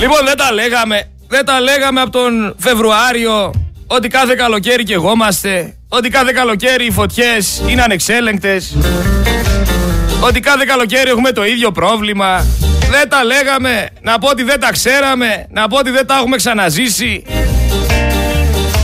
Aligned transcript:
Λοιπόν, 0.00 0.24
δεν 0.24 0.36
τα 0.36 0.52
λέγαμε. 0.52 1.02
Δεν 1.28 1.44
τα 1.44 1.60
λέγαμε 1.60 2.00
από 2.00 2.10
τον 2.10 2.54
Φεβρουάριο 2.58 3.52
ότι 3.86 4.08
κάθε 4.08 4.34
καλοκαίρι 4.34 4.82
και 4.82 4.94
εγώ 4.94 5.12
είμαστε. 5.12 5.74
Ότι 5.88 6.08
κάθε 6.08 6.32
καλοκαίρι 6.32 6.86
οι 6.86 6.90
φωτιές 6.90 7.62
είναι 7.66 7.82
ανεξέλεγκτες. 7.82 8.76
Ότι 10.20 10.40
κάθε 10.40 10.64
καλοκαίρι 10.64 11.10
έχουμε 11.10 11.32
το 11.32 11.44
ίδιο 11.44 11.72
πρόβλημα. 11.72 12.46
Δεν 12.90 13.08
τα 13.08 13.24
λέγαμε. 13.24 13.88
Να 14.00 14.18
πω 14.18 14.28
ότι 14.28 14.42
δεν 14.42 14.60
τα 14.60 14.70
ξέραμε. 14.70 15.46
Να 15.50 15.68
πω 15.68 15.78
ότι 15.78 15.90
δεν 15.90 16.06
τα 16.06 16.14
έχουμε 16.14 16.36
ξαναζήσει. 16.36 17.24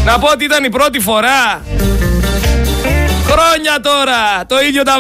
Να 0.05 0.19
πω 0.19 0.29
ότι 0.33 0.45
ήταν 0.45 0.65
η 0.65 0.71
πρώτη 0.71 1.01
φορά. 1.01 1.65
Χρόνια 3.27 3.81
τώρα. 3.83 4.47
Το 4.47 4.61
ίδιο 4.61 4.83
τα 4.83 4.99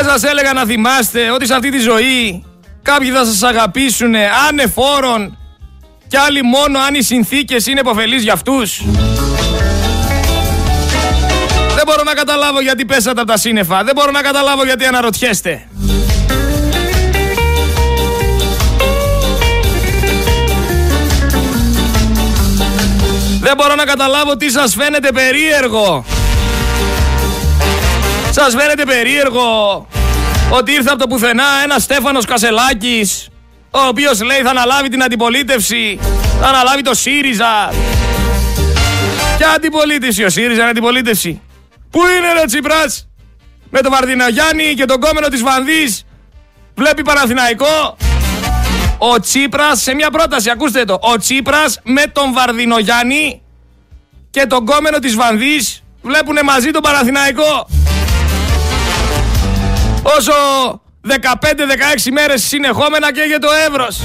βαντούρι. 0.00 0.04
Δεν 0.04 0.04
σας 0.04 0.30
έλεγα 0.30 0.52
να 0.52 0.64
θυμάστε 0.64 1.30
ότι 1.30 1.46
σε 1.46 1.54
αυτή 1.54 1.70
τη 1.70 1.78
ζωή 1.78 2.44
κάποιοι 2.82 3.10
θα 3.10 3.24
σας 3.24 3.42
αγαπήσουν 3.42 4.14
ανεφόρον 4.48 5.38
και 6.08 6.18
άλλοι 6.18 6.42
μόνο 6.42 6.78
αν 6.78 6.94
οι 6.94 7.02
συνθήκες 7.02 7.66
είναι 7.66 7.80
υποφελείς 7.80 8.22
για 8.22 8.32
αυτούς. 8.32 8.82
Δεν 11.74 11.84
μπορώ 11.86 12.02
να 12.02 12.12
καταλάβω 12.14 12.60
γιατί 12.60 12.84
πέσατε 12.84 13.20
από 13.20 13.30
τα 13.30 13.36
σύννεφα. 13.36 13.84
Δεν 13.84 13.94
μπορώ 13.94 14.10
να 14.10 14.20
καταλάβω 14.20 14.64
γιατί 14.64 14.84
αναρωτιέστε. 14.84 15.68
Δεν 23.40 23.56
μπορώ 23.56 23.74
να 23.74 23.84
καταλάβω 23.84 24.36
τι 24.36 24.50
σας 24.50 24.74
φαίνεται 24.74 25.12
περίεργο. 25.12 26.04
Σας 28.30 28.54
φαίνεται 28.54 28.84
περίεργο 28.84 29.86
ότι 30.50 30.72
ήρθε 30.72 30.90
από 30.90 30.98
το 30.98 31.06
πουθενά 31.06 31.44
ένας 31.64 31.82
Στέφανος 31.82 32.24
Κασελάκης 32.24 33.28
ο 33.70 33.78
οποίος 33.88 34.22
λέει 34.22 34.40
θα 34.40 34.50
αναλάβει 34.50 34.88
την 34.88 35.02
αντιπολίτευση, 35.02 35.98
θα 36.40 36.46
αναλάβει 36.46 36.82
το 36.82 36.94
ΣΥΡΙΖΑ. 36.94 37.72
Ποια 39.36 39.50
αντιπολίτευση, 39.56 40.24
ο 40.24 40.30
ΣΥΡΙΖΑ 40.30 40.60
είναι 40.60 40.70
αντιπολίτευση; 40.70 41.40
Πού 41.90 42.00
είναι 42.00 42.32
ρε 42.40 42.44
Τσίπρας, 42.46 43.08
με 43.70 43.80
τον 43.80 43.92
Βαρδιναγιάννη 43.92 44.74
και 44.74 44.84
τον 44.84 45.00
κόμενο 45.00 45.28
της 45.28 45.42
Βανδής, 45.42 46.04
βλέπει 46.74 47.02
Παναθηναϊκό. 47.02 47.96
Ο 48.98 49.20
Τσίπρας, 49.20 49.82
σε 49.82 49.94
μια 49.94 50.10
πρόταση, 50.10 50.50
ακούστε 50.50 50.84
το, 50.84 50.98
ο 51.00 51.16
Τσίπρας 51.18 51.80
με 51.82 52.02
τον 52.12 52.32
Βαρδινογιάννη 52.32 53.42
και 54.30 54.46
τον 54.46 54.64
κόμενο 54.64 54.98
της 54.98 55.14
Βανδής 55.14 55.82
βλέπουν 56.02 56.36
μαζί 56.44 56.70
τον 56.70 56.82
Παναθηναϊκό. 56.82 57.66
Όσο 60.02 60.32
15-16 61.08 61.14
μέρες 62.12 62.42
συνεχόμενα 62.42 63.12
και 63.12 63.22
για 63.26 63.38
το 63.38 63.48
Εύρος. 63.66 64.00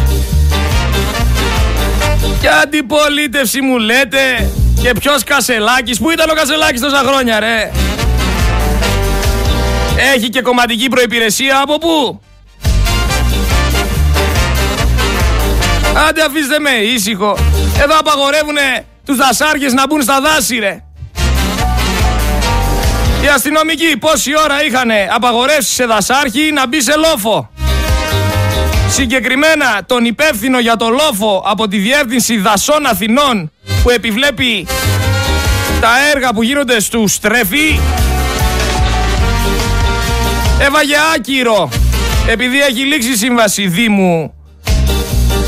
Και 2.41 2.47
αντιπολίτευση 2.63 3.61
μου 3.61 3.77
λέτε 3.77 4.49
και 4.81 4.91
ποιος 4.99 5.23
Κασελάκης, 5.23 5.99
πού 5.99 6.11
ήταν 6.11 6.29
ο 6.29 6.33
Κασελάκης 6.33 6.81
τόσα 6.81 6.97
χρόνια 6.97 7.39
ρε; 7.39 7.71
Έχει 10.15 10.29
και 10.29 10.41
κομματική 10.41 10.87
προϋπηρεσία 10.87 11.61
από 11.63 11.77
πού; 11.77 12.21
Άντε 16.07 16.21
αφήστε 16.21 16.59
με 16.59 16.69
ήσυχο. 16.69 17.37
Εδώ 17.83 17.97
απαγορεύουνε 17.99 18.85
τους 19.05 19.17
δασάρχες 19.17 19.73
να 19.73 19.87
μπουν 19.87 20.01
στα 20.01 20.21
δάση 20.21 20.59
ρε. 20.59 20.83
Οι 23.25 23.27
αστυνομικοί 23.27 23.97
πόση 23.99 24.31
ώρα 24.43 24.63
είχαν 24.65 24.89
απαγορεύσεις 25.15 25.73
σε 25.73 25.85
δασάρχη 25.85 26.51
να 26.51 26.67
μπει 26.67 26.81
σε 26.81 26.95
λόφο; 26.95 27.49
Συγκεκριμένα 28.89 29.83
τον 29.85 30.05
υπεύθυνο 30.05 30.59
για 30.59 30.75
το 30.75 30.89
λόφο 30.89 31.43
από 31.45 31.67
τη 31.67 31.77
Διεύθυνση 31.77 32.37
Δασών 32.37 32.85
Αθηνών 32.85 33.51
που 33.83 33.89
επιβλέπει 33.89 34.67
τα 35.81 35.89
έργα 36.13 36.33
που 36.33 36.43
γίνονται 36.43 36.79
στους 36.79 37.13
στρέφη 37.13 37.79
έβαγε 40.59 40.95
άκυρο 41.15 41.69
επειδή 42.27 42.61
έχει 42.61 42.81
λήξει 42.85 43.11
η 43.11 43.15
σύμβαση 43.15 43.67
Δήμου 43.67 44.33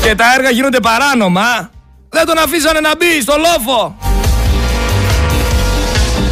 και 0.02 0.14
τα 0.14 0.24
έργα 0.36 0.50
γίνονται 0.50 0.80
παράνομα 0.80 1.70
δεν 2.10 2.26
τον 2.26 2.38
αφήσανε 2.38 2.80
να 2.80 2.96
μπει 2.96 3.20
στο 3.20 3.34
λόφο. 3.36 4.07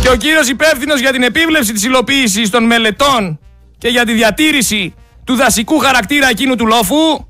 Και 0.06 0.12
ο 0.12 0.16
κύριος 0.16 0.48
υπεύθυνος 0.48 1.00
για 1.00 1.12
την 1.12 1.22
επίβλεψη 1.22 1.72
της 1.72 1.84
υλοποίησης 1.84 2.50
των 2.50 2.64
μελετών 2.64 3.38
και 3.78 3.88
για 3.88 4.04
τη 4.04 4.12
διατήρηση 4.12 4.94
του 5.24 5.34
δασικού 5.34 5.78
χαρακτήρα 5.78 6.28
εκείνου 6.28 6.56
του 6.56 6.66
λόφου 6.66 7.26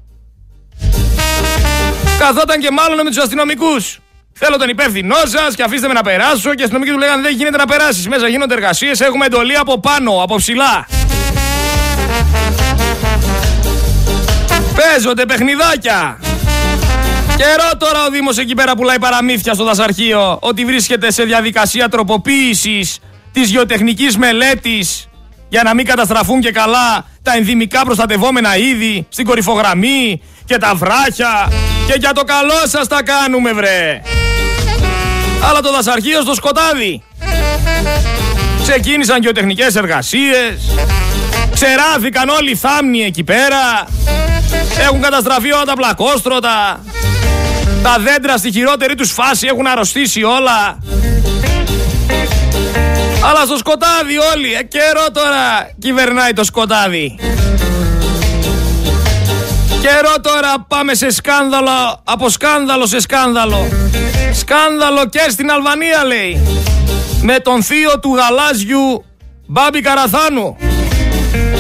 καθόταν 2.19 2.61
και 2.61 2.71
μάλλον 2.71 2.97
με 3.05 3.11
τους 3.11 3.19
αστυνομικούς. 3.19 3.99
Θέλω 4.33 4.57
τον 4.57 4.69
υπεύθυνό 4.69 5.17
σας 5.25 5.55
και 5.55 5.63
αφήστε 5.63 5.87
με 5.87 5.93
να 5.93 6.03
περάσω. 6.03 6.55
Και 6.55 6.61
οι 6.61 6.63
αστυνομικοί 6.63 6.91
του 6.93 6.99
λέγανε 6.99 7.23
δεν 7.23 7.35
γίνεται 7.35 7.57
να 7.57 7.67
περάσεις. 7.67 8.09
Μέσα 8.09 8.29
γίνονται 8.29 8.55
εργασίες. 8.55 9.01
Έχουμε 9.01 9.27
εντολή 9.27 9.57
από 9.57 9.81
πάνω, 9.81 10.23
από 10.23 10.37
ψηλά. 10.37 10.87
Παίζονται 14.75 15.27
παιχνιδάκια. 15.27 16.19
Καιρό 17.37 17.71
τώρα 17.79 18.05
ο 18.07 18.11
Δήμος 18.11 18.39
εκεί 18.39 18.55
πέρα 18.55 18.75
πουλάει 18.75 18.99
παραμύθια 18.99 19.55
στο 19.55 19.65
δασαρχείο 19.65 20.39
ότι 20.41 20.65
βρίσκεται 20.65 21.11
σε 21.11 21.23
διαδικασία 21.23 21.89
τροποποίησης 21.89 22.99
της 23.33 23.51
γεωτεχνικής 23.51 24.17
μελέτης 24.17 25.09
για 25.49 25.63
να 25.63 25.75
μην 25.75 25.87
καταστραφούν 25.87 26.41
και 26.41 26.51
καλά 26.51 27.05
τα 27.23 27.37
ενδυμικά 27.37 27.85
προστατευόμενα 27.85 28.57
είδη 28.57 29.07
στην 29.09 29.25
κορυφογραμμή 29.25 30.23
και 30.45 30.57
τα 30.57 30.75
βράχια 30.75 31.53
και 31.87 31.95
για 31.99 32.13
το 32.13 32.25
καλό 32.25 32.67
σας 32.67 32.89
τα 32.89 33.03
κάνουμε 33.03 33.53
βρε. 33.53 34.03
Αλλά 35.49 35.61
το 35.61 35.73
δασαρχείο 35.73 36.21
στο 36.21 36.35
σκοτάδι. 36.35 37.03
Ξεκίνησαν 38.63 39.23
γεωτεχνικές 39.23 39.75
εργασίες, 39.75 40.75
ξεράθηκαν 41.55 42.29
όλοι 42.29 42.51
οι 42.51 42.57
θάμνοι 42.57 43.03
εκεί 43.03 43.25
πέρα, 43.25 43.87
έχουν 44.81 45.01
καταστραφεί 45.01 45.53
όλα 45.53 45.65
τα 45.65 45.75
πλακόστρωτα, 45.75 46.81
τα 47.87 47.99
δέντρα 47.99 48.37
στη 48.37 48.51
χειρότερη 48.53 48.95
τους 48.95 49.13
φάση 49.13 49.47
έχουν 49.47 49.67
αρρωστήσει 49.67 50.23
όλα. 50.23 50.79
Αλλά 53.29 53.45
στο 53.45 53.57
σκοτάδι 53.57 54.19
όλοι, 54.35 54.53
ε, 54.53 54.63
καιρό 54.63 55.07
τώρα 55.13 55.71
κυβερνάει 55.79 56.33
το 56.33 56.45
σκοτάδι. 56.45 57.19
Καιρό 59.81 60.15
τώρα 60.23 60.55
πάμε 60.69 60.95
σε 60.95 61.11
σκάνδαλο, 61.11 62.01
από 62.05 62.29
σκάνδαλο 62.29 62.87
σε 62.87 63.01
σκάνδαλο. 63.01 63.69
Σκάνδαλο 64.33 65.07
και 65.09 65.27
στην 65.31 65.51
Αλβανία 65.51 66.05
λέει. 66.05 66.41
Με 67.23 67.39
τον 67.39 67.63
θείο 67.63 67.99
του 68.01 68.15
γαλάζιου 68.15 69.05
Μπάμπη 69.47 69.81
Καραθάνου. 69.81 70.57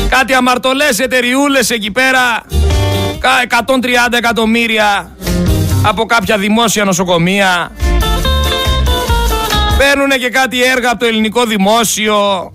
Κάτι 0.08 0.34
αμαρτωλές 0.34 0.98
εταιριούλες 0.98 1.70
εκεί 1.70 1.90
πέρα. 1.90 2.42
130 3.20 4.16
εκατομμύρια 4.16 5.15
από 5.88 6.04
κάποια 6.06 6.38
δημόσια 6.38 6.84
νοσοκομεία. 6.84 7.70
Παίρνουν 9.78 10.10
και 10.20 10.28
κάτι 10.30 10.62
έργα 10.62 10.90
από 10.90 10.98
το 10.98 11.06
ελληνικό 11.06 11.44
δημόσιο. 11.44 12.52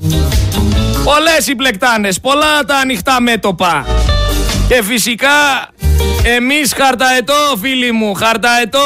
Πολλές 1.04 1.48
οι 1.48 1.56
πλεκτάνες, 1.56 2.20
πολλά 2.20 2.64
τα 2.68 2.76
ανοιχτά 2.76 3.22
μέτωπα. 3.22 3.86
Και 4.68 4.84
φυσικά 4.84 5.68
εμείς 6.24 6.74
χαρταετό 6.78 7.58
φίλοι 7.62 7.92
μου, 7.92 8.14
χαρταετό. 8.14 8.80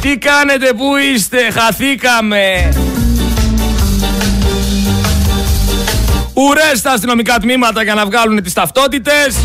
Τι 0.00 0.18
κάνετε, 0.18 0.72
πού 0.72 0.96
είστε, 0.96 1.50
χαθήκαμε. 1.50 2.72
Ουρές 6.34 6.78
στα 6.78 6.92
αστυνομικά 6.92 7.38
τμήματα 7.38 7.82
για 7.82 7.94
να 7.94 8.06
βγάλουν 8.06 8.42
τις 8.42 8.52
ταυτότητες. 8.52 9.36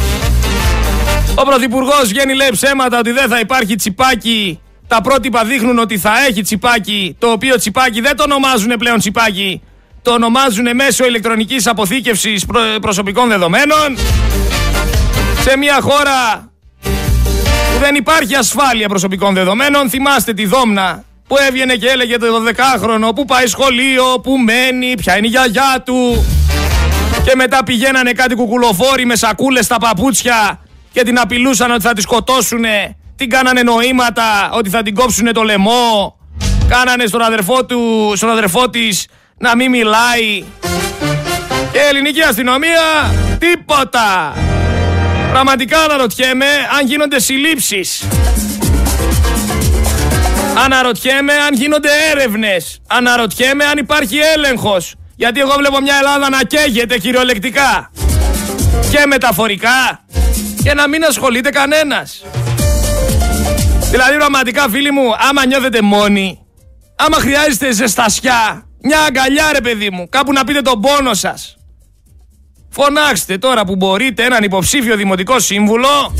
Ο 1.36 1.44
Πρωθυπουργός 1.44 2.08
βγαίνει 2.08 2.34
λέει 2.34 2.50
ψέματα 2.52 3.00
ότι 3.00 3.12
δεν 3.12 3.30
θα 3.30 3.40
υπάρχει 3.40 3.76
τσιπάκι. 3.76 4.60
Τα 4.88 5.02
πρότυπα 5.02 5.44
δείχνουν 5.44 5.80
ότι 5.80 5.98
θα 5.98 6.12
έχει 6.30 6.42
τσιπάκι, 6.42 7.16
το 7.20 7.28
οποίο 7.32 7.58
τσιπάκι 7.58 8.02
δεν 8.02 8.16
το 8.16 8.24
ονομάζουν 8.24 8.74
πλέον 8.80 9.00
τσιπάκι. 9.00 9.62
Το 10.02 10.12
ονομάζουν 10.12 10.76
μέσω 10.76 11.06
ηλεκτρονικής 11.06 11.68
αποθήκευσης 11.68 12.46
προσωπικών 12.82 13.30
δεδομένων. 13.30 13.98
Σε 15.42 15.58
μια 15.58 15.78
χώρα 15.82 16.50
που 16.82 17.80
δεν 17.80 17.96
υπάρχει 17.96 18.36
ασφάλεια 18.36 18.88
προσωπικών 18.88 19.34
δεδομένων, 19.34 19.90
θυμάστε 19.90 20.34
τη 20.34 20.46
Δόμνα 20.46 21.04
που 21.28 21.36
έβγαινε 21.48 21.76
και 21.76 21.88
έλεγε 21.88 22.18
το 22.18 22.26
12χρονο 22.28 23.16
που 23.16 23.26
πάει 23.26 23.48
σχολείο, 23.48 24.20
που 24.24 24.38
μένει, 24.38 24.96
ποια 24.98 25.18
είναι 25.18 25.28
η 25.28 25.30
γιαγιά 25.30 25.84
του. 25.86 26.26
Και 27.24 27.36
μετά 27.36 27.64
πηγαίνανε 27.64 28.12
κάτι 28.12 28.36
κουκουλοφόροι 28.36 29.06
με 29.06 29.16
σακούλες 29.16 29.66
στα 29.66 29.78
παπούτσια 29.78 30.60
και 30.92 31.04
την 31.04 31.20
απειλούσαν 31.20 31.72
ότι 31.72 31.82
θα 31.82 31.94
τη 31.94 32.02
σκοτώσουν. 32.02 32.64
Την 33.16 33.30
κάνανε 33.30 33.62
νοήματα 33.62 34.50
ότι 34.52 34.70
θα 34.70 34.82
την 34.82 34.96
κόψουν 34.96 35.34
το 35.34 35.44
λαιμό. 35.44 36.18
Κάνανε 36.68 37.06
στον 37.06 37.22
αδερφό 37.22 37.66
του, 37.66 38.14
στον 38.16 38.30
αδερφό 38.30 38.70
της 38.70 39.08
να 39.38 39.56
μην 39.56 39.70
μιλάει. 39.70 40.44
Και 41.72 41.78
η 41.78 41.88
ελληνική 41.90 42.22
αστυνομία 42.22 42.82
τίποτα. 43.40 44.34
Πραγματικά 45.32 45.80
αναρωτιέμαι 45.84 46.46
αν 46.80 46.88
γίνονται 46.88 47.20
συλλήψεις. 47.20 48.04
Αναρωτιέμαι 50.64 51.34
αν 51.34 51.54
γίνονται 51.54 51.90
έρευνες. 52.12 52.82
Αναρωτιέμαι 52.88 53.64
αν 53.64 53.78
υπάρχει 53.78 54.18
έλεγχος. 54.36 54.96
Γιατί 55.16 55.40
εγώ 55.40 55.54
βλέπω 55.58 55.82
μια 55.82 55.96
Ελλάδα 56.00 56.30
να 56.30 56.44
καίγεται 56.44 56.98
κυριολεκτικά. 56.98 57.92
Και 58.92 59.06
μεταφορικά. 59.08 60.06
Και 60.64 60.74
να 60.74 60.88
μην 60.88 61.04
ασχολείται 61.04 61.50
κανένας. 61.50 62.24
Δηλαδή 63.92 64.18
πραγματικά 64.18 64.70
φίλοι 64.70 64.92
μου, 64.92 65.04
άμα 65.30 65.46
νιώθετε 65.46 65.82
μόνοι, 65.82 66.40
άμα 66.96 67.18
χρειάζεστε 67.18 67.72
ζεστασιά, 67.72 68.66
μια 68.82 69.00
αγκαλιά 69.00 69.50
ρε 69.54 69.62
παιδί 69.62 69.90
μου, 69.90 70.10
κάπου 70.10 70.34
να 70.34 70.44
πείτε 70.44 70.62
τον 70.62 70.82
πόνο 70.82 71.14
σας. 71.14 71.56
Φωνάξτε 72.70 73.38
τώρα 73.38 73.66
που 73.66 73.76
μπορείτε 73.76 74.24
έναν 74.24 74.44
υποψήφιο 74.44 74.96
δημοτικό 74.96 75.40
σύμβουλο. 75.40 76.16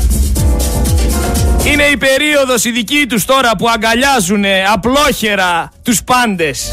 Είναι 1.64 1.82
η 1.82 1.96
περίοδος 1.96 2.64
η 2.64 2.70
δική 2.70 3.06
τους 3.08 3.24
τώρα 3.24 3.50
που 3.58 3.68
αγκαλιάζουν 3.68 4.44
απλόχερα 4.72 5.72
τους 5.82 6.04
πάντες. 6.04 6.70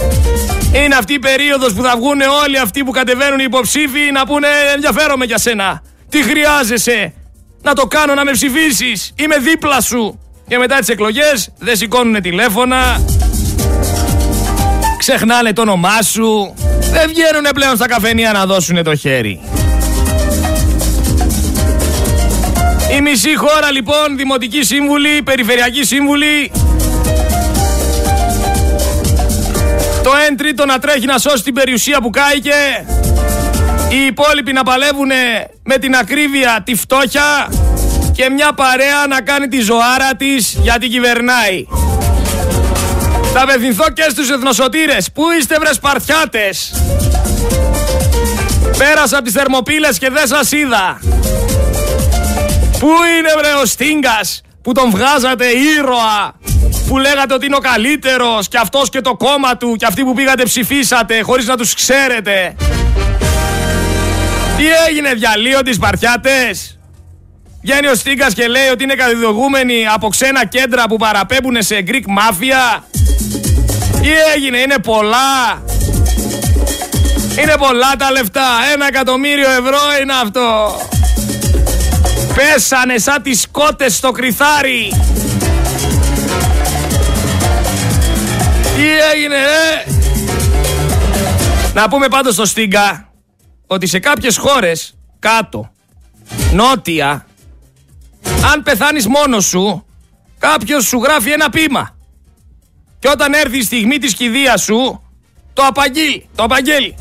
Είναι 0.73 0.95
αυτή 0.95 1.13
η 1.13 1.19
περίοδος 1.19 1.73
που 1.73 1.81
θα 1.81 1.95
βγουν 1.97 2.21
όλοι 2.43 2.59
αυτοί 2.59 2.83
που 2.83 2.91
κατεβαίνουν 2.91 3.39
οι 3.39 3.43
υποψήφοι 3.45 4.11
να 4.13 4.25
πούνε 4.25 4.47
ενδιαφέρομαι 4.73 5.25
για 5.25 5.37
σένα. 5.37 5.81
Τι 6.09 6.23
χρειάζεσαι; 6.23 7.13
Να 7.61 7.73
το 7.73 7.85
κάνω 7.85 8.13
να 8.13 8.23
με 8.23 8.31
ψηφίσεις. 8.31 9.11
Είμαι 9.15 9.37
δίπλα 9.37 9.81
σου. 9.81 10.19
Και 10.47 10.57
μετά 10.57 10.79
τις 10.79 10.87
εκλογές 10.87 11.49
δεν 11.57 11.75
σηκώνουν 11.75 12.21
τηλέφωνα. 12.21 13.01
Ξεχνάνε 14.97 15.53
το 15.53 15.61
όνομά 15.61 16.01
σου. 16.01 16.53
Δεν 16.79 17.07
βγαίνουν 17.07 17.45
πλέον 17.53 17.75
στα 17.75 17.87
καφενεία 17.87 18.31
να 18.31 18.45
δώσουν 18.45 18.83
το 18.83 18.95
χέρι. 18.95 19.39
Η 22.97 23.01
μισή 23.01 23.35
χώρα 23.35 23.71
λοιπόν, 23.71 24.17
δημοτική 24.17 24.63
σύμβουλη, 24.63 25.21
περιφερειακή 25.23 25.83
σύμβουλη. 25.83 26.51
Το 30.03 30.11
1 30.31 30.35
τρίτο 30.37 30.65
να 30.65 30.79
τρέχει 30.79 31.05
να 31.05 31.17
σώσει 31.17 31.43
την 31.43 31.53
περιουσία 31.53 32.01
που 32.01 32.09
κάηκε. 32.09 32.85
Οι 33.89 34.05
υπόλοιποι 34.05 34.53
να 34.53 34.63
παλεύουν 34.63 35.09
με 35.63 35.77
την 35.77 35.95
ακρίβεια 35.95 36.61
τη 36.65 36.75
φτώχεια 36.75 37.49
και 38.13 38.29
μια 38.29 38.53
παρέα 38.53 39.07
να 39.09 39.21
κάνει 39.21 39.47
τη 39.47 39.59
ζωάρα 39.61 40.15
της 40.17 40.57
γιατί 40.61 40.87
κυβερνάει. 40.87 41.67
Θα 43.33 43.41
απευθυνθώ 43.41 43.85
και 43.93 44.05
στους 44.09 44.29
εθνοσωτήρες. 44.29 45.11
Πού 45.11 45.23
είστε 45.39 45.55
βρε 45.59 45.73
Σπαρτιάτες. 45.73 46.73
Πέρασα 48.77 49.15
από 49.15 49.25
τις 49.25 49.33
θερμοπύλες 49.33 49.97
και 49.97 50.09
δεν 50.09 50.27
σας 50.27 50.51
είδα. 50.51 50.99
Πού 52.79 52.87
είναι 52.87 53.33
βρε 53.37 53.53
ο 53.61 53.65
Στίγκας 53.65 54.41
που 54.61 54.71
τον 54.71 54.89
βγάζατε 54.89 55.45
ήρωα. 55.45 56.33
Που 56.87 56.97
λέγατε 56.97 57.33
ότι 57.33 57.45
είναι 57.45 57.55
ο 57.55 57.59
καλύτερος 57.59 58.47
και 58.47 58.57
αυτός 58.57 58.89
και 58.89 59.01
το 59.01 59.15
κόμμα 59.15 59.57
του 59.57 59.75
και 59.75 59.85
αυτοί 59.85 60.03
που 60.03 60.13
πήγατε 60.13 60.43
ψηφίσατε 60.43 61.21
χωρίς 61.21 61.45
να 61.45 61.57
τους 61.57 61.73
ξέρετε; 61.73 62.55
Τι 64.59 64.65
έγινε 64.87 65.13
διαλύονται 65.13 65.69
οι 65.69 65.73
Σπαρτιάτες. 65.73 66.79
Βγαίνει 67.61 67.87
ο 67.87 67.95
Στίγκας 67.95 68.33
και 68.33 68.47
λέει 68.47 68.67
ότι 68.67 68.83
είναι 68.83 68.93
καθιδογούμενοι 68.93 69.87
από 69.93 70.07
ξένα 70.07 70.45
κέντρα 70.45 70.83
που 70.87 70.97
παραπέμπουν 70.97 71.61
σε 71.61 71.83
Greek 71.87 71.91
Mafia. 71.91 72.81
Τι 74.01 74.09
έγινε, 74.35 74.57
είναι 74.57 74.77
πολλά. 74.83 75.63
Είναι 77.41 77.55
πολλά 77.57 77.95
τα 77.97 78.11
λεφτά. 78.11 78.47
Ένα 78.73 78.87
εκατομμύριο 78.87 79.49
ευρώ 79.49 79.79
είναι 80.01 80.13
αυτό. 80.23 80.79
Πέσανε 82.35 82.97
σαν 82.97 83.21
τις 83.21 83.47
κότες 83.51 83.95
στο 83.95 84.11
κρυθάρι. 84.11 84.93
Τι 88.75 88.85
έγινε, 89.13 89.35
ε; 89.35 89.91
Να 91.73 91.89
πούμε 91.89 92.07
πάντως 92.07 92.33
στο 92.33 92.45
Στίγκα 92.45 93.08
ότι 93.71 93.87
σε 93.87 93.99
κάποιες 93.99 94.37
χώρες 94.37 94.97
κάτω, 95.19 95.71
νότια, 96.53 97.25
αν 98.53 98.63
πεθάνεις 98.63 99.07
μόνος 99.07 99.45
σου, 99.45 99.85
κάποιος 100.39 100.85
σου 100.85 100.97
γράφει 101.03 101.31
ένα 101.31 101.49
πείμα. 101.49 101.97
Και 102.99 103.09
όταν 103.09 103.33
έρθει 103.33 103.57
η 103.57 103.63
στιγμή 103.63 103.97
της 103.97 104.13
κηδείας 104.13 104.61
σου, 104.61 105.03
το 105.53 105.63
απαγγείλει, 105.65 106.29
το 106.35 106.43
απαγγέλει. 106.43 106.95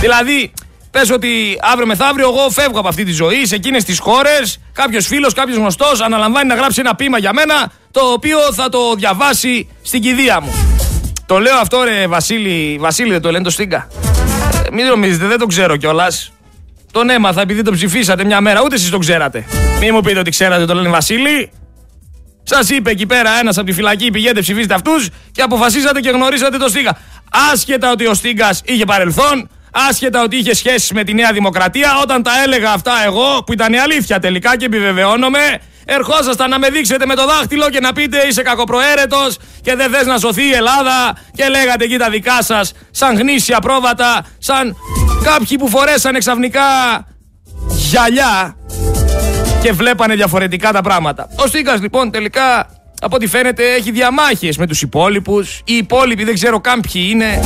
Δηλαδή, 0.00 0.52
πες 0.90 1.10
ότι 1.10 1.58
αύριο 1.60 1.86
μεθαύριο 1.86 2.28
εγώ 2.28 2.50
φεύγω 2.50 2.78
από 2.78 2.88
αυτή 2.88 3.04
τη 3.04 3.12
ζωή, 3.12 3.46
σε 3.46 3.54
εκείνες 3.54 3.84
τις 3.84 3.98
χώρες, 3.98 4.60
κάποιος 4.72 5.06
φίλος, 5.06 5.32
κάποιος 5.32 5.56
γνωστός 5.56 6.00
αναλαμβάνει 6.00 6.48
να 6.48 6.54
γράψει 6.54 6.80
ένα 6.80 6.94
πείμα 6.94 7.18
για 7.18 7.32
μένα, 7.32 7.72
το 7.90 8.00
οποίο 8.00 8.38
θα 8.52 8.68
το 8.68 8.94
διαβάσει 8.94 9.68
στην 9.82 10.00
κηδεία 10.00 10.40
μου. 10.40 10.52
Το 11.26 11.38
λέω 11.38 11.56
αυτό 11.56 11.82
ρε 11.82 12.06
Βασίλη, 12.06 12.78
Βασίλη 12.80 13.10
δεν 13.10 13.20
το 13.20 13.30
λένε 13.30 13.44
το 13.44 13.50
Στίγκα. 13.50 13.88
Ε, 14.70 14.74
μην 14.74 14.86
νομίζετε, 14.86 15.26
δεν 15.26 15.38
το 15.38 15.46
ξέρω 15.46 15.76
κιόλας. 15.76 16.32
Τον 16.92 17.10
έμαθα 17.10 17.40
επειδή 17.40 17.62
το 17.62 17.72
ψηφίσατε 17.72 18.24
μια 18.24 18.40
μέρα, 18.40 18.62
ούτε 18.64 18.74
εσείς 18.74 18.90
το 18.90 18.98
ξέρατε. 18.98 19.44
Μην 19.80 19.90
μου 19.92 20.00
πείτε 20.00 20.18
ότι 20.18 20.30
ξέρατε 20.30 20.64
το 20.64 20.74
λένε 20.74 20.88
Βασίλη. 20.88 21.50
Σας 22.42 22.70
είπε 22.70 22.90
εκεί 22.90 23.06
πέρα 23.06 23.30
ένας 23.40 23.58
από 23.58 23.66
τη 23.66 23.72
φυλακή, 23.72 24.10
πηγαίνετε 24.10 24.40
ψηφίστε 24.40 24.74
αυτούς 24.74 25.08
και 25.32 25.42
αποφασίσατε 25.42 26.00
και 26.00 26.10
γνωρίσατε 26.10 26.56
το 26.56 26.68
Στίγκα. 26.68 26.98
Άσχετα 27.52 27.90
ότι 27.90 28.06
ο 28.06 28.14
Στίγκας 28.14 28.60
είχε 28.64 28.84
παρελθόν, 28.84 29.48
άσχετα 29.88 30.22
ότι 30.22 30.36
είχε 30.36 30.54
σχέσεις 30.54 30.92
με 30.92 31.04
τη 31.04 31.14
Νέα 31.14 31.32
Δημοκρατία, 31.32 31.98
όταν 32.02 32.22
τα 32.22 32.30
έλεγα 32.44 32.72
αυτά 32.72 32.92
εγώ, 33.04 33.42
που 33.46 33.52
ήταν 33.52 33.72
η 33.72 33.78
αλήθεια 33.78 34.18
τελικά 34.18 34.56
και 34.56 34.64
επιβεβαιώνομαι, 34.64 35.60
ερχόσασταν 35.96 36.50
να 36.50 36.58
με 36.58 36.68
δείξετε 36.68 37.06
με 37.06 37.14
το 37.14 37.26
δάχτυλο 37.26 37.70
και 37.70 37.80
να 37.80 37.92
πείτε 37.92 38.26
είσαι 38.28 38.42
κακοπροαίρετος 38.42 39.36
και 39.62 39.74
δεν 39.74 39.90
θες 39.90 40.06
να 40.06 40.18
σωθεί 40.18 40.42
η 40.42 40.52
Ελλάδα 40.52 41.16
και 41.34 41.48
λέγατε 41.48 41.84
εκεί 41.84 41.96
τα 41.96 42.10
δικά 42.10 42.42
σας 42.42 42.72
σαν 42.90 43.16
γνήσια 43.16 43.58
πρόβατα, 43.58 44.26
σαν 44.38 44.76
κάποιοι 45.22 45.58
που 45.58 45.68
φορέσαν 45.68 46.18
ξαφνικά 46.18 46.62
γυαλιά 47.68 48.56
και 49.62 49.72
βλέπανε 49.72 50.14
διαφορετικά 50.14 50.72
τα 50.72 50.82
πράγματα. 50.82 51.28
Ο 51.36 51.46
Στίκας 51.46 51.80
λοιπόν 51.80 52.10
τελικά 52.10 52.66
από 53.00 53.16
ό,τι 53.16 53.26
φαίνεται 53.26 53.72
έχει 53.74 53.90
διαμάχες 53.90 54.56
με 54.56 54.66
τους 54.66 54.82
υπόλοιπους. 54.82 55.60
Οι 55.64 55.74
υπόλοιποι 55.76 56.24
δεν 56.24 56.34
ξέρω 56.34 56.60
καν 56.60 56.80
ποιοι 56.92 57.08
είναι. 57.10 57.40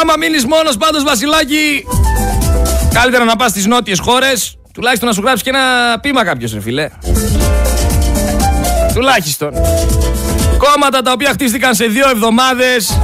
Άμα 0.00 0.14
μείνεις 0.18 0.46
μόνος 0.46 0.76
πάντως 0.76 1.02
Βασιλάκη 1.02 1.84
Καλύτερα 2.94 3.24
να 3.24 3.36
πας 3.36 3.50
στις 3.50 3.66
νότιες 3.66 3.98
χώρες 3.98 4.59
Τουλάχιστον 4.80 5.08
να 5.08 5.14
σου 5.14 5.20
γράψει 5.20 5.42
και 5.44 5.50
ένα 5.50 5.98
πείμα 6.00 6.24
κάποιος, 6.24 6.52
ρε 6.52 6.60
φιλέ. 6.60 6.88
Τουλάχιστον. 8.94 9.52
Κόμματα 10.58 11.02
τα 11.02 11.12
οποία 11.12 11.30
χτίστηκαν 11.30 11.74
σε 11.74 11.84
δύο 11.84 12.08
εβδομάδες, 12.08 12.98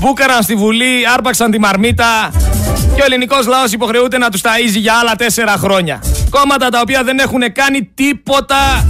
μπούκαραν 0.00 0.42
στη 0.42 0.54
Βουλή, 0.54 0.94
άρπαξαν 1.14 1.50
τη 1.50 1.58
μαρμίτα 1.58 2.30
και 2.94 3.00
ο 3.00 3.04
ελληνικός 3.04 3.46
λαός 3.46 3.72
υποχρεούται 3.72 4.18
να 4.18 4.30
τους 4.30 4.40
ταΐζει 4.40 4.78
για 4.78 4.94
άλλα 4.94 5.16
τέσσερα 5.16 5.56
χρόνια. 5.56 6.02
Κόμματα 6.30 6.68
τα 6.68 6.80
οποία 6.80 7.02
δεν 7.04 7.18
έχουν 7.18 7.52
κάνει 7.52 7.90
τίποτα 7.94 8.86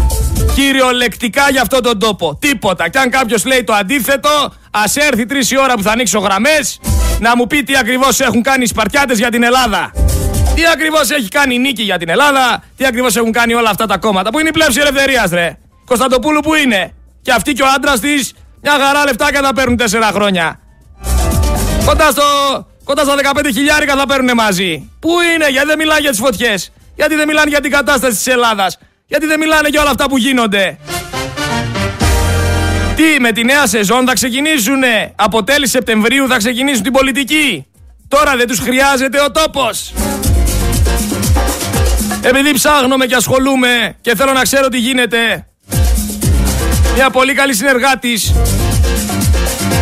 κυριολεκτικά 0.54 1.50
για 1.50 1.61
αυτόν 1.61 1.83
τον 1.83 1.99
τόπο. 1.99 2.38
Τίποτα. 2.40 2.88
Και 2.88 2.99
αν 2.99 3.11
κάποιος 3.11 3.45
λέει 3.45 3.64
το 3.64 3.73
αντίθετο, 3.73 4.52
ας 4.71 4.97
έρθει 4.97 5.26
τρεις 5.26 5.50
η 5.50 5.59
ώρα 5.59 5.75
που 5.75 5.83
θα 5.83 5.90
ανοίξω 5.90 6.19
γραμμές 6.19 6.81
να 7.21 7.37
μου 7.37 7.47
πει 7.47 7.62
τι 7.62 7.76
ακριβώς 7.76 8.21
έχουν 8.21 8.43
κάνει 8.43 8.62
οι 8.62 8.66
Σπαρτιάτες 8.66 9.19
για 9.19 9.31
την 9.31 9.43
Ελλάδα. 9.43 9.90
Τι 10.54 10.62
ακριβώς 10.73 11.11
έχει 11.11 11.28
κάνει 11.28 11.54
η 11.54 11.59
νίκη 11.59 11.83
για 11.83 11.99
την 11.99 12.09
Ελλάδα, 12.09 12.62
τι 12.76 12.87
ακριβώς 12.87 13.16
έχουν 13.16 13.33
κάνει 13.33 13.54
όλα 13.54 13.71
αυτά 13.71 13.87
τα 13.87 13.99
κόμματα. 13.99 14.30
Πού 14.30 14.38
είναι 14.38 14.49
η 14.49 14.52
πλεύση 14.52 14.80
ελευθερίας, 14.80 15.30
ρε. 15.30 15.59
Κωνσταντοπούλου 15.85 16.40
που 16.40 16.54
είναι. 16.54 16.92
Και 17.23 17.33
αυτή 17.33 17.52
και 17.52 17.62
ο 17.62 17.66
άντρας 17.76 18.00
της, 18.00 18.33
μια 18.62 18.73
χαρά 18.73 19.04
λεφτάκια 19.04 19.40
θα 19.42 19.52
παίρνουν 19.52 19.76
τέσσερα 19.76 20.07
χρόνια. 20.07 20.61
Κοντά, 21.85 22.11
στο, 22.11 22.23
κοντά 22.85 23.02
στα 23.02 23.14
15 23.35 23.50
χιλιάρικα 23.52 23.97
θα 23.97 24.07
παίρνουν 24.07 24.35
μαζί. 24.35 24.90
Πού 25.00 25.11
είναι, 25.35 25.49
γιατί 25.50 25.66
δεν 25.66 25.78
μιλάνε 25.78 26.00
για 26.00 26.11
τις 26.11 26.19
φωτιές; 26.19 26.73
Γιατί 26.95 27.14
δεν 27.14 27.26
μιλάνε 27.26 27.50
για 27.50 27.61
την 27.61 27.71
κατάσταση 27.71 28.16
της 28.16 28.26
Ελλάδας; 28.26 28.78
Γιατί 29.07 29.26
δεν 29.26 29.38
μιλάνε 29.38 29.69
για 29.69 29.80
όλα 29.80 29.90
αυτά 29.90 30.09
που 30.09 30.16
γίνονται; 30.16 30.78
Τι, 32.97 33.21
με 33.21 33.33
τη 33.33 33.45
νέα 33.45 33.66
σεζόν 33.66 34.07
θα 34.07 34.12
ξεκινήσουνε; 34.12 35.12
Από 35.16 35.45
τέλη 35.45 35.69
Σεπτεμβρίου 35.69 36.28
θα 36.28 36.37
ξεκινήσουν 36.37 36.83
την 36.83 36.92
πολιτική; 36.92 37.66
Τώρα 38.09 38.37
δεν 38.37 38.47
τους 38.47 38.59
χρειάζεται 38.59 39.21
ο 39.21 39.30
τόπος. 39.30 39.92
Επειδή 42.23 42.53
ψάχνομαι 42.53 43.07
και 43.07 43.15
ασχολούμαι 43.15 43.97
και 44.00 44.17
θέλω 44.17 44.33
να 44.33 44.43
ξέρω 44.43 44.69
τι 44.69 44.79
γίνεται. 44.79 45.47
Μια 46.95 47.11
πολύ 47.11 47.35
καλή 47.35 47.55
συνεργάτης 47.55 48.33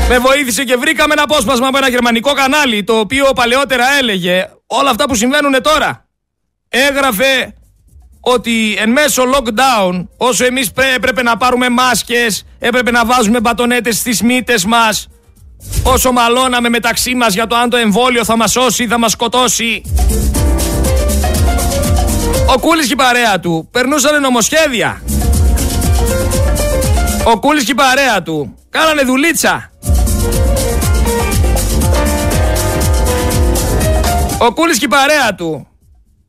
με 0.09 0.19
βοήθησε 0.19 0.65
και 0.65 0.77
βρήκαμε 0.77 1.13
ένα 1.13 1.23
απόσπασμα 1.23 1.67
από 1.67 1.77
ένα 1.77 1.89
γερμανικό 1.89 2.33
κανάλι 2.33 2.85
το 2.85 2.99
οποίο 2.99 3.33
παλαιότερα 3.35 3.85
έλεγε 4.01 4.49
όλα 4.67 4.91
αυτά 4.91 5.05
που 5.05 5.15
συμβαίνουν 5.15 5.63
τώρα. 5.63 6.07
Έγραφε 6.69 7.55
ότι 8.21 8.77
εν 8.79 8.91
μέσω 8.91 9.23
lockdown 9.35 10.07
όσο 10.17 10.45
εμείς 10.45 10.71
έπρεπε 10.95 11.23
να 11.23 11.37
πάρουμε 11.37 11.69
μάσκες, 11.69 12.45
έπρεπε 12.59 12.91
να 12.91 13.05
βάζουμε 13.05 13.41
μπατονέτες 13.41 13.97
στις 13.97 14.23
μύτες 14.23 14.65
μας, 14.65 15.09
όσο 15.83 16.13
μαλώναμε 16.13 16.69
μεταξύ 16.69 17.15
μας 17.15 17.35
για 17.35 17.47
το 17.47 17.57
αν 17.57 17.71
το 17.71 17.77
εμβόλιο 17.77 18.25
θα 18.25 18.37
μας 18.37 18.51
σώσει 18.51 18.83
ή 18.83 18.87
θα 18.87 18.99
μας 18.99 19.13
σκοτώσει, 19.13 19.83
Ο 22.55 22.59
Κούλης 22.61 22.87
και 22.87 22.93
η 22.93 22.97
παρέα 22.97 23.41
του 23.41 23.69
περνούσαν 23.71 24.21
νομοσχέδια. 24.21 25.03
Ο 27.25 27.39
Κούλης 27.39 27.65
και 27.65 27.71
η 27.71 27.75
παρέα 27.75 28.23
του 28.23 28.55
κάνανε 28.71 29.03
δουλίτσα. 29.03 29.71
Ο 34.39 34.53
Κούλης 34.53 34.79
και 34.79 34.85
η 34.85 34.89
παρέα 34.89 35.35
του 35.35 35.67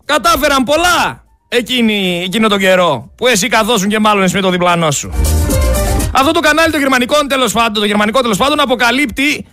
κατάφεραν 0.06 0.64
πολλά 0.64 1.24
εκείνη, 1.48 2.22
εκείνο 2.26 2.48
τον 2.48 2.60
καιρό 2.60 3.12
που 3.16 3.28
εσύ 3.28 3.48
καθόσουν 3.48 3.90
και 3.90 4.00
μάλλον 4.00 4.24
εσύ 4.24 4.36
με 4.36 4.42
το 4.42 4.50
διπλανό 4.50 4.92
σου. 4.92 5.12
Αυτό 6.12 6.32
το 6.32 6.40
κανάλι 6.40 6.72
το 6.72 6.78
γερμανικό 6.78 7.26
τέλος 7.28 7.54
πάντων, 7.54 7.74
το 7.74 7.86
γερμανικό 7.86 8.22
τέλος 8.22 8.38
πάντων 8.38 8.60
αποκαλύπτει 8.60 9.46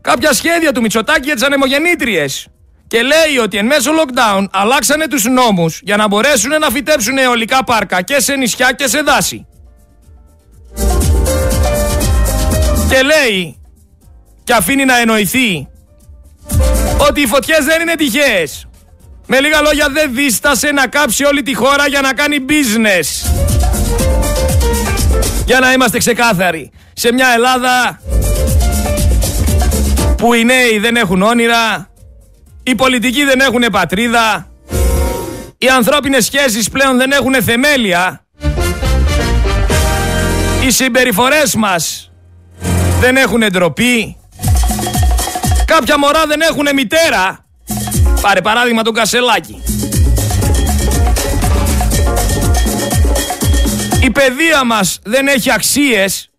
κάποια 0.00 0.32
σχέδια 0.32 0.72
του 0.72 0.80
Μητσοτάκη 0.80 1.24
για 1.24 1.34
τις 1.34 1.42
ανεμογεννήτριες. 1.42 2.48
Και 2.94 3.02
λέει 3.02 3.38
ότι 3.42 3.56
εν 3.56 3.66
μέσω 3.66 3.90
lockdown 3.90 4.46
αλλάξανε 4.50 5.08
τους 5.08 5.24
νόμους 5.24 5.80
για 5.82 5.96
να 5.96 6.08
μπορέσουν 6.08 6.50
να 6.50 6.70
φυτέψουν 6.70 7.18
αιωλικά 7.18 7.64
πάρκα 7.64 8.02
και 8.02 8.20
σε 8.20 8.34
νησιά 8.34 8.72
και 8.72 8.86
σε 8.86 9.00
δάση. 9.00 9.46
Και 12.88 13.02
λέει 13.02 13.60
και 14.44 14.52
αφήνει 14.52 14.84
να 14.84 14.98
εννοηθεί 14.98 15.68
ότι 17.08 17.20
οι 17.20 17.26
φωτιές 17.26 17.64
δεν 17.64 17.80
είναι 17.80 17.94
τυχαίες. 17.94 18.68
Με 19.26 19.40
λίγα 19.40 19.60
λόγια 19.60 19.88
δεν 19.90 20.14
δίστασε 20.14 20.70
να 20.70 20.86
κάψει 20.86 21.24
όλη 21.24 21.42
τη 21.42 21.54
χώρα 21.54 21.88
για 21.88 22.00
να 22.00 22.12
κάνει 22.12 22.36
business. 22.48 23.30
Για 25.46 25.60
να 25.60 25.72
είμαστε 25.72 25.98
ξεκάθαροι. 25.98 26.70
Σε 26.92 27.12
μια 27.12 27.26
Ελλάδα 27.34 28.00
που 30.16 30.34
οι 30.34 30.44
νέοι 30.44 30.78
δεν 30.78 30.96
έχουν 30.96 31.22
όνειρα, 31.22 31.88
οι 32.64 32.74
πολιτικοί 32.74 33.24
δεν 33.24 33.40
έχουν 33.40 33.66
πατρίδα, 33.72 34.48
οι 35.58 35.68
ανθρώπινες 35.68 36.24
σχέσεις 36.24 36.70
πλέον 36.70 36.96
δεν 36.96 37.10
έχουν 37.10 37.42
θεμέλια, 37.42 38.24
οι 40.66 40.70
συμπεριφορές 40.70 41.54
μας 41.54 42.10
δεν 43.00 43.16
έχουν 43.16 43.40
ντροπή, 43.50 44.16
κάποια 45.64 45.98
μωρά 45.98 46.26
δεν 46.26 46.40
έχουν 46.40 46.66
μητέρα, 46.74 47.46
πάρε 48.20 48.40
παράδειγμα 48.40 48.82
τον 48.82 48.94
Κασελάκη. 48.94 49.62
Η 54.02 54.10
παιδεία 54.10 54.64
μας 54.64 54.98
δεν 55.04 55.26
έχει 55.26 55.52
αξίες, 55.52 56.30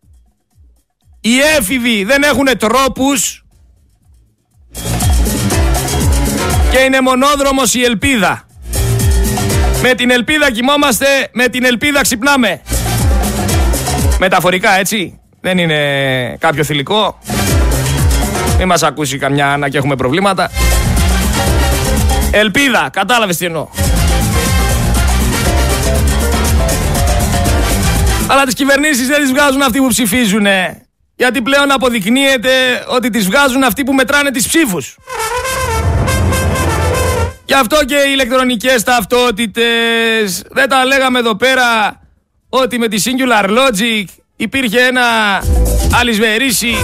οι 1.22 1.40
έφηβοι 1.58 2.04
δεν 2.04 2.24
έχουν 2.24 2.48
τρόπους, 2.58 3.45
και 6.76 6.82
είναι 6.82 7.02
μονόδρομος 7.02 7.74
η 7.74 7.84
ελπίδα. 7.84 8.48
Με 9.82 9.94
την 9.94 10.12
ελπίδα 10.12 10.52
κοιμόμαστε, 10.52 11.06
με 11.32 11.48
την 11.48 11.66
ελπίδα 11.66 12.02
ξυπνάμε. 12.02 12.62
Μεταφορικά 14.20 14.78
έτσι, 14.78 15.20
δεν 15.42 15.58
είναι 15.58 15.78
κάποιο 16.40 16.64
θηλυκό. 16.64 17.20
Μην 18.58 18.68
μας 18.68 18.84
ακούσει 18.84 19.18
καμιά 19.18 19.52
Άννα 19.52 19.70
και 19.70 19.78
έχουμε 19.78 19.96
προβλήματα. 19.96 20.52
Ελπίδα, 22.32 22.90
κατάλαβες 22.92 23.38
τι 23.38 23.46
εννοώ. 23.46 23.68
Αλλά 28.28 28.44
τις 28.44 28.54
κυβερνήσεις 28.54 29.08
δεν 29.08 29.22
τις 29.22 29.32
βγάζουν 29.32 29.62
αυτοί 29.62 29.80
που 29.80 29.88
ψηφίζουν. 29.88 30.46
Γιατί 31.16 31.42
πλέον 31.42 31.72
αποδεικνύεται 31.72 32.50
ότι 32.88 33.10
τις 33.10 33.26
βγάζουν 33.26 33.64
αυτοί 33.64 33.84
που 33.84 33.94
μετράνε 33.94 34.32
τις 34.32 34.48
ψήφους. 34.48 34.98
Γι' 37.46 37.54
αυτό 37.54 37.86
και 37.86 37.96
οι 37.96 38.12
ηλεκτρονικές 38.12 38.84
ταυτότητες. 38.84 40.44
Δεν 40.52 40.70
τα 40.70 40.86
λέγαμε 40.86 41.20
εδώ 41.20 41.36
πέρα 41.36 42.00
ότι 42.50 42.78
με 42.80 42.88
τη 42.88 43.02
Singular 43.06 43.50
Logic 43.50 44.06
υπήρχε 44.36 44.80
ένα 44.80 45.04
αλυσβερίσι. 46.00 46.76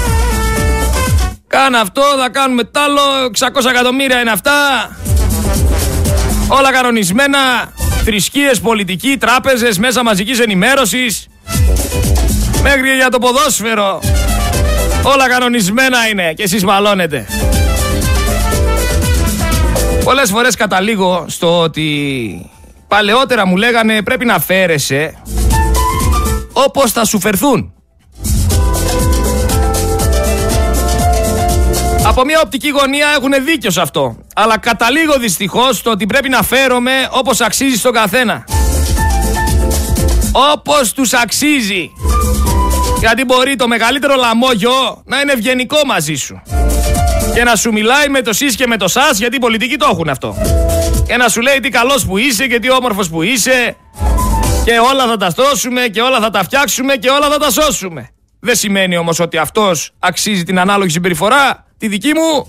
Κάνε 1.48 1.77
αυτό, 1.77 2.01
θα 2.20 2.30
κάνουμε 2.30 2.63
τ' 2.63 2.77
άλλο, 2.77 3.01
600 3.39 3.70
εκατομμύρια 3.70 4.22
είναι 4.22 4.32
αυτά. 4.32 4.51
Όλα 6.48 6.72
κανονισμένα, 6.72 7.38
θρησκείες, 8.06 8.60
πολιτικοί, 8.60 9.18
τράπεζες, 9.18 9.77
μέσα 9.77 10.03
μαζικής 10.03 10.39
ενημέρωσης. 10.39 11.27
Μέχρι 12.62 12.96
για 12.96 13.10
το 13.10 13.20
ποδόσφαιρο. 13.20 14.01
Όλα 15.03 15.30
κανονισμένα 15.30 16.08
είναι 16.08 16.34
και 16.34 16.44
εσείς 16.44 16.63
μαλώνετε. 16.63 17.27
Πολλές 20.03 20.29
φορές 20.29 20.55
καταλήγω 20.55 21.25
στο 21.27 21.60
ότι 21.60 22.51
παλαιότερα 22.88 23.46
μου 23.46 23.55
λέγανε 23.55 24.01
πρέπει 24.01 24.25
να 24.25 24.39
φέρεσαι 24.39 25.22
όπως 26.53 26.91
θα 26.91 27.05
σου 27.05 27.20
φερθούν. 27.20 27.74
Από 32.05 32.25
μια 32.25 32.41
οπτική 32.43 32.70
γωνία 32.70 33.08
έχουν 33.17 33.46
δίκιο 33.46 33.72
σε 33.72 33.81
αυτό. 33.81 34.17
Αλλά 34.36 34.58
καταλήγω 34.58 35.17
δυστυχώς 35.17 35.77
στο 35.77 35.91
ότι 35.91 36.05
πρέπει 36.05 36.29
να 36.29 36.43
φέρομαι 36.43 36.91
όπως 37.12 37.41
αξίζει 37.41 37.77
στον 37.77 37.93
καθένα. 37.93 38.43
Όπως 40.53 40.93
τους 40.93 41.13
αξίζει. 41.13 41.91
Γιατί 43.00 43.25
μπορεί 43.25 43.55
το 43.55 43.67
μεγαλύτερο 43.67 44.15
λαμόγιο 44.15 45.01
να 45.05 45.20
είναι 45.20 45.31
ευγενικό 45.31 45.77
μαζί 45.86 46.15
σου 46.15 46.41
και 47.34 47.44
να 47.44 47.56
σου 47.56 47.72
μιλάει 47.72 48.10
με 48.10 48.22
το 48.22 48.34
σεις 48.34 48.56
και 48.56 48.68
με 48.68 48.78
το 48.78 48.88
σας 48.88 49.18
γιατί 49.18 49.36
οι 49.36 49.40
πολιτικοί 49.40 49.76
το 49.76 49.88
έχουν 49.92 50.10
αυτό. 50.10 50.36
Και 51.08 51.18
να 51.18 51.30
σου 51.30 51.42
λέει 51.42 51.60
τι 51.60 51.70
καλός 51.70 52.06
που 52.06 52.18
είσαι 52.18 52.48
και 52.48 52.60
τι 52.60 52.72
όμορφος 52.72 53.10
που 53.10 53.22
είσαι 53.22 53.76
και 54.66 54.80
όλα 54.92 55.08
θα 55.08 55.18
τα 55.18 55.30
στρώσουμε 55.30 55.82
και 55.82 56.02
όλα 56.02 56.20
θα 56.20 56.30
τα 56.30 56.44
φτιάξουμε 56.44 56.96
και 56.96 57.10
όλα 57.10 57.30
θα 57.30 57.38
τα 57.38 57.50
σώσουμε. 57.52 58.10
Δεν 58.40 58.56
σημαίνει 58.56 58.98
όμως 58.98 59.20
ότι 59.20 59.38
αυτός 59.38 59.92
αξίζει 60.00 60.44
την 60.44 60.60
ανάλογη 60.60 60.90
συμπεριφορά, 60.90 61.66
τη 61.78 61.88
δική 61.88 62.12
μου, 62.14 62.48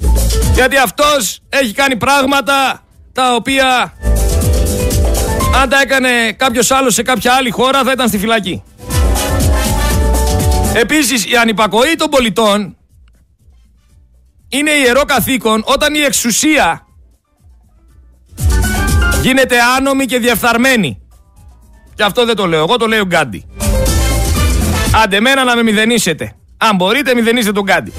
γιατί 0.54 0.76
αυτός 0.76 1.40
έχει 1.48 1.72
κάνει 1.72 1.96
πράγματα 1.96 2.82
τα 3.12 3.34
οποία 3.34 3.92
αν 5.62 5.68
τα 5.68 5.80
έκανε 5.80 6.32
κάποιος 6.36 6.70
άλλος 6.70 6.94
σε 6.94 7.02
κάποια 7.02 7.32
άλλη 7.32 7.50
χώρα 7.50 7.82
θα 7.84 7.92
ήταν 7.92 8.08
στη 8.08 8.18
φυλακή. 8.18 8.62
Επίσης 10.74 11.30
η 11.30 11.36
ανυπακοή 11.36 11.94
των 11.96 12.08
πολιτών 12.10 12.76
είναι 14.52 14.70
ιερό 14.70 15.04
καθήκον 15.04 15.62
όταν 15.64 15.94
η 15.94 15.98
εξουσία 15.98 16.86
γίνεται 19.22 19.56
άνομη 19.76 20.04
και 20.04 20.18
διεφθαρμένη. 20.18 21.00
Και 21.94 22.02
αυτό 22.02 22.24
δεν 22.24 22.36
το 22.36 22.46
λέω 22.46 22.62
εγώ, 22.62 22.76
το 22.76 22.86
λέει 22.86 22.98
ο 22.98 23.04
Γκάντι. 23.04 23.46
Άντε 25.02 25.20
μένα 25.20 25.44
να 25.44 25.56
με 25.56 25.62
μηδενίσετε. 25.62 26.32
Αν 26.56 26.76
μπορείτε 26.76 27.14
μηδενίστε 27.14 27.52
τον 27.52 27.62
Γκάντι. 27.62 27.92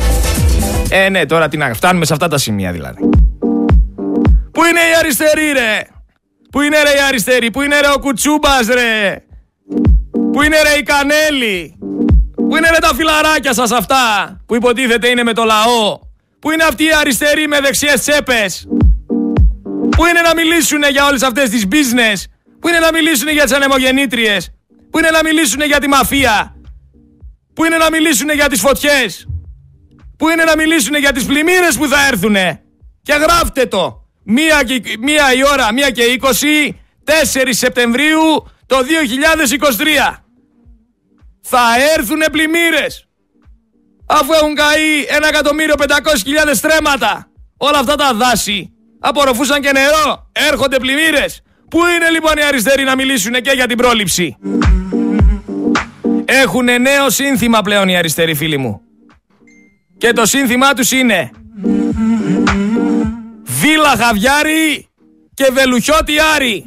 Ε, 0.90 1.10
ναι, 1.10 1.26
τώρα 1.26 1.48
τι 1.48 1.58
να 1.58 1.74
φτάνουμε 1.74 2.06
σε 2.06 2.14
αυτά 2.14 2.28
τα 2.28 2.38
σημεία 2.38 2.72
δηλαδή. 2.72 3.10
Πού 4.52 4.64
είναι 4.64 4.80
η 4.80 4.96
αριστερή 5.00 5.52
ρε; 5.52 5.82
Πού 6.52 6.62
είναι 6.62 6.84
ρε 6.84 6.90
η 6.90 7.02
αριστερή; 7.08 7.52
Πού 7.52 7.62
είναι 7.62 7.80
ρε 7.80 7.88
ο 7.96 8.00
Κουτσούμπας 8.00 8.68
ρε; 8.68 9.24
Πού 10.32 10.42
είναι 10.42 10.62
ρε 10.62 10.78
η 10.80 10.84
Κανέλη; 10.84 11.78
Πού 12.36 12.56
είναι 12.56 12.70
ρε 12.70 12.80
τα 12.80 12.92
φιλαράκια 12.96 13.54
σας 13.54 13.72
αυτά 13.72 14.38
που 14.46 14.56
υποτίθεται 14.56 15.08
είναι 15.08 15.24
με 15.24 15.34
το 15.34 15.44
λαό; 15.44 16.00
Πού 16.44 16.52
είναι 16.52 16.64
αυτοί 16.64 16.84
οι 16.84 16.94
αριστεροί 17.00 17.48
με 17.48 17.60
δεξιές 17.60 18.02
τσέπες; 18.02 18.68
Πού 19.90 20.06
είναι 20.06 20.22
να 20.22 20.34
μιλήσουν 20.36 20.84
για 20.92 21.06
όλες 21.06 21.22
αυτές 21.22 21.50
τις 21.50 21.66
business; 21.72 22.24
Πού 22.60 22.68
είναι 22.68 22.80
να 22.80 22.92
μιλήσουν 22.92 23.30
για 23.30 23.44
τις 23.44 23.54
ανεμογεννήτριες; 23.54 24.50
Πού 24.90 25.00
είναι 25.00 25.10
να 25.10 25.20
μιλήσουν 25.24 25.62
για 25.62 25.80
τη 25.80 25.88
μαφία; 25.88 26.56
Πού 27.54 27.66
είναι 27.66 27.78
να 27.78 27.90
μιλήσουν 27.90 28.30
για 28.30 28.50
τις 28.50 28.60
φωτιές; 28.60 29.28
Πού 30.18 30.30
είναι 30.30 30.44
να 30.44 30.56
μιλήσουν 30.56 30.96
για 30.96 31.12
τις 31.12 31.26
πλημμύρες 31.26 31.78
που 31.78 31.88
θα 31.88 32.08
έρθουνε; 32.08 32.64
Και 33.02 33.14
γράφτε 33.14 33.66
το. 33.66 34.08
Μία, 34.24 34.64
και, 34.64 34.82
μία 35.00 35.34
η 35.34 35.44
ώρα, 35.52 35.74
μία 35.74 35.90
και 35.90 36.04
20, 36.04 36.76
4 37.04 37.54
Σεπτεμβρίου 37.54 38.48
το 38.66 38.78
2023. 38.84 40.24
Θα 41.42 41.62
έρθουνε 41.98 42.26
πλημμύρες 42.32 43.08
αφού 44.06 44.34
έχουν 44.34 44.56
καεί 44.56 45.06
1.500.000 46.48 46.52
στρέμματα. 46.54 47.28
Όλα 47.58 47.80
αυτά 47.80 47.96
τα 47.96 48.14
δάση 48.14 48.74
απορροφούσαν 49.00 49.62
και 49.62 49.72
νερό. 49.72 50.30
Έρχονται 50.32 50.78
πλημμύρες. 50.80 51.42
Πού 51.70 51.80
είναι 51.96 52.10
λοιπόν 52.10 52.38
οι 52.38 52.44
αριστεροί 52.44 52.84
να 52.84 52.96
μιλήσουν 52.96 53.34
και 53.34 53.52
για 53.52 53.68
την 53.68 53.78
πρόληψη; 53.78 54.38
Έχουν 56.26 56.66
νέο 56.66 57.10
σύνθημα 57.10 57.62
πλέον 57.62 57.90
οι 57.90 57.98
αριστεροί 57.98 58.34
φίλοι 58.34 58.58
μου. 58.58 58.82
Και 59.98 60.14
το 60.14 60.26
σύνθημά 60.26 60.74
τους 60.74 60.92
είναι 60.92 61.32
Βίλα 63.44 63.96
Χαβιάρη 63.98 64.88
και 65.34 65.50
Βελουχιώτη 65.54 66.14
Άρη. 66.36 66.66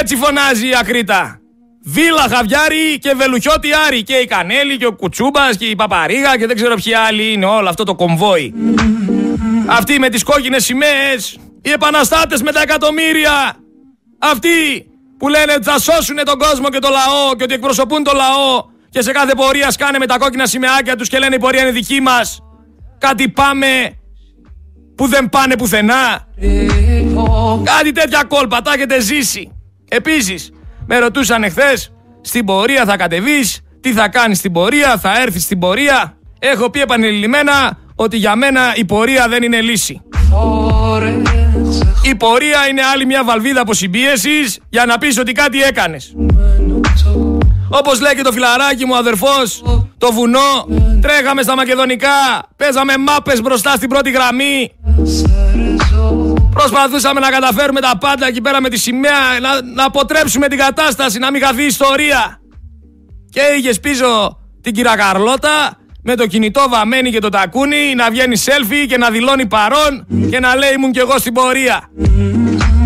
Έτσι 0.00 0.16
φωνάζει 0.16 0.68
η 0.68 0.76
Ακρίτα. 0.80 1.40
Βίλα 1.88 2.28
Χαβιάρη 2.28 2.98
και 3.00 3.14
Βελουχιώτη 3.16 3.68
Άρη. 3.86 4.02
Και 4.02 4.14
η 4.14 4.26
Κανέλη 4.26 4.76
και 4.76 4.86
ο 4.86 4.92
Κουτσούμπας 4.92 5.56
και 5.56 5.64
η 5.64 5.76
Παπαρίγα 5.76 6.38
και 6.38 6.46
δεν 6.46 6.56
ξέρω 6.56 6.74
ποιοι 6.74 6.94
άλλοι 6.94 7.32
είναι 7.32 7.46
όλο 7.46 7.68
αυτό 7.68 7.84
το 7.84 7.94
κομβόι. 7.94 8.54
Αυτοί 9.66 9.98
με 9.98 10.08
τις 10.08 10.22
κόκκινες 10.22 10.64
σημαίες 10.64 11.38
οι 11.62 11.70
επαναστάτες 11.70 12.42
με 12.42 12.52
τα 12.52 12.60
εκατομμύρια, 12.60 13.56
αυτοί 14.18 14.86
που 15.18 15.28
λένε 15.28 15.52
ότι 15.52 15.64
θα 15.64 15.78
σώσουν 15.78 16.16
τον 16.24 16.38
κόσμο 16.38 16.68
και 16.68 16.78
το 16.78 16.88
λαό 16.88 17.34
και 17.36 17.42
ότι 17.42 17.54
εκπροσωπούν 17.54 18.02
το 18.02 18.12
λαό 18.14 18.64
και 18.90 19.02
σε 19.02 19.12
κάθε 19.12 19.34
πορεία 19.36 19.70
σκάνε 19.70 19.98
με 19.98 20.06
τα 20.06 20.18
κόκκινα 20.18 20.46
σημαίακια 20.46 20.96
τους 20.96 21.08
και 21.08 21.18
λένε 21.18 21.34
η 21.34 21.38
πορεία 21.38 21.60
είναι 21.60 21.70
δική 21.70 22.00
μας. 22.00 22.38
Κάτι 22.98 23.28
πάμε 23.28 23.98
που 24.96 25.06
δεν 25.06 25.28
πάνε 25.28 25.56
πουθενά. 25.56 26.26
Κάτι 27.64 27.92
τέτοια 27.92 28.24
κόλπα, 28.28 28.62
τα 28.62 28.72
έχετε 28.72 29.00
ζήσει. 29.00 29.50
Επίσης, 29.88 30.50
με 30.86 30.98
ρωτούσαν 30.98 31.42
εχθές, 31.42 31.92
στην 32.20 32.44
πορεία 32.44 32.84
θα 32.84 32.96
κατεβείς, 32.96 33.60
τι 33.80 33.92
θα 33.92 34.08
κάνεις 34.08 34.38
στην 34.38 34.52
πορεία, 34.52 34.96
θα 34.98 35.20
έρθεις 35.20 35.42
στην 35.42 35.58
πορεία; 35.58 36.16
Έχω 36.38 36.70
πει 36.70 36.80
επανειλημμένα 36.80 37.78
ότι 37.94 38.16
για 38.16 38.36
μένα 38.36 38.60
η 38.76 38.84
πορεία 38.84 39.28
δεν 39.28 39.42
είναι 39.42 39.60
λύση. 39.60 40.00
Η 42.02 42.14
πορεία 42.14 42.68
είναι 42.70 42.82
άλλη 42.92 43.06
μια 43.06 43.24
βαλβίδα 43.24 43.60
αποσυμπίεσης 43.60 44.58
για 44.68 44.84
να 44.86 44.98
πεις 44.98 45.18
ότι 45.18 45.32
κάτι 45.32 45.62
έκανες. 45.62 46.14
Όπως 47.68 48.00
λέει 48.00 48.14
και 48.14 48.22
το 48.22 48.32
φιλαράκι 48.32 48.84
μου 48.84 48.96
αδερφός, 48.96 49.62
το 49.98 50.12
βουνό, 50.12 50.66
τρέχαμε 51.00 51.42
στα 51.42 51.56
μακεδονικά, 51.56 52.08
παίζαμε 52.56 52.96
μάπες 52.96 53.40
μπροστά 53.40 53.74
στην 53.76 53.88
πρώτη 53.88 54.10
γραμμή. 54.10 54.72
Προσπαθούσαμε 56.56 57.20
να 57.20 57.30
καταφέρουμε 57.30 57.80
τα 57.80 57.98
πάντα 58.00 58.26
εκεί 58.26 58.40
πέρα 58.40 58.60
με 58.60 58.68
τη 58.68 58.78
σημαία, 58.78 59.40
να, 59.40 59.62
να 59.62 59.84
αποτρέψουμε 59.84 60.48
την 60.48 60.58
κατάσταση, 60.58 61.18
να 61.18 61.30
μην 61.30 61.42
χαθεί 61.42 61.62
ιστορία. 61.62 62.40
Και 63.30 63.40
είχες 63.58 63.80
πίσω 63.80 64.38
την 64.60 64.72
κυρία 64.72 64.96
Καρλώτα 64.96 65.76
με 66.02 66.14
το 66.14 66.26
κινητό 66.26 66.66
βαμμένη 66.68 67.10
και 67.10 67.18
το 67.18 67.28
τακούνι 67.28 67.94
να 67.94 68.10
βγαίνει 68.10 68.40
selfie 68.44 68.86
και 68.88 68.96
να 68.96 69.10
δηλώνει 69.10 69.46
παρόν 69.46 70.06
και 70.30 70.40
να 70.40 70.54
λέει 70.56 70.72
ήμουν 70.76 70.92
κι 70.92 70.98
εγώ 70.98 71.18
στην 71.18 71.32
πορεία. 71.32 71.90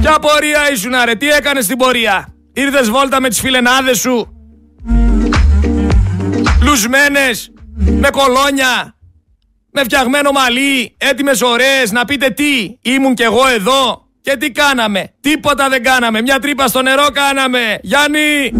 Ποια 0.00 0.18
πορεία 0.18 0.70
ήσουν 0.72 0.92
ρε, 1.04 1.14
τι 1.14 1.28
έκανες 1.28 1.64
στην 1.64 1.76
πορεία; 1.76 2.28
Ήρθες 2.52 2.90
βόλτα 2.90 3.20
με 3.20 3.28
τις 3.28 3.40
φιλενάδες 3.40 3.98
σου. 3.98 4.28
Λουσμένες, 6.62 7.52
με 7.74 8.08
κολόνια, 8.10 8.94
με 9.72 9.82
φτιαγμένο 9.82 10.30
μαλλί, 10.30 10.94
έτοιμες 10.98 11.42
ωραίες, 11.42 11.90
να 11.92 12.04
πείτε 12.04 12.30
τι, 12.30 12.78
ήμουν 12.82 13.14
κι 13.14 13.22
εγώ 13.22 13.46
εδώ. 13.46 14.04
Και 14.20 14.36
τι 14.36 14.50
κάναμε, 14.50 15.12
τίποτα 15.20 15.68
δεν 15.68 15.82
κάναμε, 15.82 16.22
μια 16.22 16.38
τρύπα 16.38 16.66
στο 16.66 16.82
νερό 16.82 17.06
κάναμε. 17.12 17.78
Γιάννη! 17.82 18.52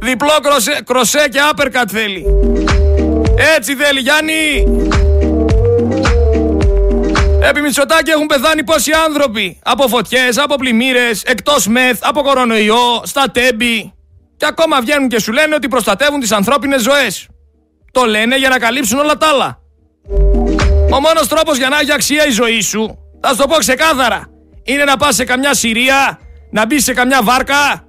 Διπλό 0.00 0.38
κροσέ, 0.42 0.80
κροσέ 0.84 1.28
και 1.30 1.40
άπερκατ 1.50 1.88
θέλει. 1.92 2.24
Έτσι 3.56 3.74
θέλει 3.74 4.00
Γιάννη. 4.00 4.87
Επί 7.42 7.60
Μητσοτάκη 7.60 8.10
έχουν 8.10 8.26
πεθάνει 8.26 8.64
πόσοι 8.64 8.90
άνθρωποι. 9.06 9.58
Από 9.64 9.88
φωτιές, 9.88 10.38
από 10.38 10.54
πλημμύρες, 10.54 11.22
εκτός 11.22 11.66
μεθ, 11.66 11.98
από 12.02 12.22
κορονοϊό, 12.22 13.02
στα 13.04 13.30
τέμπη. 13.32 13.92
Και 14.36 14.46
ακόμα 14.46 14.80
βγαίνουν 14.80 15.08
και 15.08 15.20
σου 15.20 15.32
λένε 15.32 15.54
ότι 15.54 15.68
προστατεύουν 15.68 16.20
τις 16.20 16.32
ανθρώπινες 16.32 16.82
ζωές. 16.82 17.28
Το 17.92 18.04
λένε 18.04 18.36
για 18.36 18.48
να 18.48 18.58
καλύψουν 18.58 18.98
όλα 18.98 19.16
τα 19.16 19.28
άλλα. 19.28 19.58
Ο 20.92 21.00
μόνος 21.00 21.28
τρόπος 21.28 21.56
για 21.56 21.68
να 21.68 21.78
έχει 21.78 21.92
αξία 21.92 22.26
η 22.26 22.30
ζωή 22.30 22.60
σου, 22.60 22.98
θα 23.20 23.28
σου 23.28 23.36
το 23.36 23.46
πω 23.46 23.56
ξεκάθαρα, 23.56 24.26
είναι 24.62 24.84
να 24.84 24.96
πας 24.96 25.14
σε 25.14 25.24
καμιά 25.24 25.54
Συρία, 25.54 26.18
να 26.50 26.66
μπεις 26.66 26.84
σε 26.84 26.92
καμιά 26.94 27.22
βάρκα 27.22 27.84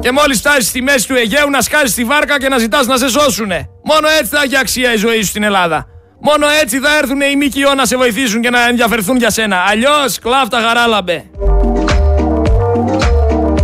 και 0.00 0.10
μόλις 0.12 0.38
φτάσεις 0.38 0.68
στη 0.68 0.82
μέση 0.82 1.08
του 1.08 1.16
Αιγαίου 1.16 1.50
να 1.50 1.60
σκάσεις 1.60 1.94
τη 1.94 2.04
βάρκα 2.04 2.38
και 2.38 2.48
να 2.48 2.58
ζητάς 2.58 2.86
να 2.86 2.96
σε 2.96 3.08
σώσουνε. 3.08 3.68
Μόνο 3.84 4.08
έτσι 4.08 4.34
θα 4.34 4.42
έχει 4.42 4.56
αξία 4.56 4.92
η 4.92 4.96
ζωή 4.96 5.22
σου 5.22 5.28
στην 5.28 5.42
Ελλάδα. 5.42 5.86
Μόνο 6.24 6.46
έτσι 6.62 6.78
θα 6.78 6.96
έρθουν 6.96 7.20
οι 7.20 7.36
ΜΚΟ 7.36 7.74
να 7.74 7.86
σε 7.86 7.96
βοηθήσουν 7.96 8.40
και 8.40 8.50
να 8.50 8.68
ενδιαφερθούν 8.68 9.16
για 9.16 9.30
σένα. 9.30 9.56
Αλλιώς 9.68 10.18
κλάφτα 10.18 10.60
χαράλαμπε. 10.60 11.30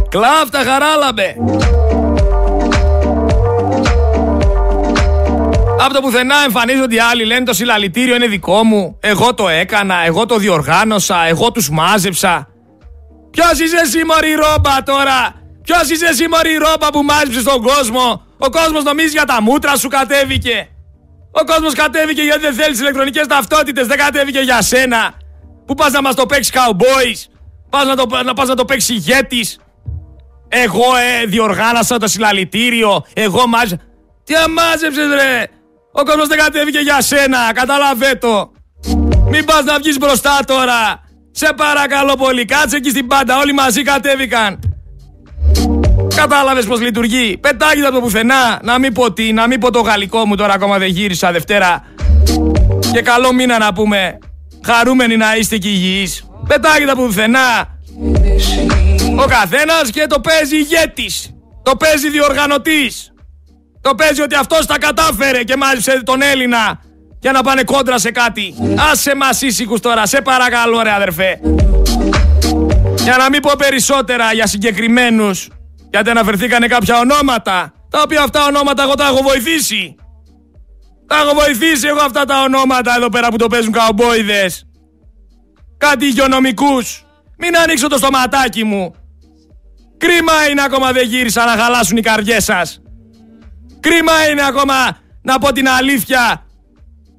Κλάφτα 0.08 0.58
χαράλαμπε. 0.58 1.36
Από 5.80 5.94
το 5.94 6.00
πουθενά 6.00 6.34
εμφανίζονται 6.44 6.94
οι 6.94 6.98
άλλοι, 6.98 7.24
λένε 7.24 7.44
το 7.44 7.52
συλλαλητήριο 7.52 8.14
είναι 8.14 8.26
δικό 8.26 8.64
μου. 8.64 8.98
Εγώ 9.00 9.34
το 9.34 9.48
έκανα, 9.48 10.04
εγώ 10.06 10.26
το 10.26 10.36
διοργάνωσα, 10.36 11.26
εγώ 11.26 11.52
τους 11.52 11.70
μάζεψα. 11.70 12.48
Ποιος 13.30 13.52
είσαι 13.52 13.76
εσύ 13.84 14.04
μωρή 14.04 14.34
ρόμπα 14.34 14.82
τώρα, 14.82 15.34
ποιος 15.62 15.90
είσαι 15.90 16.06
εσύ 16.06 16.28
μωρή 16.28 16.54
ρόμπα 16.54 16.88
που 16.92 17.02
μάζεψες 17.02 17.42
τον 17.42 17.62
κόσμο; 17.62 18.22
Ο 18.38 18.50
κόσμος 18.50 18.84
νομίζει 18.84 19.08
για 19.08 19.24
τα 19.24 19.42
μούτρα 19.42 19.76
σου 19.76 19.88
κατέβηκε. 19.88 20.68
Ο 21.30 21.44
κόσμος 21.44 21.74
κατέβηκε 21.74 22.22
γιατί 22.22 22.40
δεν 22.40 22.54
θέλει 22.54 22.76
ηλεκτρονικές 22.76 23.26
ταυτότητες, 23.26 23.86
δεν 23.86 23.98
κατέβηκε 23.98 24.40
για 24.40 24.62
σένα. 24.62 25.14
Που 25.66 25.74
πας 25.74 25.92
να 25.92 26.02
μας 26.02 26.14
το 26.14 26.26
παίξεις 26.26 26.54
cowboys, 26.54 27.32
πας 27.70 27.86
να 27.86 27.96
το, 27.96 28.22
να, 28.24 28.34
πας 28.34 28.48
να 28.48 28.54
το 28.54 28.64
παίξεις 28.64 28.88
ηγέτης; 28.96 29.58
Εγώ 30.48 30.96
ε, 31.22 31.26
διοργάνωσα 31.26 31.98
το 31.98 32.08
συλλαλητήριο, 32.08 33.04
εγώ 33.12 33.46
μάζεψα. 33.46 33.84
Τι 34.24 34.34
αμάζεψες 34.34 35.08
ρε, 35.08 35.44
ο 35.92 36.02
κόσμος 36.04 36.28
δεν 36.28 36.38
κατέβηκε 36.38 36.78
για 36.78 37.00
σένα, 37.00 37.52
κατάλαβε 37.54 38.14
το. 38.14 38.52
Μην 39.28 39.44
πας 39.44 39.64
να 39.64 39.78
βγεις 39.78 39.98
μπροστά 39.98 40.38
τώρα. 40.46 41.00
Σε 41.30 41.52
παρακαλώ 41.56 42.14
πολύ, 42.14 42.44
κάτσε 42.44 42.76
εκεί 42.76 42.90
στην 42.90 43.06
πάντα, 43.06 43.38
όλοι 43.38 43.52
μαζί 43.52 43.82
κατέβηκαν. 43.82 44.67
Κατάλαβες 46.18 46.66
πώς 46.66 46.80
λειτουργεί. 46.80 47.38
Πετάγεται 47.40 47.86
από 47.86 47.94
το 47.94 48.00
πουθενά. 48.00 48.60
Να 48.62 48.78
μην 48.78 48.92
πω 48.92 49.12
τι, 49.12 49.32
να 49.32 49.46
μην 49.46 49.60
πω 49.60 49.70
το 49.70 49.80
γαλλικό 49.80 50.26
μου 50.26 50.34
τώρα 50.36 50.52
ακόμα 50.52 50.78
δεν 50.78 50.88
γύρισα 50.88 51.32
Δευτέρα. 51.32 51.84
Και 52.92 53.02
καλό 53.02 53.32
μήνα 53.32 53.58
να 53.58 53.72
πούμε. 53.72 54.18
Χαρούμενοι 54.64 55.16
να 55.16 55.36
είστε 55.36 55.56
και 55.56 55.68
υγιείς. 55.68 56.24
Πετάγεται 56.48 56.90
από 56.90 57.02
πουθενά. 57.02 57.78
Ο 59.16 59.24
καθένας 59.28 59.90
και 59.92 60.06
το 60.08 60.20
παίζει 60.20 60.56
ηγέτης. 60.56 61.34
Το 61.62 61.76
παίζει 61.76 62.10
διοργανωτής. 62.10 63.12
Το 63.80 63.94
παίζει 63.94 64.22
ότι 64.22 64.34
αυτός 64.34 64.66
τα 64.66 64.78
κατάφερε 64.78 65.42
και 65.42 65.56
μάλιστα 65.56 66.02
τον 66.02 66.22
Έλληνα 66.22 66.80
για 67.20 67.32
να 67.32 67.42
πάνε 67.42 67.62
κόντρα 67.62 67.98
σε 67.98 68.10
κάτι. 68.10 68.54
Άσε 68.92 69.14
μας 69.16 69.42
ήσυχους 69.42 69.80
τώρα, 69.80 70.06
σε 70.06 70.20
παρακαλώ 70.20 70.82
ρε 70.82 70.92
αδερφέ. 70.92 71.40
Για 73.02 73.16
να 73.16 73.28
μην 73.28 73.40
πω 73.40 73.50
περισσότερα 73.58 74.32
για 74.32 74.46
συγκεκριμένους 74.46 75.48
γιατί 75.90 76.10
αναφερθήκανε 76.10 76.66
κάποια 76.66 76.98
ονόματα, 76.98 77.72
τα 77.90 78.02
οποία 78.02 78.22
αυτά 78.22 78.44
ονόματα 78.44 78.82
εγώ 78.82 78.94
τα 78.94 79.06
έχω 79.06 79.22
βοηθήσει. 79.22 79.94
Τα 81.06 81.16
έχω 81.16 81.34
βοηθήσει 81.34 81.86
εγώ 81.86 82.00
αυτά 82.00 82.24
τα 82.24 82.42
ονόματα 82.42 82.94
εδώ 82.96 83.08
πέρα 83.08 83.28
που 83.28 83.36
το 83.36 83.46
παίζουν 83.46 83.72
καομπόιδες. 83.72 84.66
Κάτι 85.78 86.04
υγειονομικούς. 86.04 87.04
Μην 87.38 87.56
ανοίξω 87.56 87.88
το 87.88 87.96
στοματάκι 87.96 88.64
μου. 88.64 88.94
Κρίμα 89.98 90.48
είναι 90.50 90.62
ακόμα 90.62 90.92
δεν 90.92 91.06
γύρισα 91.06 91.44
να 91.44 91.62
χαλάσουν 91.62 91.96
οι 91.96 92.00
καρδιές 92.00 92.44
σας. 92.44 92.80
Κρίμα 93.80 94.28
είναι 94.30 94.46
ακόμα 94.46 94.98
να 95.22 95.38
πω 95.38 95.52
την 95.52 95.68
αλήθεια 95.68 96.46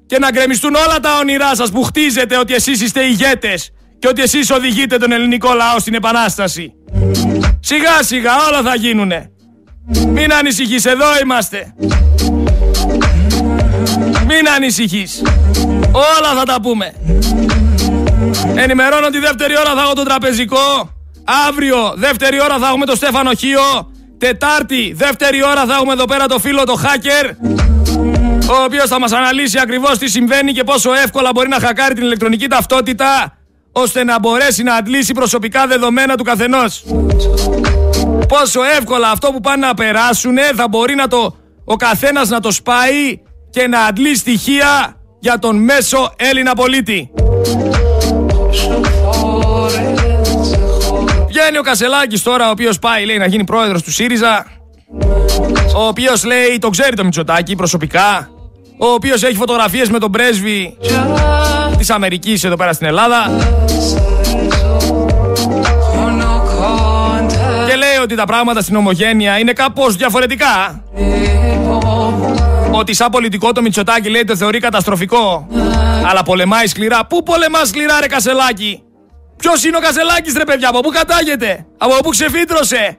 και 0.06 0.18
να 0.18 0.30
γκρεμιστούν 0.30 0.74
όλα 0.74 1.00
τα 1.00 1.18
όνειρά 1.18 1.54
σας 1.54 1.70
που 1.70 1.82
χτίζετε 1.82 2.36
ότι 2.36 2.54
εσείς 2.54 2.80
είστε 2.80 3.04
ηγέτες 3.04 3.70
και 3.98 4.08
ότι 4.08 4.22
εσείς 4.22 4.50
οδηγείτε 4.50 4.96
τον 4.96 5.12
ελληνικό 5.12 5.52
λαό 5.52 5.78
στην 5.78 5.94
επανάσταση. 5.94 6.74
Σιγά 7.60 8.02
σιγά 8.02 8.32
όλα 8.48 8.62
θα 8.62 8.74
γίνουνε. 8.74 9.30
Μην 10.06 10.32
ανησυχείς, 10.32 10.84
εδώ 10.84 11.06
είμαστε. 11.22 11.74
Μην 14.26 14.48
ανησυχείς. 14.56 15.22
Όλα 15.92 16.38
θα 16.38 16.42
τα 16.42 16.60
πούμε. 16.62 16.94
Ενημερώνω 18.54 19.08
τη 19.08 19.18
δεύτερη 19.18 19.58
ώρα 19.58 19.74
θα 19.74 19.82
έχω 19.82 19.92
το 19.92 20.02
τραπεζικό. 20.02 20.92
Αύριο 21.48 21.94
δεύτερη 21.96 22.40
ώρα 22.42 22.58
θα 22.58 22.66
έχουμε 22.66 22.86
το 22.86 22.96
Στέφανο 22.96 23.34
Χίο. 23.34 23.92
Τετάρτη 24.18 24.92
δεύτερη 24.96 25.44
ώρα 25.44 25.64
θα 25.66 25.74
έχουμε 25.74 25.92
εδώ 25.92 26.04
πέρα 26.04 26.26
το 26.26 26.38
φίλο 26.38 26.64
το 26.64 26.80
hacker. 26.82 27.30
Ο 28.50 28.62
οποίος 28.64 28.88
θα 28.88 29.00
μας 29.00 29.12
αναλύσει 29.12 29.58
ακριβώς 29.58 29.98
τι 29.98 30.08
συμβαίνει 30.08 30.52
και 30.52 30.64
πόσο 30.64 30.94
εύκολα 30.94 31.30
μπορεί 31.34 31.48
να 31.48 31.60
χακάρει 31.60 31.94
την 31.94 32.04
ηλεκτρονική 32.04 32.46
ταυτότητα 32.46 33.36
ώστε 33.72 34.04
να 34.04 34.18
μπορέσει 34.18 34.62
να 34.62 34.74
αντλήσει 34.74 35.12
προσωπικά 35.12 35.66
δεδομένα 35.66 36.16
του 36.16 36.24
καθενός. 36.24 36.84
Πόσο 38.28 38.60
εύκολα 38.78 39.10
αυτό 39.10 39.30
που 39.30 39.40
πάνε 39.40 39.66
να 39.66 39.74
περάσουν 39.74 40.36
θα 40.56 40.68
μπορεί 40.68 40.94
να 40.94 41.08
το, 41.08 41.36
ο 41.64 41.76
καθένας 41.76 42.28
να 42.28 42.40
το 42.40 42.50
σπάει 42.50 43.20
και 43.50 43.66
να 43.66 43.80
αντλεί 43.80 44.16
στοιχεία 44.16 44.96
για 45.20 45.38
τον 45.38 45.56
μέσο 45.56 46.12
Έλληνα 46.16 46.54
πολίτη. 46.54 47.10
Βγαίνει 51.28 51.58
ο 51.58 51.62
Κασελάκης 51.62 52.22
τώρα, 52.22 52.46
ο 52.48 52.50
οποίος 52.50 52.78
πάει 52.78 53.04
λέει 53.04 53.18
να 53.18 53.26
γίνει 53.26 53.44
πρόεδρος 53.44 53.82
του 53.82 53.92
ΣΥΡΙΖΑ, 53.92 54.46
ο 55.76 55.86
οποίος 55.86 56.24
λέει, 56.24 56.58
το 56.60 56.68
ξέρει 56.68 56.96
το 56.96 57.04
Μητσοτάκη 57.04 57.56
προσωπικά, 57.56 58.30
ο 58.78 58.86
οποίος 58.86 59.22
έχει 59.22 59.34
φωτογραφίες 59.36 59.88
με 59.88 59.98
τον 59.98 60.10
πρέσβη 60.10 60.76
της 61.80 61.90
Αμερικής 61.90 62.44
εδώ 62.44 62.56
πέρα 62.56 62.72
στην 62.72 62.86
Ελλάδα. 62.86 63.30
Και 67.66 67.76
λέει 67.76 67.96
ότι 68.02 68.14
τα 68.14 68.24
πράγματα 68.24 68.60
στην 68.60 68.76
ομογένεια 68.76 69.38
είναι 69.38 69.52
κάπως 69.52 69.96
διαφορετικά. 69.96 70.84
Ότι 72.70 72.94
σαν 72.94 73.10
πολιτικό 73.10 73.52
το 73.52 73.62
Μητσοτάκι 73.62 74.08
λέει 74.10 74.24
το 74.24 74.36
θεωρεί 74.36 74.58
καταστροφικό. 74.58 75.46
Αλλά 76.08 76.22
πολεμάει 76.22 76.66
σκληρά. 76.66 77.06
Πού 77.06 77.22
πολεμάς 77.22 77.68
σκληρά, 77.68 78.00
ρε 78.00 78.06
Κασελάκη; 78.06 78.82
Ποιος 79.36 79.64
είναι 79.64 79.76
ο 79.76 79.80
Κασελάκης, 79.80 80.34
ρε 80.36 80.44
παιδιά, 80.44 80.68
από 80.68 80.80
πού 80.80 80.90
κατάγεται, 80.90 81.66
από 81.78 81.96
πού 82.02 82.10
ξεφύτρωσε; 82.10 82.98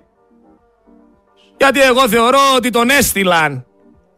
Γιατί 1.58 1.82
εγώ 1.82 2.10
θεωρώ 2.10 2.40
ότι 2.56 2.70
τον 2.70 2.90
έστειλαν. 2.90 3.66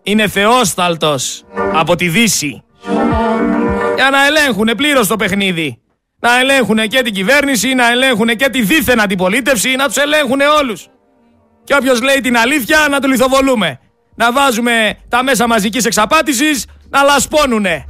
Είναι 0.04 0.28
θεόσταλτος 0.28 1.44
από 1.74 1.96
τη 1.96 2.08
Δύση. 2.08 2.64
Για 3.96 4.10
να 4.10 4.26
ελέγχουν 4.26 4.70
πλήρως 4.78 5.08
το 5.08 5.16
παιχνίδι. 5.16 5.78
Να 6.20 6.40
ελέγχουν 6.40 6.78
και 6.78 7.02
την 7.02 7.14
κυβέρνηση, 7.14 7.74
να 7.74 7.92
ελέγχουν 7.92 8.28
και 8.28 8.50
τη 8.50 8.62
δίθεν 8.62 9.02
αντιπολίτευση, 9.02 9.76
να 9.76 9.86
τους 9.86 9.98
ελέγχουν 9.98 10.40
όλους. 10.60 10.88
Και 11.64 11.76
όποιος 11.76 12.02
λέει 12.02 12.22
την 12.22 12.38
αλήθεια 12.38 12.88
να 12.90 13.00
του 13.00 13.08
λιθοβολούμε. 13.08 13.80
Να 14.16 14.32
βάζουμε 14.32 14.98
τα 15.10 15.24
μέσα 15.24 15.48
μαζικής 15.48 15.86
εξαπάτησης 15.86 16.66
να 16.90 17.04
λασπώνουνε. 17.04 17.86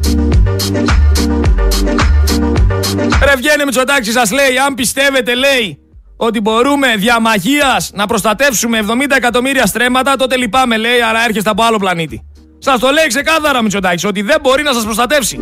Ρε 3.23 3.35
βγαίνει 3.35 3.63
Μητσοτάκη 3.65 4.11
σας 4.11 4.31
λέει, 4.31 4.57
αν 4.65 4.73
πιστεύετε 4.73 5.35
λέει 5.35 5.77
ότι 6.17 6.41
μπορούμε 6.41 6.95
δια 6.95 7.19
μαγείας 7.19 7.91
να 7.93 8.05
προστατεύσουμε 8.05 8.79
70 8.89 9.15
εκατομμύρια 9.15 9.65
στρέμματα, 9.65 10.15
τότε 10.15 10.37
λυπάμαι 10.37 10.77
λέει, 10.77 11.01
άρα 11.01 11.23
έρχεστε 11.23 11.49
από 11.49 11.63
άλλο 11.63 11.77
πλανήτη. 11.77 12.27
Σας 12.59 12.79
το 12.79 12.89
λέει 12.91 13.07
ξεκάθαρα 13.07 13.61
Μητσοτάκης, 13.61 14.03
ότι 14.05 14.21
δεν 14.21 14.37
μπορεί 14.41 14.63
να 14.63 14.73
σας 14.73 14.83
προστατεύσει. 14.83 15.37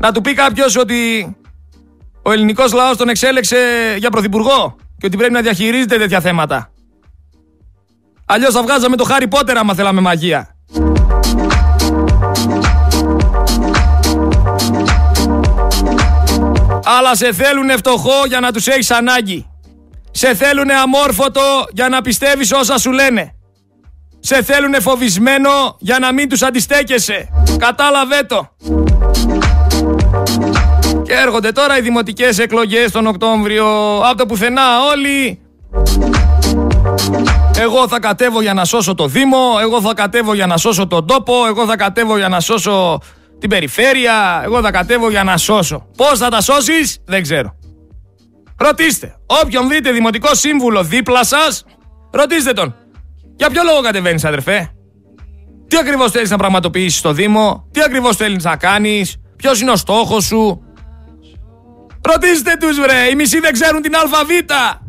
Να 0.00 0.12
του 0.12 0.20
πει 0.20 0.34
κάποιος 0.34 0.76
ότι 0.76 1.36
ο 2.22 2.32
ελληνικός 2.32 2.72
λαός 2.72 2.96
τον 2.96 3.08
εξέλεξε 3.08 3.56
για 3.98 4.10
πρωθυπουργό 4.10 4.76
και 4.98 5.06
ότι 5.06 5.16
πρέπει 5.16 5.32
να 5.32 5.40
διαχειρίζεται 5.40 5.98
τέτοια 5.98 6.20
θέματα. 6.20 6.70
Αλλιώς 8.26 8.54
θα 8.54 8.62
βγάζαμε 8.62 8.96
το 8.96 9.04
Χάρι 9.04 9.28
Πότερ 9.28 9.58
άμα 9.58 9.74
θέλαμε 9.74 10.00
μαγεία. 10.00 10.54
Αλλά 16.98 17.14
σε 17.14 17.32
θέλουνε 17.32 17.76
φτωχό 17.76 18.26
για 18.26 18.40
να 18.40 18.52
τους 18.52 18.66
έχεις 18.66 18.90
ανάγκη. 18.90 19.50
Σε 20.10 20.34
θέλουνε 20.34 20.74
αμόρφωτο 20.74 21.66
για 21.72 21.88
να 21.88 22.00
πιστεύεις 22.00 22.52
όσα 22.52 22.78
σου 22.78 22.92
λένε. 22.92 23.32
Σε 24.20 24.42
θέλουνε 24.42 24.80
φοβισμένο 24.80 25.76
για 25.78 25.98
να 25.98 26.12
μην 26.12 26.28
τους 26.28 26.42
αντιστέκεσαι. 26.42 27.28
Κατάλαβε 27.58 28.22
το. 28.22 28.48
Και 31.08 31.14
έρχονται 31.14 31.52
τώρα 31.52 31.78
οι 31.78 31.80
δημοτικές 31.80 32.38
εκλογές 32.38 32.90
τον 32.90 33.06
Οκτώβριο. 33.06 33.66
Από 33.98 34.16
το 34.16 34.26
πουθενά 34.26 34.62
όλοι. 34.92 35.40
Εγώ 37.58 37.88
θα 37.88 37.98
κατέβω 38.00 38.40
για 38.40 38.54
να 38.54 38.64
σώσω 38.64 38.94
το 38.94 39.06
Δήμο, 39.06 39.36
εγώ 39.60 39.80
θα 39.80 39.94
κατέβω 39.94 40.34
για 40.34 40.46
να 40.46 40.56
σώσω 40.56 40.86
τον 40.86 41.06
τόπο, 41.06 41.34
εγώ 41.46 41.66
θα 41.66 41.76
κατέβω 41.76 42.16
για 42.16 42.28
να 42.28 42.40
σώσω 42.40 43.00
την 43.38 43.48
περιφέρεια, 43.48 44.40
εγώ 44.44 44.60
θα 44.60 44.70
κατέβω 44.70 45.10
για 45.10 45.24
να 45.24 45.36
σώσω. 45.36 45.86
Πώς 45.96 46.18
θα 46.18 46.28
τα 46.28 46.40
σώσεις, 46.40 46.98
δεν 47.04 47.22
ξέρω. 47.22 47.58
Ρωτήστε. 48.58 49.14
Όποιον 49.26 49.68
βρείτε 49.68 49.90
δημοτικό 49.92 50.34
σύμβουλο 50.34 50.82
δίπλα 50.82 51.24
σας, 51.24 51.64
ρωτήστε 52.10 52.52
τον. 52.52 52.74
Για 53.36 53.50
ποιο 53.50 53.62
λόγο 53.62 53.80
κατεβαίνεις 53.80 54.24
αδερφέ; 54.24 54.70
Τι 55.68 55.76
ακριβώς 55.76 56.10
θέλεις 56.10 56.30
να 56.30 56.36
πραγματοποιήσεις 56.36 56.98
στο 56.98 57.12
Δήμο, 57.12 57.68
τι 57.70 57.82
ακριβώς 57.82 58.16
θέλεις 58.16 58.44
να 58.44 58.56
κάνεις, 58.56 59.16
ποιος 59.36 59.60
είναι 59.60 59.70
ο 59.70 59.76
στόχος 59.76 60.24
σου; 60.24 60.62
Ρωτήστε 62.12 62.56
τους 62.60 62.80
βρε, 62.80 63.08
οι 63.10 63.14
μισοί 63.14 63.40
δεν 63.40 63.52
ξέρουν 63.52 63.82
την 63.82 63.96
αλφαβήτα. 63.96 64.80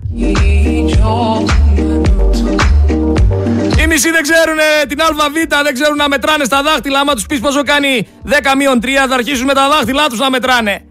Οι 3.79 3.88
μισοί 3.88 4.12
δεν 4.12 4.21
ξέρουν 4.21 4.58
την 4.88 5.01
ΑΒ, 5.01 5.34
δεν 5.63 5.73
ξέρουν 5.73 5.97
να 5.97 6.08
μετράνε 6.08 6.43
στα 6.43 6.62
δάχτυλα. 6.62 6.99
Άμα 6.99 7.13
τους 7.13 7.25
πεις 7.25 7.39
πόσο 7.39 7.63
κάνει 7.63 8.08
10 8.25 8.55
μείον 8.58 8.79
3, 8.84 8.88
θα 9.10 9.15
αρχίσουν 9.15 9.45
με 9.45 9.53
τα 9.53 9.69
δάχτυλά 9.69 10.08
τους 10.08 10.19
να 10.19 10.29
μετράνε. 10.29 10.86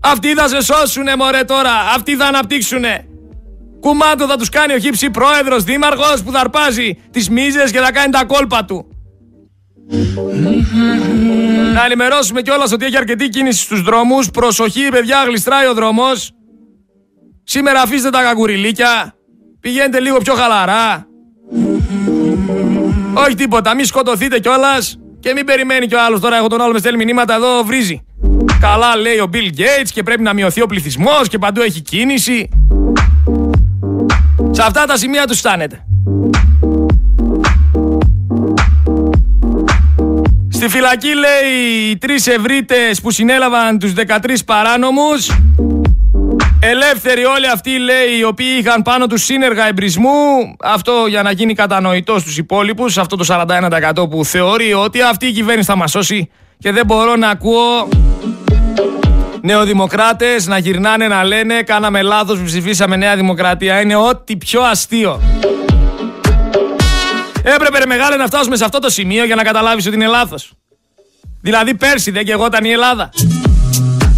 Αυτοί 0.00 0.34
θα 0.34 0.48
σε 0.48 0.62
σώσουνε, 0.62 1.16
μωρέ 1.16 1.44
τώρα. 1.44 1.72
Αυτοί 1.94 2.16
θα 2.16 2.24
αναπτύξουνε. 2.24 3.06
Κουμάντο 3.80 4.26
θα 4.26 4.36
τους 4.36 4.48
κάνει 4.48 4.72
ο 4.72 4.78
χύψη 4.78 5.10
πρόεδρος, 5.10 5.64
δήμαρχος 5.64 6.22
που 6.22 6.32
θα 6.32 6.40
αρπάζει 6.40 6.98
τις 7.10 7.30
μίζες 7.30 7.70
και 7.70 7.78
θα 7.78 7.92
κάνει 7.92 8.12
τα 8.12 8.24
κόλπα 8.24 8.64
του. 8.64 8.91
Να 11.74 11.84
ενημερώσουμε 11.84 12.42
κιόλας 12.42 12.72
ότι 12.72 12.84
έχει 12.84 12.96
αρκετή 12.96 13.28
κίνηση 13.28 13.62
στους 13.62 13.82
δρόμους. 13.82 14.30
Προσοχή, 14.30 14.88
παιδιά, 14.88 15.24
γλιστράει 15.26 15.66
ο 15.66 15.74
δρόμος. 15.74 16.32
Σήμερα 17.44 17.80
αφήστε 17.80 18.10
τα 18.10 18.22
καγκουριλίκια. 18.22 19.14
Πηγαίνετε 19.60 20.00
λίγο 20.00 20.18
πιο 20.18 20.34
χαλαρά. 20.34 21.06
Όχι 23.14 23.34
τίποτα, 23.34 23.74
μην 23.74 23.84
σκοτωθείτε 23.84 24.38
κιόλας 24.38 24.98
και 25.20 25.32
μην 25.32 25.44
περιμένει 25.44 25.86
κι 25.86 25.94
ο 25.94 26.04
άλλος. 26.04 26.20
Τώρα 26.20 26.36
έχω 26.36 26.48
τον 26.48 26.60
άλλο 26.60 26.72
με 26.72 26.78
στέλνει 26.78 27.04
μηνύματα 27.04 27.34
εδώ, 27.34 27.62
βρίζει. 27.64 28.02
Καλά 28.60 28.96
λέει 28.96 29.18
ο 29.18 29.30
Bill 29.32 29.58
Gates 29.58 29.88
και 29.92 30.02
πρέπει 30.02 30.22
να 30.22 30.32
μειωθεί 30.32 30.62
ο 30.62 30.66
πληθυσμός 30.66 31.28
και 31.28 31.38
παντού 31.38 31.60
έχει 31.60 31.80
κίνηση. 31.80 32.48
Σε 34.50 34.62
αυτά 34.62 34.84
τα 34.84 34.96
σημεία 34.96 35.26
τους 35.26 35.38
φτάνετε. 35.38 35.84
Στη 40.62 40.70
φυλακή 40.70 41.14
λέει 41.14 41.90
οι 41.90 41.96
τρεις 41.96 42.26
ευρύτες 42.26 43.00
που 43.00 43.10
συνέλαβαν 43.10 43.78
τους 43.78 43.92
13 43.92 44.44
παράνομους. 44.46 45.30
Ελεύθεροι 46.60 47.24
όλοι 47.24 47.48
αυτοί 47.48 47.78
λέει 47.78 48.18
οι 48.18 48.24
οποίοι 48.24 48.56
είχαν 48.58 48.82
πάνω 48.82 49.06
τους 49.06 49.24
σύνεργα 49.24 49.68
εμπρισμού. 49.68 50.56
Αυτό 50.62 50.92
για 51.08 51.22
να 51.22 51.32
γίνει 51.32 51.54
κατανοητό 51.54 52.18
στους 52.18 52.38
υπόλοιπους 52.38 52.98
αυτό 52.98 53.16
το 53.16 53.24
41% 53.28 54.10
που 54.10 54.24
θεωρεί 54.24 54.72
ότι 54.72 55.02
αυτή 55.02 55.26
η 55.26 55.32
κυβέρνηση 55.32 55.66
θα 55.66 55.76
μας 55.76 55.90
σώσει. 55.90 56.30
Και 56.58 56.72
δεν 56.72 56.86
μπορώ 56.86 57.16
να 57.16 57.28
ακούω 57.28 57.88
νεοδημοκράτες 59.40 60.46
να 60.46 60.58
γυρνάνε 60.58 61.08
να 61.08 61.24
λένε 61.24 61.62
κάναμε 61.62 62.02
λάθος 62.02 62.38
που 62.38 62.44
ψηφίσαμε 62.44 62.96
Νέα 62.96 63.16
Δημοκρατία 63.16 63.80
είναι 63.80 63.96
ό,τι 63.96 64.36
πιο 64.36 64.60
αστείο 64.62 65.20
Έπρεπε 67.42 67.78
ρε 67.78 67.86
μεγάλε 67.86 68.16
να 68.16 68.26
φτάσουμε 68.26 68.56
σε 68.56 68.64
αυτό 68.64 68.78
το 68.78 68.90
σημείο 68.90 69.24
για 69.24 69.34
να 69.34 69.42
καταλάβεις 69.42 69.86
ότι 69.86 69.94
είναι 69.94 70.06
λάθος 70.06 70.52
Δηλαδή 71.40 71.74
πέρσι 71.74 72.10
δεν 72.10 72.24
και 72.24 72.32
εγώ 72.32 72.46
ήταν 72.46 72.64
η 72.64 72.70
Ελλάδα 72.70 73.10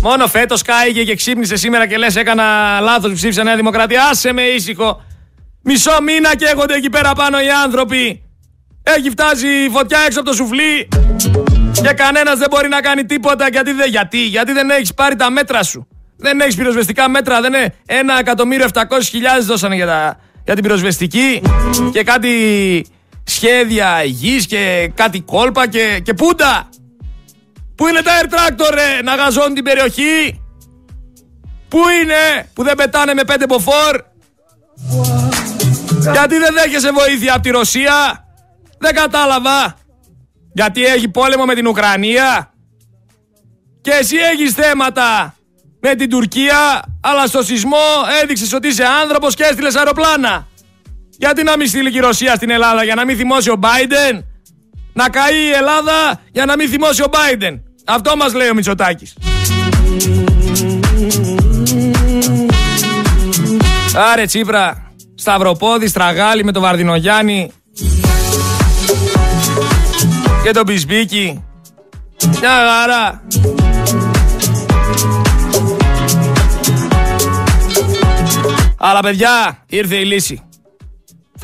Μόνο 0.04 0.26
φέτος 0.26 0.62
κάηκε 0.62 1.04
και 1.04 1.14
ξύπνησε 1.14 1.56
σήμερα 1.56 1.86
και 1.86 1.96
λες: 1.96 2.16
Έκανα 2.16 2.80
λάθος 2.80 3.10
που 3.10 3.16
ψήφισα 3.16 3.42
Νέα 3.42 3.56
Δημοκρατία. 3.56 4.04
Άσε 4.10 4.32
με 4.32 4.42
ήσυχο. 4.42 5.04
Μισό 5.62 6.02
μήνα 6.02 6.36
καίγονται 6.36 6.74
εκεί 6.74 6.90
πέρα 6.90 7.12
πάνω 7.12 7.40
οι 7.40 7.50
άνθρωποι. 7.64 8.22
Έχει 8.82 9.10
φτάσει 9.10 9.46
η 9.46 9.68
φωτιά 9.68 9.98
έξω 10.06 10.20
από 10.20 10.28
το 10.28 10.34
σουφλί. 10.34 10.88
Και 11.82 11.92
κανένας 11.92 12.38
δεν 12.38 12.46
μπορεί 12.50 12.68
να 12.68 12.80
κάνει 12.80 13.04
τίποτα. 13.04 13.48
Γιατί 13.48 13.72
δεν, 13.72 13.88
γιατί, 13.90 14.18
γιατί 14.18 14.52
δεν 14.52 14.70
έχεις 14.70 14.94
πάρει 14.94 15.16
τα 15.16 15.30
μέτρα 15.30 15.62
σου. 15.62 15.88
Δεν 16.16 16.40
έχεις 16.40 16.56
πυροσβεστικά 16.56 17.08
μέτρα. 17.08 17.40
Δεν 17.40 17.52
είναι. 17.52 17.74
Ένα 17.86 18.18
εκατομμύριο 18.18 18.66
700 18.72 18.80
δώσανε 19.42 19.74
για, 19.74 19.86
τα, 19.86 20.16
για 20.44 20.54
την 20.54 20.62
πυροσβεστική. 20.62 21.42
Και 21.92 22.02
κάτι 22.02 22.30
σχέδια 23.24 24.04
υγιής 24.04 24.46
και 24.46 24.90
κάτι 24.94 25.20
κόλπα 25.20 25.68
και, 25.68 26.00
και 26.04 26.14
πούντα. 26.14 26.68
Πού 27.74 27.88
είναι 27.88 28.02
τα 28.02 28.10
air 28.20 28.24
tractor 28.24 28.70
ρε, 28.74 29.02
να 29.02 29.14
γαζώνουν 29.14 29.54
την 29.54 29.64
περιοχή; 29.64 30.40
Πού 31.68 31.78
είναι 32.02 32.48
που 32.52 32.62
δεν 32.62 32.74
πετάνε 32.74 33.14
με 33.14 33.24
πέντε 33.24 33.46
μποφόρ; 33.46 34.00
Γιατί 36.12 36.38
δεν 36.38 36.54
δέχεσαι 36.54 36.90
βοήθεια 36.92 37.32
από 37.32 37.42
τη 37.42 37.50
Ρωσία; 37.50 38.24
Δεν 38.78 38.94
κατάλαβα. 38.94 39.76
Γιατί 40.52 40.84
έχει 40.84 41.08
πόλεμο 41.08 41.44
με 41.44 41.54
την 41.54 41.66
Ουκρανία; 41.66 42.52
Και 43.80 43.90
εσύ 43.90 44.16
έχεις 44.16 44.52
θέματα 44.52 45.34
με 45.80 45.94
την 45.94 46.10
Τουρκία, 46.10 46.82
αλλά 47.00 47.26
στο 47.26 47.42
σεισμό 47.42 47.86
έδειξες 48.22 48.52
ότι 48.52 48.68
είσαι 48.68 48.84
άνθρωπος 49.02 49.34
και 49.34 49.42
έστειλες 49.42 49.76
αεροπλάνα. 49.76 50.46
Γιατί 51.24 51.42
να 51.42 51.56
μην 51.56 51.68
στείλει 51.68 51.90
και 51.90 51.96
η 51.96 52.00
Ρωσία 52.00 52.34
στην 52.34 52.50
Ελλάδα 52.50 52.84
για 52.84 52.94
να 52.94 53.04
μην 53.04 53.16
θυμώσει 53.16 53.50
ο 53.50 53.58
Biden; 53.62 54.22
Να 54.92 55.08
καεί 55.08 55.34
η 55.34 55.50
Ελλάδα 55.50 56.20
για 56.32 56.44
να 56.44 56.56
μην 56.56 56.68
θυμώσει 56.68 57.02
ο 57.02 57.06
Biden. 57.10 57.60
Αυτό 57.84 58.16
μας 58.16 58.34
λέει 58.34 58.48
ο 58.48 58.54
Μητσοτάκης. 58.54 59.16
Άρε 64.12 64.24
Τσίπρα, 64.24 64.92
Σταυροπόδη, 65.14 65.88
Στραγάλη 65.88 66.44
με 66.44 66.52
τον 66.52 66.62
Βαρδινογιάννη 66.62 67.50
και 70.42 70.50
τον 70.50 70.66
Πισμπίκη. 70.66 71.44
Μια 72.40 72.50
χαρά. 72.50 73.22
Αλλά 78.78 79.00
παιδιά, 79.00 79.58
ήρθε 79.66 79.96
η 79.96 80.04
λύση. 80.04 80.42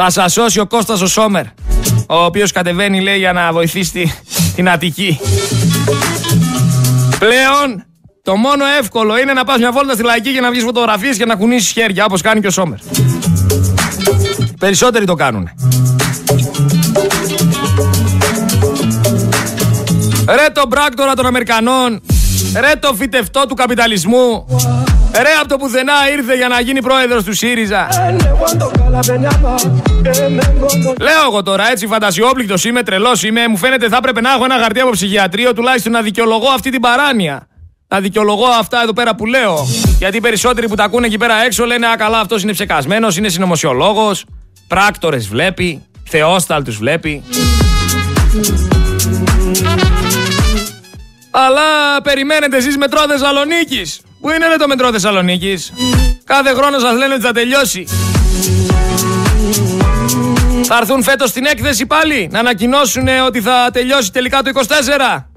Θα 0.03 0.11
σας 0.11 0.33
σώσει 0.33 0.61
ο 0.61 0.67
Κώστας 0.67 1.01
ο 1.01 1.07
Σόμερ, 1.07 1.45
ο 2.09 2.25
οποίος 2.25 2.53
κατεβαίνει 2.53 3.01
λέει 3.01 3.19
για 3.19 3.33
να 3.33 3.53
βοηθήσει 3.53 4.15
την 4.55 4.69
Αττική. 4.69 5.21
Πλέον 7.19 7.85
Το 8.23 8.37
μόνο 8.37 8.65
εύκολο 8.81 9.19
είναι 9.19 9.33
να 9.33 9.45
πας 9.45 9.59
μια 9.59 9.73
βόλτα 9.73 9.93
στη 9.93 10.03
λαϊκή 10.03 10.33
και 10.33 10.41
να 10.41 10.51
βγεις 10.51 10.63
φωτογραφίες 10.63 11.17
και 11.17 11.25
να 11.25 11.35
κουνήσεις 11.35 11.71
χέρια 11.71 12.05
όπως 12.05 12.21
κάνει 12.21 12.41
και 12.41 12.47
ο 12.47 12.51
Σόμερ. 12.51 12.79
Περισσότεροι 14.59 15.05
το 15.05 15.15
κάνουν. 15.15 15.49
Ρε 20.29 20.51
το 20.53 20.63
μπράκτορα 20.69 21.15
των 21.15 21.27
Αμερικανών, 21.27 22.01
ρε 22.61 22.73
το 22.81 22.95
φυτευτό 22.95 23.47
του 23.49 23.55
καπιταλισμού, 23.55 24.47
ρε 25.15 25.33
από 25.41 25.49
το 25.49 25.57
πουθενά 25.57 26.11
ήρθε 26.13 26.35
για 26.37 26.49
να 26.49 26.61
γίνει 26.61 26.83
πρόεδρος 26.83 27.25
του 27.25 27.35
ΣΥΡΙΖΑ. 27.35 27.89
Λέω 31.01 31.23
εγώ 31.27 31.43
τώρα 31.43 31.71
έτσι 31.71 31.87
φαντασιόπληκτος 31.87 32.65
είμαι, 32.65 32.83
τρελός 32.83 33.23
είμαι, 33.23 33.49
μου 33.49 33.57
φαίνεται 33.57 33.89
θα 33.89 33.97
έπρεπε 33.97 34.21
να 34.21 34.33
έχω 34.33 34.45
ένα 34.45 34.59
χαρτί 34.59 34.81
από 34.81 34.91
ψυχιατρίο 34.91 35.55
τουλάχιστον 35.55 35.93
να 35.93 36.03
δικαιολογώ 36.03 36.49
αυτή 36.49 36.71
την 36.71 36.81
παράνοια. 36.81 37.47
Να 37.89 38.01
δικαιολογώ 38.01 38.47
αυτά 38.47 38.83
εδώ 38.83 38.93
πέρα 38.93 39.15
που 39.15 39.27
λέω. 39.27 39.67
Γιατί 39.99 40.17
οι 40.17 40.21
περισσότεροι 40.21 40.69
που 40.69 40.75
τα 40.75 40.85
ακούνε 40.85 41.07
εκεί 41.07 41.19
πέρα 41.19 41.45
έξω 41.45 41.65
λένε 41.65 41.87
Α, 41.87 41.97
καλά, 41.97 42.19
αυτός 42.19 42.43
είναι 42.43 42.53
ψεκασμένος, 42.53 43.17
είναι 43.17 43.29
συνωμοσιολόγος. 43.29 44.25
Πράκτορες 44.69 45.29
βλέπει. 45.29 45.83
Θεόσταλτους 46.09 46.77
βλέπει. 46.77 47.23
Αλλά 51.31 52.03
περιμένετε 52.03 52.57
εσείς 52.57 52.77
μετρό 52.77 53.01
Θεσσαλονίκης. 53.09 54.01
Πού 54.21 54.31
είναι 54.31 54.57
το 54.59 54.67
μετρό 54.69 54.91
Θεσσαλονίκης; 54.93 55.73
Κάθε 56.25 56.55
χρόνος 56.55 56.83
σας 56.83 56.97
λένε 56.97 57.15
ότι 57.15 57.23
θα 57.23 57.33
τελειώσει. 57.33 57.87
Θα 60.65 60.77
έρθουν 60.77 61.03
φέτος 61.03 61.31
στην 61.31 61.45
έκθεση 61.45 61.87
πάλι 61.87 62.29
να 62.33 62.39
ανακοινώσουν 62.39 63.09
ότι 63.27 63.41
θα 63.41 63.71
τελειώσει 63.73 64.13
τελικά 64.13 64.43
το 64.43 64.51
24. 64.55 65.31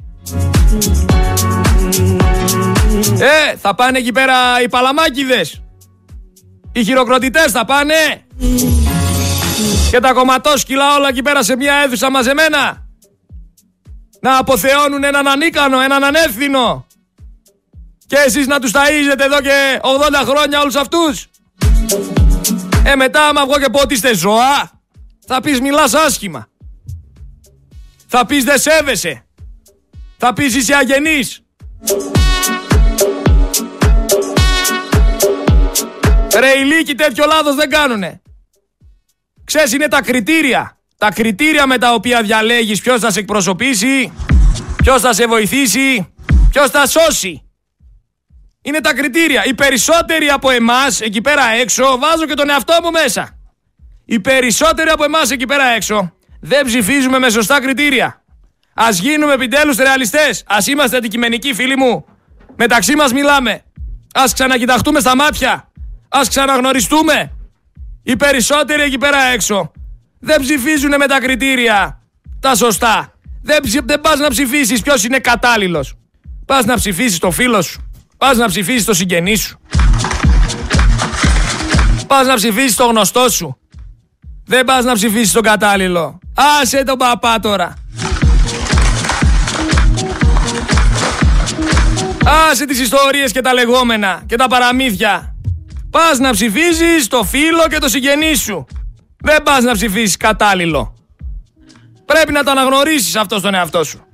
Ε, 3.19 3.55
θα 3.57 3.75
πάνε 3.75 3.97
εκεί 3.97 4.11
πέρα 4.11 4.61
οι 4.63 4.69
παλαμάκιδες. 4.69 5.61
Οι 6.71 6.83
χειροκροτητές 6.83 7.51
θα 7.51 7.65
πάνε. 7.65 7.93
Και 9.91 9.99
τα 9.99 10.13
κομματόσκυλα 10.13 10.95
όλα 10.95 11.07
εκεί 11.07 11.21
πέρα 11.21 11.43
σε 11.43 11.55
μια 11.55 11.73
αίθουσα 11.75 12.11
μαζεμένα. 12.11 12.87
Να 14.21 14.37
αποθεώνουν 14.37 15.03
έναν 15.03 15.27
ανίκανο, 15.27 15.81
έναν 15.81 16.03
ανεύθυνο. 16.03 16.85
Και 18.07 18.15
εσείς 18.25 18.47
να 18.47 18.59
τους 18.59 18.71
ταΐζετε 18.73 19.23
εδώ 19.23 19.41
και 19.41 19.79
80 19.81 20.25
χρόνια 20.25 20.61
όλους 20.61 20.75
αυτούς. 20.75 21.27
Ε, 22.85 22.95
μετά 22.95 23.27
άμα 23.27 23.45
βγω 23.45 23.59
και 23.59 23.69
πω 23.69 23.79
ότι 23.79 23.93
είστε 23.93 24.15
ζώα, 24.15 24.71
θα 25.27 25.41
πεις 25.41 25.61
μιλάς 25.61 25.93
άσχημα. 25.93 26.47
Θα 28.07 28.25
πεις 28.25 28.43
δεν 28.43 28.59
σέβεσαι. 28.59 29.25
Θα 30.17 30.33
πεις 30.33 30.55
είσαι 30.55 30.75
αγενής. 30.75 31.41
Ρε 36.39 36.51
ηλίκοι 36.59 36.95
τέτοιο 36.95 37.25
λάθος 37.27 37.55
δεν 37.55 37.69
κάνουνε. 37.69 38.21
Ξέρεις 39.43 39.73
είναι 39.73 39.87
τα 39.87 40.01
κριτήρια. 40.01 40.77
Τα 40.97 41.11
κριτήρια 41.11 41.67
με 41.67 41.77
τα 41.77 41.93
οποία 41.93 42.21
διαλέγεις 42.21 42.81
ποιος 42.81 42.99
θα 42.99 43.11
σε 43.11 43.19
εκπροσωπήσει, 43.19 44.13
ποιος 44.83 45.01
θα 45.01 45.13
σε 45.13 45.25
βοηθήσει, 45.27 46.13
ποιος 46.49 46.69
θα 46.69 46.87
σώσει. 46.87 47.43
Είναι 48.65 48.79
τα 48.79 48.93
κριτήρια. 48.93 49.45
Οι 49.45 49.53
περισσότεροι 49.53 50.29
από 50.29 50.49
εμάς 50.49 51.01
εκεί 51.01 51.21
πέρα 51.21 51.43
έξω, 51.61 51.97
βάζω 51.99 52.25
και 52.25 52.33
τον 52.33 52.49
εαυτό 52.49 52.77
μου 52.83 52.91
μέσα. 52.91 53.39
Οι 54.05 54.19
περισσότεροι 54.19 54.89
από 54.89 55.03
εμάς 55.03 55.31
εκεί 55.31 55.45
πέρα 55.45 55.65
έξω 55.65 56.13
δεν 56.41 56.65
ψηφίζουμε 56.65 57.19
με 57.19 57.29
σωστά 57.29 57.61
κριτήρια. 57.61 58.23
Ας 58.73 58.99
γίνουμε 58.99 59.33
επιτέλους 59.33 59.77
ρεαλιστές. 59.77 60.43
Ας 60.47 60.67
είμαστε 60.67 60.97
αντικειμενικοί 60.97 61.53
φίλοι 61.53 61.77
μου. 61.77 62.05
Μεταξύ 62.55 62.95
μας 62.95 63.13
μιλάμε. 63.13 63.61
Ας 64.13 64.33
ξανακοιταχτούμε 64.33 64.99
στα 64.99 65.15
μάτια. 65.15 65.71
Ας 66.09 66.29
ξαναγνωριστούμε. 66.29 67.31
Οι 68.03 68.15
περισσότεροι 68.15 68.81
εκεί 68.81 68.97
πέρα 68.97 69.21
έξω 69.23 69.71
δεν 70.19 70.41
ψηφίζουν 70.41 70.95
με 70.97 71.07
τα 71.07 71.19
κριτήρια 71.19 72.01
τα 72.39 72.55
σωστά. 72.55 73.13
Δεν, 73.41 73.59
δεν 73.85 74.01
πας 74.01 74.19
να 74.19 74.27
ψηφίσεις 74.27 74.81
ποιος 74.81 75.03
είναι 75.03 75.19
κατάλληλος. 75.19 75.93
Πας 76.45 76.65
να 76.65 76.75
ψηφίσεις 76.75 77.17
το 77.17 77.31
φίλο 77.31 77.61
σου. 77.61 77.92
Πας 78.23 78.37
να 78.37 78.47
ψηφίσεις 78.47 78.85
το 78.85 78.93
συγγενή 78.93 79.35
σου. 79.35 79.59
Πας 82.07 82.27
να 82.27 82.35
ψηφίσεις 82.35 82.75
το 82.75 82.85
γνωστό 82.85 83.29
σου. 83.29 83.57
Δεν 84.45 84.63
πας 84.63 84.85
να 84.85 84.93
ψηφίσεις 84.93 85.31
τον 85.31 85.41
κατάλληλο. 85.41 86.19
Άσε 86.61 86.83
τον 86.83 86.97
παπά 86.97 87.39
τώρα. 87.39 87.73
Άσε 92.49 92.65
τις 92.65 92.79
ιστορίες 92.79 93.31
και 93.31 93.41
τα 93.41 93.53
λεγόμενα 93.53 94.23
και 94.25 94.35
τα 94.35 94.47
παραμύθια. 94.47 95.35
Πας 95.89 96.19
να 96.19 96.31
ψηφίζεις 96.31 97.07
το 97.07 97.23
φίλο 97.23 97.67
και 97.69 97.77
το 97.77 97.89
συγγενή 97.89 98.35
σου. 98.35 98.65
Δεν 99.17 99.43
πας 99.43 99.63
να 99.63 99.73
ψηφίσεις 99.73 100.17
κατάλληλο. 100.17 100.93
Πρέπει 102.05 102.31
να 102.31 102.43
το 102.43 102.51
αναγνωρίσεις 102.51 103.15
αυτό 103.15 103.37
στον 103.37 103.53
εαυτό 103.53 103.83
σου. 103.83 104.05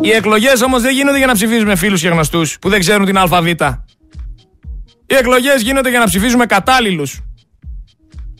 Οι 0.00 0.10
εκλογές 0.10 0.60
όμως 0.62 0.82
δεν 0.82 0.92
γίνονται 0.94 1.18
για 1.18 1.26
να 1.26 1.32
ψηφίζουμε 1.32 1.76
φίλους 1.76 2.00
και 2.00 2.08
γνωστούς 2.08 2.58
που 2.58 2.68
δεν 2.68 2.80
ξέρουν 2.80 3.06
την 3.06 3.18
αλφαβήτα. 3.18 3.84
Οι 5.06 5.14
εκλογές 5.14 5.62
γίνονται 5.62 5.90
για 5.90 5.98
να 5.98 6.04
ψηφίζουμε 6.04 6.46
κατάλληλους. 6.46 7.20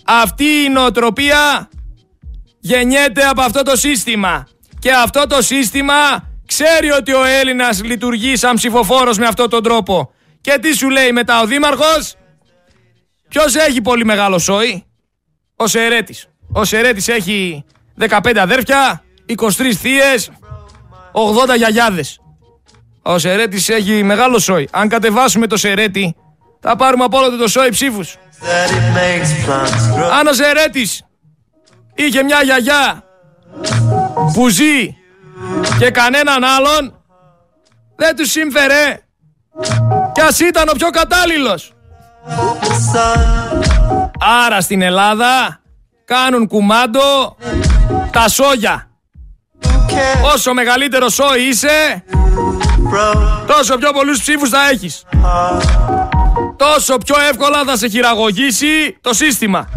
Αυτή 0.04 0.44
η 0.44 0.68
νοοτροπία 0.68 1.68
γεννιέται 2.60 3.22
από 3.22 3.40
αυτό 3.42 3.62
το 3.62 3.76
σύστημα. 3.76 4.48
Και 4.78 4.92
αυτό 4.92 5.26
το 5.26 5.42
σύστημα 5.42 5.94
ξέρει 6.46 6.90
ότι 6.90 7.12
ο 7.12 7.24
Έλληνας 7.24 7.82
λειτουργεί 7.84 8.36
σαν 8.36 8.54
ψηφοφόρος 8.54 9.18
με 9.18 9.26
αυτόν 9.26 9.50
τον 9.50 9.62
τρόπο. 9.62 10.12
Και 10.40 10.58
τι 10.60 10.76
σου 10.76 10.90
λέει 10.90 11.12
μετά 11.12 11.40
ο 11.40 11.46
Δήμαρχος; 11.46 12.14
Ποιος 13.28 13.54
έχει 13.54 13.80
πολύ 13.80 14.04
μεγάλο 14.04 14.38
σόι; 14.38 14.84
Ο 15.56 15.66
Σερέτης. 15.66 16.26
Ο 16.52 16.64
Σερέτης 16.64 17.08
έχει 17.08 17.64
15 17.98 18.38
αδέρφια, 18.38 19.02
23 19.26 19.74
θείες, 19.74 20.30
80 21.12 21.56
γιαγιάδες. 21.56 22.20
Ο 23.02 23.18
Σερέτης 23.18 23.68
έχει 23.68 24.02
μεγάλο 24.02 24.38
σόι. 24.38 24.68
Αν 24.72 24.88
κατεβάσουμε 24.88 25.46
το 25.46 25.56
Σερέτη, 25.56 26.16
θα 26.60 26.76
πάρουμε 26.76 27.04
από 27.04 27.18
όλο 27.18 27.36
το 27.36 27.48
σόι 27.48 27.68
ψήφους. 27.70 28.16
Αν 30.18 30.26
ο 30.26 30.32
Σερέτης 30.32 31.02
είχε 31.94 32.22
μια 32.22 32.42
γιαγιά 32.42 33.04
που 34.32 34.48
ζει 34.48 34.96
και 35.78 35.90
κανέναν 35.90 36.44
άλλον, 36.44 37.02
δεν 37.96 38.16
τους 38.16 38.30
σύμφερε 38.30 39.00
κι 40.12 40.20
ας 40.20 40.40
ήταν 40.40 40.68
ο 40.68 40.72
πιο 40.72 40.90
κατάλληλος. 40.90 41.72
Άρα 44.46 44.60
στην 44.60 44.82
Ελλάδα 44.82 45.60
κάνουν 46.04 46.46
κουμάντο 46.46 47.36
τα 48.10 48.28
σόγια. 48.28 48.87
Όσο 50.34 50.54
μεγαλύτερος 50.54 51.14
σόι 51.14 51.42
είσαι, 51.48 52.04
τόσο 53.46 53.76
πιο 53.76 53.90
πολλούς 53.92 54.20
ψήφους 54.20 54.48
θα 54.48 54.68
έχεις. 54.72 55.04
Τόσο 56.56 56.96
πιο 56.98 57.14
εύκολα 57.30 57.64
θα 57.66 57.76
σε 57.76 57.88
χειραγωγήσει 57.88 58.96
το 59.00 59.14
σύστημα. 59.14 59.68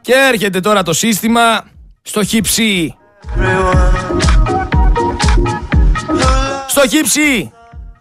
Και 0.00 0.12
έρχεται 0.32 0.60
τώρα 0.60 0.82
το 0.82 0.92
σύστημα 0.92 1.64
στο 2.02 2.24
χυψί. 2.24 2.94
Στο 6.68 6.88
χύψη 6.88 7.52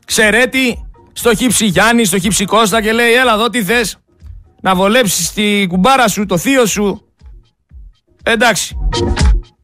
Ξερέτη, 0.06 0.88
στο 1.14 1.36
χύψη 1.36 1.66
Γιάννη, 1.66 2.06
στο 2.06 2.20
χύψη 2.20 2.46
Κώστα 2.46 2.82
και 2.82 2.92
λέει 2.92 3.14
έλα 3.14 3.34
εδώ 3.34 3.50
τι 3.50 3.64
θες 3.64 3.98
να 4.62 4.76
βολέψεις 4.76 5.34
τη 5.34 5.68
κουμπάρα 5.68 6.08
σου, 6.08 6.26
το 6.26 6.38
θείο 6.38 6.66
σου. 6.66 7.09
Εντάξει. 8.24 8.78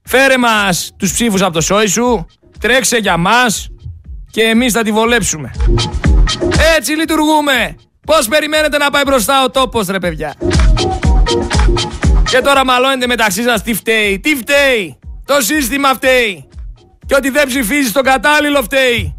Φέρε 0.04 0.38
μας 0.38 0.92
τους 0.98 1.12
ψήφους 1.14 1.42
από 1.42 1.54
το 1.54 1.62
σόι 1.62 1.88
σου, 1.88 2.26
τρέξε 2.60 2.98
για 2.98 3.18
μας 3.18 3.70
και 4.32 4.42
εμείς 4.42 4.74
θα 4.74 4.84
τη 4.84 4.92
βολέψουμε. 4.92 5.52
Έτσι 6.78 6.92
λειτουργούμε. 6.92 7.76
Πώς 8.06 8.28
περιμένετε 8.28 8.78
να 8.78 8.90
πάει 8.90 9.04
μπροστά 9.06 9.44
ο 9.44 9.50
τόπος 9.50 9.88
ρε 9.88 10.00
παιδιά; 10.00 10.34
Και 12.30 12.42
τώρα 12.42 12.66
μαλώνετε 12.66 13.08
μεταξύ 13.08 13.44
σας 13.44 13.62
τι 13.64 13.74
φταίει. 13.74 14.20
Τι 14.20 14.36
φταίει. 14.36 15.00
Το 15.26 15.42
σύστημα 15.42 15.94
φταίει. 15.94 16.48
Και 17.06 17.16
ότι 17.16 17.30
δεν 17.30 17.48
ψηφίζει 17.48 17.92
τον 17.92 18.04
κατάλληλο 18.04 18.62
φταίει. 18.62 19.16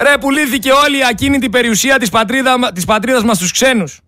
Ρε 0.00 0.18
πουλήθηκε 0.20 0.70
όλη 0.72 0.98
η 0.98 1.04
ακίνητη 1.10 1.48
περιουσία 1.48 1.98
της, 1.98 2.10
πατρίδα, 2.10 2.72
της 2.74 2.84
πατρίδας 2.84 3.22
μας 3.22 3.36
στους 3.36 3.52
ξένους. 3.52 4.00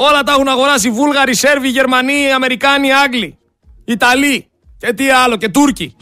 Όλα 0.00 0.22
τα 0.22 0.32
έχουν 0.32 0.48
αγοράσει 0.48 0.90
Βούλγαροι, 0.90 1.34
Σέρβοι, 1.34 1.68
Γερμανοί, 1.68 2.32
Αμερικάνοι, 2.32 2.92
Άγγλοι, 2.92 3.38
Ιταλοί 3.84 4.48
και 4.78 4.92
τι 4.92 5.10
άλλο 5.10 5.36
και 5.36 5.48
Τούρκοι. 5.48 5.96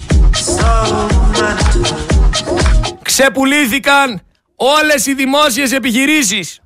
Ξεπουλήθηκαν 3.03 4.21
όλες 4.57 5.07
οι 5.07 5.15
δημόσιες 5.15 5.73
επιχειρήσεις. 5.73 6.61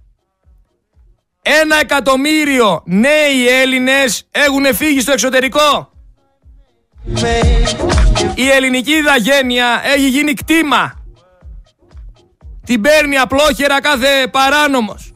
Ένα 1.43 1.77
εκατομμύριο 1.77 2.83
νέοι 2.87 3.49
Έλληνες 3.49 4.29
έχουν 4.31 4.75
φύγει 4.75 5.01
στο 5.01 5.13
εξωτερικό. 5.13 5.93
Η 8.35 8.49
ελληνική 8.49 8.93
ηθαγένεια 8.93 9.81
έχει 9.85 10.09
γίνει 10.09 10.35
κτήμα. 10.35 10.95
Την 12.65 12.81
παίρνει 12.81 13.19
απλόχερα 13.19 13.81
κάθε 13.81 14.29
παράνομος 14.31 15.13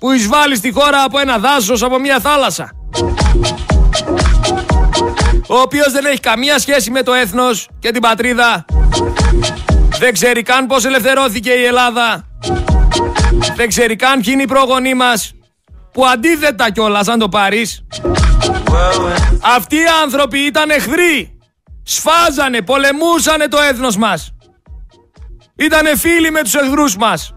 που 0.00 0.12
εισβάλλει 0.12 0.56
στη 0.56 0.70
χώρα 0.70 1.02
από 1.02 1.18
ένα 1.18 1.38
δάσος, 1.38 1.82
από 1.82 1.98
μια 1.98 2.20
θάλασσα. 2.20 2.70
Ο 5.46 5.58
οποίος 5.60 5.92
δεν 5.92 6.04
έχει 6.04 6.20
καμία 6.20 6.58
σχέση 6.58 6.90
με 6.90 7.02
το 7.02 7.12
έθνος 7.12 7.68
και 7.78 7.90
την 7.90 8.00
πατρίδα. 8.00 8.64
Δεν 9.98 10.12
ξέρει 10.12 10.42
καν 10.42 10.66
πώς 10.66 10.84
ελευθερώθηκε 10.84 11.50
η 11.50 11.64
Ελλάδα. 11.64 12.24
Δεν 13.56 13.68
ξέρει 13.68 13.96
καν 13.96 14.20
ποιοι 14.20 14.32
είναι 14.32 14.42
οι 14.42 14.46
πρόγονοί 14.46 14.94
μας. 14.94 15.32
Που 15.92 16.06
αντίθετα 16.06 16.70
κιόλας 16.70 17.08
αν 17.08 17.18
το 17.18 17.28
πάρεις. 17.28 17.86
Αυτοί 19.56 19.76
οι 19.76 19.86
άνθρωποι 20.02 20.38
ήταν 20.38 20.70
εχθροί. 20.70 21.38
Σφάζανε, 21.82 22.62
πολεμούσανε 22.62 23.48
το 23.48 23.58
έθνος 23.60 23.96
μας. 23.96 24.34
Ήτανε 25.56 25.96
φίλοι 25.96 26.30
με 26.30 26.42
τους 26.42 26.54
εχθρούς 26.54 26.96
μας. 26.96 27.34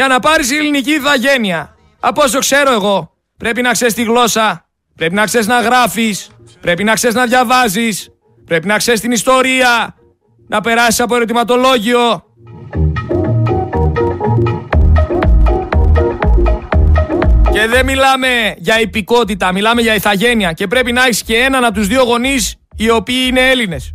Για 0.00 0.08
να 0.08 0.20
πάρεις 0.20 0.50
η 0.50 0.56
ελληνική 0.56 0.90
ηθαγένεια, 0.90 1.74
από 2.00 2.22
όσο 2.22 2.38
ξέρω 2.38 2.72
εγώ, 2.72 3.12
πρέπει 3.36 3.62
να 3.62 3.72
ξέρεις 3.72 3.94
τη 3.94 4.02
γλώσσα, 4.02 4.68
πρέπει 4.96 5.14
να 5.14 5.24
ξέρεις 5.24 5.46
να 5.46 5.60
γράφεις, 5.60 6.30
πρέπει 6.60 6.84
να 6.84 6.94
ξέρεις 6.94 7.16
να 7.16 7.26
διαβάζεις, 7.26 8.10
πρέπει 8.44 8.66
να 8.66 8.76
ξέρεις 8.76 9.00
την 9.00 9.12
ιστορία, 9.12 9.94
να 10.48 10.60
περάσεις 10.60 11.00
από 11.00 11.16
ερωτηματολόγιο. 11.16 12.24
Και 17.52 17.66
δεν 17.66 17.84
μιλάμε 17.84 18.54
για 18.58 18.80
υπηκότητα, 18.80 19.52
μιλάμε 19.52 19.80
για 19.80 19.94
ηθαγένεια 19.94 20.52
και 20.52 20.66
πρέπει 20.66 20.92
να 20.92 21.02
έχεις 21.02 21.22
και 21.22 21.36
έναν 21.36 21.64
από 21.64 21.74
τους 21.74 21.86
δύο 21.86 22.02
γονείς 22.02 22.56
οι 22.76 22.90
οποίοι 22.90 23.26
είναι 23.28 23.50
Έλληνες. 23.50 23.92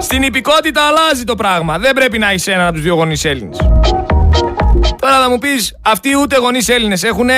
Στην 0.00 0.22
υπηκότητα 0.22 0.82
αλλάζει 0.82 1.24
το 1.24 1.34
πράγμα. 1.34 1.78
Δεν 1.78 1.92
πρέπει 1.94 2.18
να 2.18 2.28
έχεις 2.28 2.46
έναν 2.46 2.66
από 2.66 2.72
τους 2.72 2.82
δύο 2.82 2.94
γονείς 2.94 3.24
Έλληνες. 3.24 3.58
Τώρα 4.98 5.20
θα 5.22 5.28
μου 5.28 5.38
πεις, 5.38 5.76
αυτοί 5.82 6.16
ούτε 6.16 6.36
γονείς 6.38 6.68
Έλληνες 6.68 7.02
έχουν, 7.02 7.28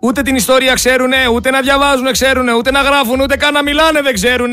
ούτε 0.00 0.22
την 0.22 0.36
ιστορία 0.36 0.74
ξέρουν, 0.74 1.12
ούτε 1.32 1.50
να 1.50 1.60
διαβάζουν 1.60 2.12
ξέρουν, 2.12 2.48
ούτε 2.48 2.70
να 2.70 2.80
γράφουν, 2.80 3.20
ούτε 3.20 3.36
καν 3.36 3.52
να 3.52 3.62
μιλάνε 3.62 4.02
δεν 4.02 4.14
ξέρουν. 4.14 4.52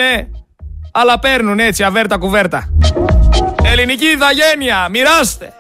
Αλλά 0.92 1.20
παίρνουν 1.20 1.60
έτσι 1.60 1.84
αβέρτα 1.84 2.18
κουβέρτα. 2.18 2.70
Ελληνική 3.64 4.06
ηθαγένεια, 4.06 4.88
μοιράστε. 4.90 5.54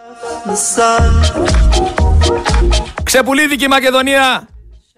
Ξεπουλήθηκε 3.04 3.66
η 3.66 3.68
Μακεδονία 3.68 4.48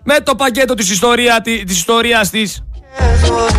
με 0.03 0.19
το 0.19 0.35
πακέτο 0.35 0.73
της, 0.73 0.91
ιστορία, 0.91 1.41
της 1.41 1.77
ιστορίας 1.77 2.29
της 2.29 2.63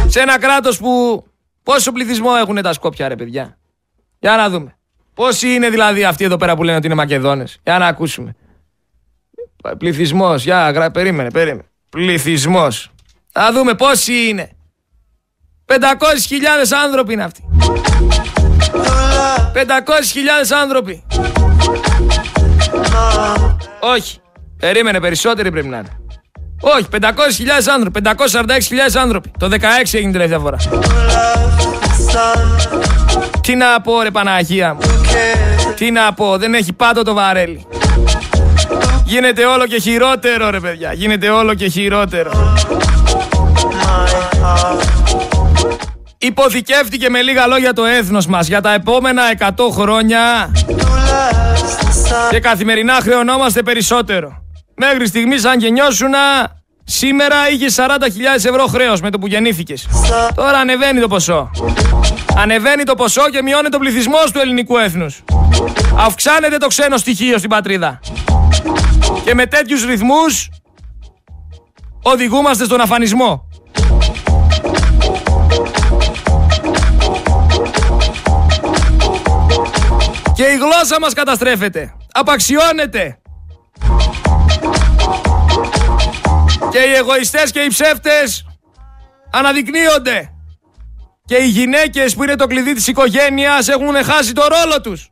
σε 0.06 0.20
ένα 0.20 0.38
κράτος 0.38 0.78
που 0.78 1.24
Πόσο 1.64 1.92
πληθυσμό 1.92 2.30
έχουν 2.38 2.62
τα 2.62 2.72
Σκόπια, 2.72 3.08
ρε 3.08 3.16
παιδιά; 3.16 3.58
Για 4.18 4.36
να 4.36 4.50
δούμε. 4.50 4.76
Πόσοι 5.14 5.54
είναι 5.54 5.70
δηλαδή 5.70 6.04
αυτοί 6.04 6.24
εδώ 6.24 6.36
πέρα 6.36 6.56
που 6.56 6.62
λένε 6.62 6.76
ότι 6.76 6.86
είναι 6.86 6.94
Μακεδόνες; 6.94 7.58
Για 7.62 7.78
να 7.78 7.86
ακούσουμε. 7.86 8.34
Πληθυσμός. 9.78 10.44
Για, 10.44 10.70
γρα... 10.70 10.90
περίμενε, 10.90 11.30
περίμενε. 11.30 11.68
Πληθυσμός. 11.90 12.90
Θα 13.32 13.52
δούμε 13.52 13.74
πόσοι 13.74 14.28
είναι. 14.28 14.50
500.000 15.66 15.76
άνθρωποι 16.84 17.12
είναι 17.12 17.24
αυτοί. 17.24 17.44
500.000 19.54 19.60
άνθρωποι. 20.62 21.04
Όχι. 23.80 24.18
Περίμενε, 24.56 25.00
περισσότεροι 25.00 25.50
πρέπει 25.50 25.68
να 25.68 25.78
είναι. 25.78 26.03
Όχι, 26.76 26.86
500.000 26.92 27.00
άνθρωποι. 27.74 28.00
546.000 28.04 29.00
άνθρωποι. 29.00 29.30
Το 29.38 29.48
16 29.50 29.56
έγινε 29.92 30.10
την 30.10 30.12
τελευταία 30.12 30.38
φορά. 30.38 30.56
Τι 33.40 33.54
να 33.54 33.80
πω 33.80 34.02
ρε 34.02 34.10
Παναγία 34.10 34.74
μου. 34.74 34.80
Τι 35.76 35.90
να 35.90 36.12
πω, 36.12 36.36
δεν 36.38 36.54
έχει 36.54 36.72
πάντο 36.72 37.02
το 37.02 37.14
βαρέλι. 37.14 37.66
Γίνεται 39.04 39.44
όλο 39.44 39.66
και 39.66 39.78
χειρότερο 39.78 40.50
ρε 40.50 40.60
παιδιά. 40.60 40.92
Γίνεται 40.92 41.28
όλο 41.28 41.54
και 41.54 41.68
χειρότερο. 41.68 42.54
Υποθηκεύτηκε 46.18 47.10
με 47.10 47.22
λίγα 47.22 47.46
λόγια 47.46 47.72
το 47.72 47.84
έθνος 47.84 48.26
μας 48.26 48.46
για 48.46 48.60
τα 48.60 48.72
επόμενα 48.74 49.22
100 49.38 49.46
χρόνια 49.70 50.50
και 52.30 52.40
καθημερινά 52.40 52.94
χρεωνόμαστε 53.02 53.62
περισσότερο. 53.62 54.43
Μέχρι 54.76 55.06
στιγμής 55.06 55.44
αν 55.44 55.58
γεννιώσουνα 55.58 56.18
σήμερα 56.84 57.50
είχε 57.50 57.66
40.000 57.76 57.86
ευρώ 58.34 58.66
χρέος 58.66 59.00
με 59.00 59.10
το 59.10 59.18
που 59.18 59.26
γεννήθηκες. 59.26 59.88
Τώρα 60.34 60.58
ανεβαίνει 60.58 61.00
το 61.00 61.08
ποσό. 61.08 61.50
Ανεβαίνει 62.36 62.82
το 62.82 62.94
ποσό 62.94 63.30
και 63.30 63.42
μειώνεται 63.42 63.76
ο 63.76 63.78
πληθυσμός 63.78 64.30
του 64.32 64.38
ελληνικού 64.38 64.78
έθνους. 64.78 65.22
Αυξάνεται 65.96 66.56
το 66.56 66.66
ξένο 66.66 66.96
στοιχείο 66.96 67.38
στην 67.38 67.50
πατρίδα. 67.50 68.00
Και 69.24 69.34
με 69.34 69.46
τέτοιους 69.46 69.84
ρυθμούς 69.84 70.48
οδηγούμαστε 72.02 72.64
στον 72.64 72.80
αφανισμό. 72.80 73.48
Και 80.34 80.44
η 80.44 80.56
γλώσσα 80.56 81.00
μας 81.00 81.12
καταστρέφεται. 81.12 81.94
Απαξιώνεται. 82.12 83.18
Και 86.74 86.80
οι 86.80 86.94
εγωιστές 86.94 87.50
και 87.50 87.60
οι 87.60 87.68
ψεύτες 87.68 88.46
αναδεικνύονται. 89.32 90.30
Και 91.24 91.36
οι 91.36 91.46
γυναίκες 91.46 92.14
που 92.14 92.22
είναι 92.22 92.34
το 92.34 92.46
κλειδί 92.46 92.74
της 92.74 92.86
οικογένειας 92.86 93.68
έχουν 93.68 94.04
χάσει 94.04 94.32
το 94.32 94.42
ρόλο 94.48 94.80
τους. 94.80 95.10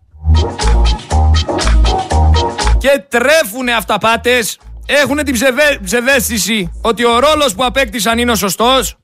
Και 2.78 3.04
τρέφουν 3.08 3.68
αυταπάτες, 3.68 4.58
έχουν 4.86 5.16
την 5.16 5.34
ψευε... 5.34 5.78
ψευδέστηση 5.84 6.72
ότι 6.82 7.04
ο 7.04 7.18
ρόλος 7.18 7.54
που 7.54 7.64
απέκτησαν 7.64 8.18
είναι 8.18 8.30
ο 8.30 8.34
σωστός. 8.34 8.96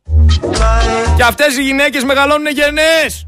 Και 1.16 1.22
αυτές 1.22 1.56
οι 1.56 1.62
γυναίκες 1.62 2.04
μεγαλώνουν 2.04 2.46
γενναίες. 2.46 3.26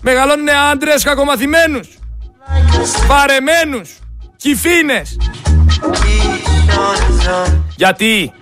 Μεγαλώνουν 0.00 0.48
άντρες 0.70 1.02
κακομαθημένους. 1.02 1.88
Παρεμένους. 3.08 3.98
Κυφίνες. 4.36 5.16
Γιατί; 7.76 8.32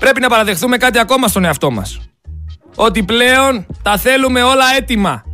Πρέπει 0.00 0.20
να 0.20 0.28
παραδεχθούμε 0.28 0.76
κάτι 0.76 0.98
ακόμα 0.98 1.28
στον 1.28 1.44
εαυτό 1.44 1.70
μας. 1.70 2.00
Ότι 2.74 3.02
πλέον 3.02 3.66
τα 3.82 3.96
θέλουμε 3.96 4.42
όλα 4.42 4.64
έτοιμα. 4.76 5.24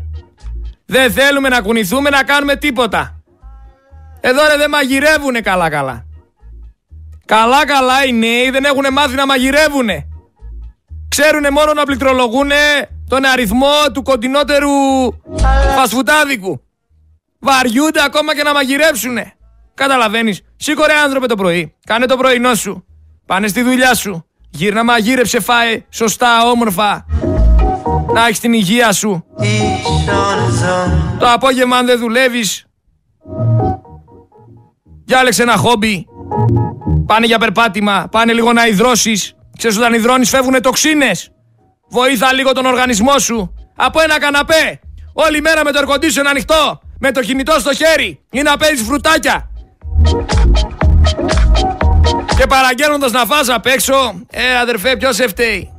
Δεν 0.86 1.12
θέλουμε 1.12 1.48
να 1.48 1.60
κουνηθούμε 1.60 2.10
να 2.10 2.22
κάνουμε 2.22 2.56
τίποτα. 2.56 3.20
Εδώ 4.20 4.46
ρε 4.46 4.56
δεν 4.56 4.70
μαγειρεύουνε 4.70 5.40
καλά 5.40 5.70
καλά. 5.70 6.06
Καλά 7.24 7.66
καλά 7.66 8.04
οι 8.04 8.12
νέοι 8.12 8.50
δεν 8.50 8.64
έχουν 8.64 8.92
μάθει 8.92 9.14
να 9.14 9.26
μαγειρεύουνε. 9.26 10.08
Ξέρουνε 11.08 11.50
μόνο 11.50 11.72
να 11.72 11.84
πληκτρολογούνε 11.84 12.56
τον 13.08 13.24
αριθμό 13.24 13.74
του 13.92 14.02
κοντινότερου 14.02 14.70
φασφουτάδικου. 15.76 16.62
Βαριούνται 17.38 18.02
ακόμα 18.02 18.34
και 18.34 18.42
να 18.42 18.52
μαγειρεύσουνε. 18.52 19.35
Καταλαβαίνεις. 19.76 20.40
Σήκωρε 20.56 20.92
άνθρωπε 20.92 21.26
το 21.26 21.36
πρωί. 21.36 21.74
Κάνε 21.86 22.06
το 22.06 22.16
πρωινό 22.16 22.54
σου. 22.54 22.84
Πάνε 23.26 23.48
στη 23.48 23.62
δουλειά 23.62 23.94
σου. 23.94 24.26
Γύρνα 24.50 24.84
μαγείρεψε, 24.84 25.40
φάε 25.40 25.84
σωστά, 25.90 26.50
όμορφα. 26.50 27.06
Να 28.12 28.26
έχεις 28.26 28.40
την 28.40 28.52
υγεία 28.52 28.92
σου. 28.92 29.24
Το 31.18 31.30
απόγευμα, 31.30 31.76
αν 31.76 31.86
δεν 31.86 31.98
δουλεύεις, 31.98 32.66
διάλεξε 35.04 35.42
ένα 35.42 35.56
χόμπι. 35.56 36.06
Πάνε 37.06 37.26
για 37.26 37.38
περπάτημα. 37.38 38.08
Πάνε 38.10 38.32
λίγο 38.32 38.52
να 38.52 38.66
υδρώσεις. 38.66 39.34
Ξέρεις 39.58 39.76
όταν 39.76 39.94
υδρώνεις 39.94 40.28
φεύγουν 40.28 40.62
τοξίνες. 40.62 41.30
Βοήθα 41.88 42.32
λίγο 42.32 42.52
τον 42.52 42.66
οργανισμό 42.66 43.18
σου. 43.18 43.54
Από 43.76 44.00
ένα 44.00 44.20
καναπέ. 44.20 44.80
Όλη 45.12 45.40
μέρα 45.40 45.64
με 45.64 45.72
το 45.72 45.80
air 45.88 46.24
ανοιχτό. 46.28 46.80
Με 46.98 47.12
το 47.12 47.20
κινητό 47.20 47.58
στο 47.58 47.74
χέρι. 47.74 48.20
Ή 48.30 48.42
να 48.42 48.56
παίζεις 48.56 48.86
φρουτάκια. 48.86 49.50
Και 52.36 52.46
παραγγέλνοντας 52.46 53.12
να 53.12 53.24
φας 53.24 53.48
απ' 53.48 53.66
έξω, 53.66 54.20
ε 54.30 54.58
αδερφέ 54.58 54.96
ποιος 54.96 55.14
σε 55.14 55.28
φταίει; 55.28 55.70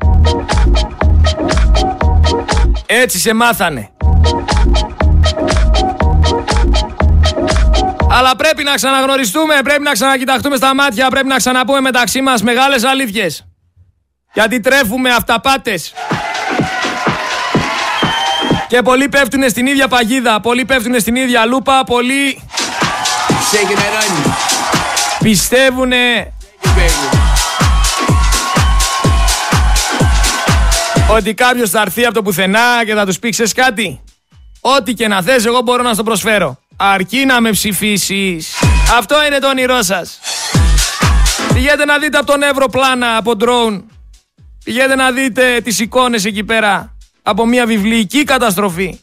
Έτσι 2.85 3.19
σε 3.19 3.33
μάθανε. 3.33 3.89
Αλλά 8.09 8.35
πρέπει 8.35 8.63
να 8.63 8.73
ξαναγνωριστούμε, 8.73 9.53
πρέπει 9.63 9.83
να 9.83 9.91
ξανακοιταχτούμε 9.91 10.55
στα 10.55 10.75
μάτια, 10.75 11.07
πρέπει 11.07 11.27
να 11.27 11.35
ξαναπούμε 11.35 11.81
μεταξύ 11.81 12.21
μας 12.21 12.41
μεγάλες 12.41 12.83
αλήθειες. 12.83 13.45
Γιατί 14.33 14.59
τρέφουμε 14.59 15.09
αυταπάτες. 15.09 15.93
Και 18.67 18.81
πολλοί 18.81 19.09
πέφτουν 19.09 19.49
στην 19.49 19.65
ίδια 19.67 19.87
παγίδα, 19.87 20.39
πολλοί 20.39 20.65
πέφτουν 20.65 20.99
στην 20.99 21.15
ίδια 21.15 21.45
λούπα, 21.45 21.83
πολλοί... 21.83 22.41
Πιστεύουνε 25.19 26.33
ότι 31.09 31.33
κάποιος 31.33 31.69
θα 31.69 31.81
έρθει 31.81 32.05
από 32.05 32.13
το 32.13 32.21
πουθενά 32.21 32.85
και 32.85 32.93
θα 32.93 33.05
τους 33.05 33.19
πει 33.19 33.29
κάτι; 33.55 34.01
Ό,τι 34.61 34.93
και 34.93 35.07
να 35.07 35.21
θέσει, 35.21 35.47
εγώ 35.47 35.61
μπορώ 35.61 35.83
να 35.83 35.93
στο 35.93 36.03
προσφέρω. 36.03 36.59
Αρκεί 36.77 37.25
να 37.25 37.41
με 37.41 37.51
ψηφίσεις. 37.51 38.53
Αυτό 38.97 39.25
είναι 39.25 39.39
το 39.39 39.47
όνειρό 39.47 39.81
σας. 39.81 40.19
Πηγαίνετε 41.53 41.85
να 41.85 41.97
δείτε 41.97 42.17
από 42.17 42.25
τον 42.25 42.41
Ευρωπλάνα, 42.41 43.17
από 43.17 43.31
drone. 43.39 43.83
Πηγαίνετε 44.63 44.95
να 44.95 45.11
δείτε 45.11 45.61
τις 45.63 45.79
εικόνες 45.79 46.25
εκεί 46.25 46.43
πέρα 46.43 46.95
από 47.21 47.45
μια 47.45 47.65
βιβλική 47.65 48.23
καταστροφή. 48.23 48.99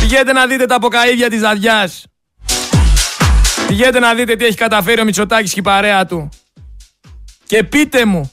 Πηγαίνετε 0.00 0.32
να 0.32 0.46
δείτε 0.46 0.66
τα 0.66 0.74
αποκαίδια 0.74 1.30
της 1.30 1.40
Δαδιάς. 1.40 2.04
Πηγαίνετε 3.76 3.98
να 3.98 4.14
δείτε 4.14 4.36
τι 4.36 4.44
έχει 4.44 4.56
καταφέρει 4.56 5.00
ο 5.00 5.04
Μητσοτάκης 5.04 5.52
και 5.52 5.58
η 5.58 5.62
παρέα 5.62 6.06
του. 6.06 6.28
Και 7.46 7.64
πείτε 7.64 8.04
μου. 8.04 8.32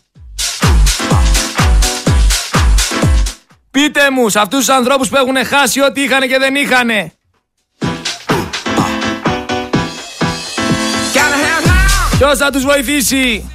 Πείτε 3.71 4.11
μου 4.11 4.29
σε 4.29 4.39
αυτούς 4.39 4.59
τους 4.59 4.69
ανθρώπους 4.69 5.09
που 5.09 5.15
έχουν 5.15 5.45
χάσει 5.45 5.81
ό,τι 5.81 6.01
είχαν 6.01 6.27
και 6.27 6.37
δεν 6.37 6.55
είχανε. 6.55 7.13
Ποιος 12.17 12.37
θα 12.37 12.49
τους 12.49 12.63
βοηθήσει; 12.63 13.51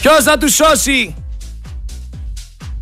Ποιος 0.00 0.24
θα 0.24 0.38
τους 0.38 0.54
σώσει; 0.54 1.14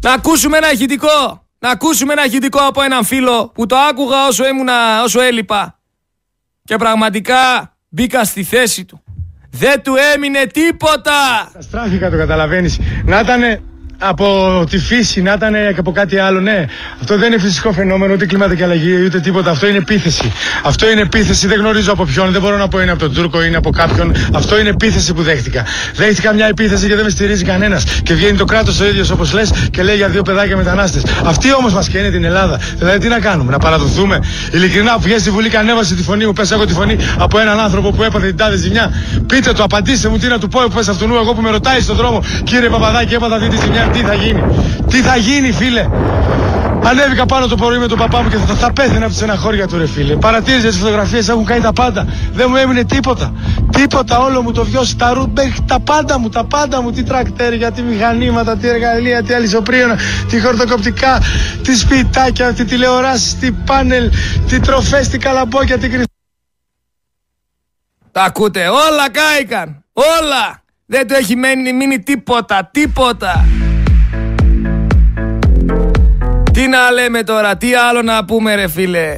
Να 0.00 0.12
ακούσουμε 0.12 0.56
ένα 0.56 0.72
ηχητικό. 0.72 1.46
Να 1.58 1.70
ακούσουμε 1.70 2.12
ένα 2.12 2.24
ηχητικό 2.24 2.60
από 2.60 2.82
έναν 2.82 3.04
φίλο 3.04 3.48
που 3.54 3.66
το 3.66 3.76
άκουγα 3.76 4.26
όσο, 4.26 4.46
ήμουνα, 4.46 5.02
όσο 5.02 5.20
έλειπα. 5.20 5.81
Και 6.64 6.76
πραγματικά 6.76 7.72
μπήκα 7.88 8.24
στη 8.24 8.42
θέση 8.42 8.84
του. 8.84 9.02
Δεν 9.50 9.82
του 9.82 9.94
έμεινε 10.14 10.46
τίποτα. 10.46 11.50
Στράφηκα 11.58 12.10
το 12.10 12.16
καταλαβαίνεις. 12.16 12.78
Να 13.04 13.20
ήτανε 13.20 13.62
από 14.08 14.64
τη 14.70 14.78
φύση, 14.78 15.22
να 15.22 15.32
ήταν 15.32 15.52
και 15.52 15.78
από 15.78 15.92
κάτι 15.92 16.18
άλλο. 16.18 16.40
Ναι, 16.40 16.64
αυτό 17.00 17.18
δεν 17.18 17.32
είναι 17.32 17.40
φυσικό 17.40 17.72
φαινόμενο, 17.72 18.12
ούτε 18.12 18.26
κλιματική 18.26 18.62
αλλαγή, 18.62 19.04
ούτε 19.04 19.20
τίποτα. 19.20 19.50
Αυτό 19.50 19.66
είναι 19.68 19.78
επίθεση. 19.78 20.32
Αυτό 20.62 20.90
είναι 20.90 21.00
επίθεση, 21.00 21.46
δεν 21.46 21.58
γνωρίζω 21.58 21.92
από 21.92 22.04
ποιον, 22.04 22.32
δεν 22.32 22.40
μπορώ 22.40 22.56
να 22.56 22.68
πω 22.68 22.80
είναι 22.80 22.90
από 22.90 23.00
τον 23.00 23.14
Τούρκο, 23.14 23.42
είναι 23.42 23.56
από 23.56 23.70
κάποιον. 23.70 24.14
Αυτό 24.32 24.60
είναι 24.60 24.68
επίθεση 24.68 25.14
που 25.14 25.22
δέχτηκα. 25.22 25.64
Δέχτηκα 25.94 26.32
μια 26.32 26.46
επίθεση 26.46 26.86
και 26.86 26.94
δεν 26.94 27.04
με 27.04 27.10
στηρίζει 27.10 27.44
κανένας. 27.44 27.84
Και 28.02 28.14
βγαίνει 28.14 28.36
το 28.36 28.44
κράτος 28.44 28.80
ο 28.80 28.84
ίδιος 28.84 29.10
όπως 29.10 29.32
λες 29.32 29.52
και 29.70 29.82
λέει 29.82 29.96
για 29.96 30.08
δύο 30.08 30.22
παιδάκια 30.22 30.56
μετανάστες. 30.56 31.02
Αυτοί 31.24 31.54
όμως 31.54 31.72
μας 31.72 31.88
καίνε 31.88 32.10
την 32.10 32.24
Ελλάδα. 32.24 32.60
Δηλαδή 32.78 32.98
τι 32.98 33.08
να 33.08 33.18
κάνουμε, 33.18 33.50
να 33.50 33.58
παραδοθούμε. 33.58 34.18
Ειλικρινά 34.52 34.94
που 34.94 35.02
βγαίνει 35.02 35.20
στη 35.20 35.30
Βουλή 35.30 35.48
και 35.48 35.56
ανέβασε 35.56 35.94
τη 35.94 36.02
φωνή 36.02 36.26
μου, 36.26 36.32
πες 36.32 36.50
έχω 36.50 36.64
τη 36.64 36.72
φωνή 36.72 36.96
από 37.18 37.38
έναν 37.38 37.60
άνθρωπο 37.60 37.90
που 37.92 38.02
έπαθε 38.02 38.26
την 38.26 38.36
τάδε 38.36 38.56
ζημιά. 38.56 38.92
Πείτε 39.26 39.52
το, 39.52 39.62
απαντήστε 39.62 40.08
μου 40.08 40.18
τι 40.18 40.26
να 40.26 40.38
του 40.38 40.48
πω 40.48 40.60
που 40.60 40.74
πες 40.74 40.88
αυτού 40.88 41.04
εγώ 41.04 41.34
που 41.34 41.40
με 41.40 41.50
ρωτάει 41.50 41.80
στον 41.80 41.96
δρόμο. 41.96 42.24
Κύριε 42.44 42.68
Παπαδάκη, 42.68 43.14
έπαθα 43.14 43.34
αυτή 43.34 43.48
τη 43.48 43.56
ζημιά 43.56 43.90
τι 43.92 43.98
θα 43.98 44.14
γίνει; 44.14 44.42
Τι 44.88 44.96
θα 44.96 45.16
γίνει, 45.16 45.52
φίλε; 45.52 45.86
Ανέβηκα 46.84 47.26
πάνω 47.26 47.46
το 47.46 47.56
πρωί 47.56 47.78
με 47.78 47.86
τον 47.86 47.98
παπά 47.98 48.22
μου 48.22 48.28
και 48.28 48.36
θα, 48.36 48.54
θα 48.54 48.72
πέθαινα 48.72 48.98
από 48.98 49.08
τη 49.08 49.14
στεναχώρια 49.14 49.66
του, 49.66 49.78
ρε 49.78 49.86
φίλε. 49.86 50.16
Παρατήρησε 50.16 50.68
τις 50.68 50.76
φωτογραφίες, 50.76 51.28
έχουν 51.28 51.44
κάνει 51.44 51.60
τα 51.60 51.72
πάντα. 51.72 52.06
Δεν 52.32 52.46
μου 52.50 52.56
έμεινε 52.56 52.84
τίποτα. 52.84 53.32
Τίποτα, 53.70 54.18
όλο 54.18 54.42
μου 54.42 54.52
το 54.52 54.64
βιώσει. 54.64 54.96
Τα 54.96 55.12
ρούτ, 55.12 55.38
τα 55.66 55.80
πάντα 55.80 56.18
μου, 56.18 56.28
τα 56.28 56.44
πάντα 56.44 56.82
μου. 56.82 56.90
Τι 56.90 57.02
τρακτέρια, 57.02 57.72
τι 57.72 57.82
μηχανήματα, 57.82 58.56
τι 58.56 58.68
εργαλεία, 58.68 59.22
τι 59.22 59.34
αλυσοπρίωνα, 59.34 59.98
τι 60.28 60.40
χορτοκοπτικά, 60.40 61.22
τι 61.62 61.76
σπιτάκια, 61.76 62.52
τι 62.52 62.64
τηλεοράσεις, 62.64 63.38
τι 63.38 63.50
πάνελ, 63.50 64.10
τι 64.48 64.60
τροφές, 64.60 65.08
τι 65.08 65.18
καλαμπόκια, 65.18 65.78
τι 65.78 65.88
κρυφτά. 65.88 66.06
Τα 68.12 68.22
ακούτε, 68.22 68.68
όλα 68.68 69.10
κάηκαν. 69.10 69.84
Όλα. 69.92 70.62
Δεν 70.86 71.06
του 71.06 71.14
έχει 71.14 71.36
μείνει, 71.36 71.72
μείνει 71.72 71.98
τίποτα, 71.98 72.68
τίποτα. 72.72 73.44
Τι 76.52 76.66
να 76.66 76.90
λέμε 76.90 77.22
τώρα, 77.22 77.56
τι 77.56 77.74
άλλο 77.74 78.02
να 78.02 78.24
πούμε 78.24 78.54
ρε 78.54 78.68
φίλε. 78.68 79.16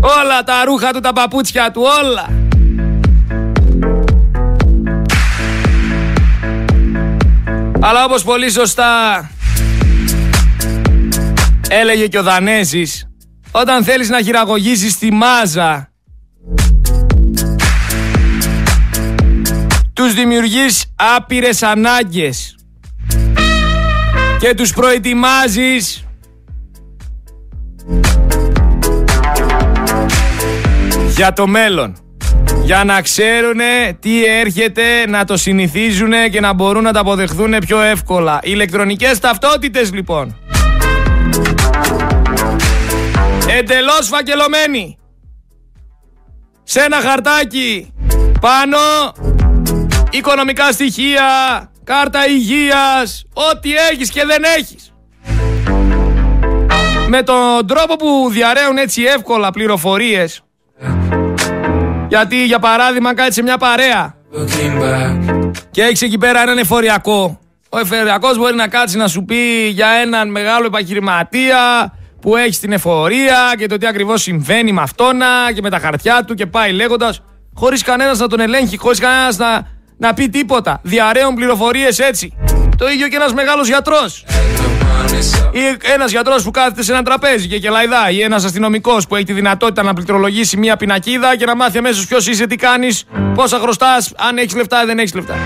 Όλα 0.00 0.42
τα 0.44 0.64
ρούχα 0.64 0.92
του, 0.92 1.00
τα 1.00 1.12
παπούτσια 1.12 1.70
του, 1.70 1.82
όλα. 2.02 2.28
Αλλά 7.80 8.04
όπως 8.04 8.22
πολύ 8.22 8.50
σωστά 8.50 9.30
έλεγε 11.68 12.06
και 12.06 12.18
ο 12.18 12.22
Δανέζης, 12.22 13.08
όταν 13.50 13.84
θέλεις 13.84 14.08
να 14.08 14.22
χειραγωγήσεις 14.22 14.98
τη 14.98 15.12
μάζα 15.12 15.92
τους 19.92 20.14
δημιουργείς 20.14 20.84
άπειρες 21.16 21.62
ανάγκες 21.62 22.56
και 24.38 24.54
τους 24.54 24.72
προετοιμάζεις 24.72 26.04
για 31.16 31.32
το 31.32 31.46
μέλλον. 31.46 31.96
Για 32.64 32.84
να 32.84 33.02
ξέρουν 33.02 33.60
τι 34.00 34.24
έρχεται, 34.24 34.82
να 35.08 35.24
το 35.24 35.36
συνηθίζουν 35.36 36.12
και 36.30 36.40
να 36.40 36.52
μπορούν 36.52 36.82
να 36.82 36.92
τα 36.92 37.00
αποδεχθούν 37.00 37.58
πιο 37.58 37.80
εύκολα. 37.80 38.38
Ηλεκτρονικές 38.42 39.18
ταυτότητες 39.18 39.92
λοιπόν. 39.92 40.36
Εντελώς 43.58 44.08
φακελωμένοι. 44.08 44.98
Σε 46.62 46.80
ένα 46.80 46.96
χαρτάκι 46.96 47.92
πάνω 48.40 48.78
οικονομικά 50.10 50.72
στοιχεία, 50.72 51.24
κάρτα 51.84 52.26
υγείας, 52.28 53.24
ό,τι 53.32 53.70
έχεις 53.90 54.10
και 54.10 54.24
δεν 54.26 54.42
έχεις. 54.58 54.92
Με 57.08 57.22
τον 57.22 57.66
τρόπο 57.66 57.96
που 57.96 58.28
διαραίουν 58.30 58.76
έτσι 58.76 59.02
εύκολα 59.02 59.50
πληροφορίες, 59.50 60.42
γιατί 62.12 62.44
για 62.44 62.58
παράδειγμα 62.58 63.14
κάτσε 63.14 63.32
σε 63.32 63.42
μια 63.42 63.58
παρέα 63.58 64.14
και 65.70 65.82
έχεις 65.82 66.02
εκεί 66.02 66.18
πέρα 66.18 66.42
έναν 66.42 66.58
εφοριακό. 66.58 67.38
Ο 67.68 67.78
εφοριακός 67.78 68.38
μπορεί 68.38 68.54
να 68.54 68.68
κάτσει 68.68 68.96
να 68.96 69.08
σου 69.08 69.24
πει 69.24 69.68
για 69.68 69.88
έναν 69.88 70.30
μεγάλο 70.30 70.66
επαγγελματία 70.66 71.92
που 72.20 72.36
έχει 72.36 72.52
στην 72.52 72.72
εφορία 72.72 73.54
και 73.58 73.66
το 73.66 73.76
τι 73.76 73.86
ακριβώς 73.86 74.22
συμβαίνει 74.22 74.72
με 74.72 74.80
αυτόνα 74.82 75.26
και 75.54 75.60
με 75.62 75.70
τα 75.70 75.78
χαρτιά 75.78 76.24
του 76.24 76.34
και 76.34 76.46
πάει 76.46 76.72
λέγοντας 76.72 77.22
χωρίς 77.54 77.82
κανένας 77.82 78.18
να 78.18 78.26
τον 78.26 78.40
ελέγχει, 78.40 78.76
χωρίς 78.76 78.98
κανένας 78.98 79.36
να 79.36 79.66
να 79.96 80.14
πει 80.14 80.28
τίποτα. 80.28 80.80
Διαραίων 80.82 81.34
πληροφορίες 81.34 81.98
έτσι. 81.98 82.34
Το 82.82 82.88
ίδιο 82.88 83.08
και 83.08 83.16
ένας 83.16 83.32
μεγάλος 83.32 83.68
γιατρός. 83.68 84.24
Ή 85.52 85.90
ένας 85.94 86.10
γιατρός 86.10 86.42
που 86.42 86.50
κάθεται 86.50 86.82
σε 86.82 86.92
ένα 86.92 87.02
τραπέζι 87.02 87.48
και 87.48 87.58
κελαϊδά. 87.58 88.10
Ή 88.10 88.20
ένας 88.20 88.44
αστυνομικός 88.44 89.06
που 89.06 89.16
έχει 89.16 89.24
τη 89.24 89.32
δυνατότητα 89.32 89.82
να 89.82 89.94
πληκτρολογήσει 89.94 90.56
μία 90.56 90.76
πινακίδα 90.76 91.36
και 91.36 91.44
να 91.44 91.56
μάθει 91.56 91.78
αμέσως 91.78 92.06
ποιος 92.06 92.26
είσαι, 92.26 92.46
τι 92.46 92.56
κάνεις, 92.56 93.04
πόσα 93.34 93.58
χρωστάς, 93.58 94.12
αν 94.16 94.38
έχεις 94.38 94.54
λεφτά 94.54 94.82
ή 94.82 94.86
δεν 94.86 94.98
έχεις 94.98 95.14
λεφτά. 95.14 95.36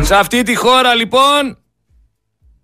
Σε 0.00 0.14
αυτή 0.14 0.42
τη 0.42 0.54
χώρα 0.54 0.94
λοιπόν, 0.94 1.58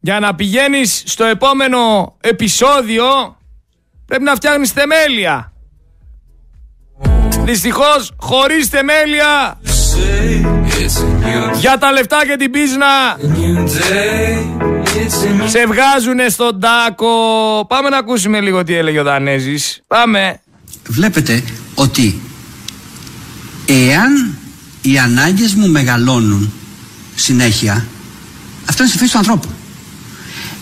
για 0.01 0.21
να 0.21 0.35
πηγαίνεις 0.35 1.03
στο 1.07 1.25
επόμενο 1.25 2.17
επεισόδιο, 2.21 3.37
πρέπει 4.07 4.23
να 4.23 4.35
φτιάχνεις 4.35 4.71
θεμέλια. 4.71 5.53
Δυστυχώς 7.45 8.13
χωρίς 8.17 8.69
θεμέλια 8.69 9.59
για 11.59 11.79
τα 11.79 11.93
λεφτά 11.93 12.27
και 12.27 12.37
την 12.37 12.51
πίσνα 12.51 12.87
σε 15.47 15.67
βγάζουνε 15.67 16.29
στον 16.29 16.61
τάκο. 16.61 17.09
Πάμε 17.69 17.89
να 17.89 17.99
ακούσουμε 17.99 18.41
λίγο 18.41 18.65
τι 18.65 18.75
έλεγε 18.75 19.01
ο 19.01 19.03
Δανέζης. 19.03 19.81
Πάμε. 19.87 20.41
Βλέπετε 20.89 21.43
ότι 21.75 22.21
εάν 23.67 24.39
οι 24.83 24.99
ανάγκες 24.99 25.55
μου 25.55 25.69
μεγαλώνουν 25.69 26.53
συνέχεια, 27.15 27.87
αυτό 28.69 28.83
είναι 28.83 28.93
στη 28.93 29.01
φύση 29.01 29.13
του 29.13 29.19
ανθρώπου. 29.19 29.49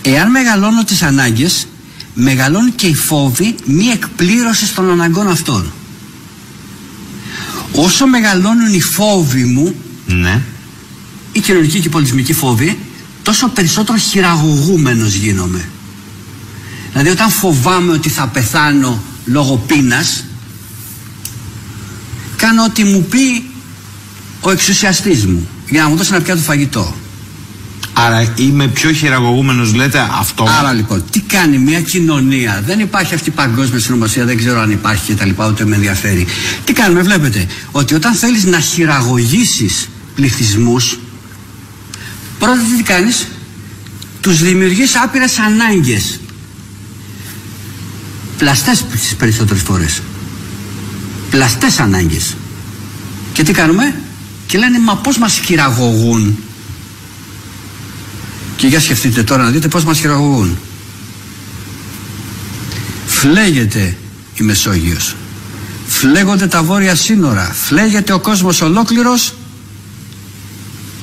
Εάν 0.03 0.31
μεγαλώνω 0.31 0.85
τις 0.85 1.03
ανάγκες, 1.03 1.67
μεγαλώνει 2.15 2.71
και 2.71 2.87
η 2.87 2.95
φόβη 2.95 3.55
μη 3.65 3.87
εκπλήρωσης 3.87 4.75
των 4.75 4.91
αναγκών 4.91 5.29
αυτών 5.29 5.73
όσο 7.73 8.07
μεγαλώνουν 8.07 8.75
οι 8.75 8.81
φόβοι 8.81 9.45
μου 9.45 9.75
ναι. 10.09 10.43
οι 11.33 11.41
κοινωνικοί 11.41 11.81
και 11.81 11.87
οι 11.87 11.91
πολιτισμικοί 11.91 12.33
φόβοι 12.33 12.79
τόσο 13.23 13.49
περισσότερο 13.49 13.99
χειραγωγούμενος 13.99 15.15
γίνομαι 15.15 15.69
δηλαδή 16.93 17.09
όταν 17.09 17.31
φοβάμαι 17.31 17.93
ότι 17.93 18.09
θα 18.09 18.27
πεθάνω 18.27 19.03
λόγω 19.25 19.57
πείνας 19.57 20.25
κάνω 22.37 22.65
ό,τι 22.65 22.85
μου 22.85 23.03
πει 23.03 23.51
ο 24.41 24.51
εξουσιαστής 24.51 25.27
μου 25.27 25.49
για 25.69 25.83
να 25.83 25.89
μου 25.89 25.97
δώσει 25.97 26.15
ένα 26.15 26.23
πιάτο 26.23 26.41
φαγητό 26.41 26.95
Άρα 28.07 28.33
είμαι 28.37 28.67
πιο 28.69 28.93
χειραγωγούμενος, 28.93 29.75
λέτε 29.75 30.09
αυτό; 30.19 30.47
Άρα 30.59 30.73
λοιπόν, 30.73 31.05
τι 31.11 31.21
κάνει 31.21 31.59
μια 31.59 31.81
κοινωνία; 31.81 32.63
Δεν 32.67 32.81
υπάρχει 32.81 33.15
αυτή 33.15 33.29
η 33.29 33.33
παγκόσμια 33.33 33.81
συνωμοσία, 33.81 34.25
δεν 34.25 34.37
ξέρω 34.37 34.61
αν 34.61 34.71
υπάρχει 34.71 35.05
και 35.05 35.15
τα 35.15 35.25
λοιπά, 35.25 35.49
ούτε 35.49 35.65
με 35.65 35.75
ενδιαφέρει. 35.75 36.27
Τι 36.65 36.73
κάνουμε, 36.73 37.03
βλέπετε, 37.03 37.47
ότι 37.73 37.95
όταν 37.95 38.15
θέλεις 38.15 38.45
να 38.45 38.61
χειραγωγήσεις 38.61 39.89
πληθυσμούς 40.19 40.99
πρώτα 42.39 42.59
τι 42.77 42.83
κάνεις 42.83 43.29
τους 44.21 44.43
δημιουργείς 44.43 44.97
άπειρες 44.97 45.39
ανάγκες. 45.39 46.21
Πλαστές 48.39 48.85
τις 48.85 49.15
περισσότερες 49.15 49.63
φορές. 49.63 50.03
Πλαστές 51.31 51.79
ανάγκες. 51.79 52.37
Και 53.33 53.43
τι 53.43 53.53
κάνουμε; 53.53 54.01
Και 54.47 54.59
λένε 54.59 54.79
μα 54.79 54.97
πως 54.97 55.19
μας 55.19 55.39
χειραγωγούν; 55.39 56.39
Και 58.57 58.67
για 58.67 58.81
σκεφτείτε 58.81 59.23
τώρα 59.23 59.43
να 59.43 59.51
δείτε 59.51 59.69
πως 59.69 59.85
μας 59.85 59.99
χειραγωγούν. 59.99 60.59
Φλέγεται 63.07 63.97
η 64.35 64.43
Μεσόγειος. 64.43 65.17
Φλέγονται 65.87 66.47
τα 66.47 66.63
βόρεια 66.63 66.95
σύνορα. 66.95 67.55
Φλέγεται 67.55 68.13
ο 68.13 68.21
κόσμος 68.21 68.61
ολόκληρος 68.61 69.38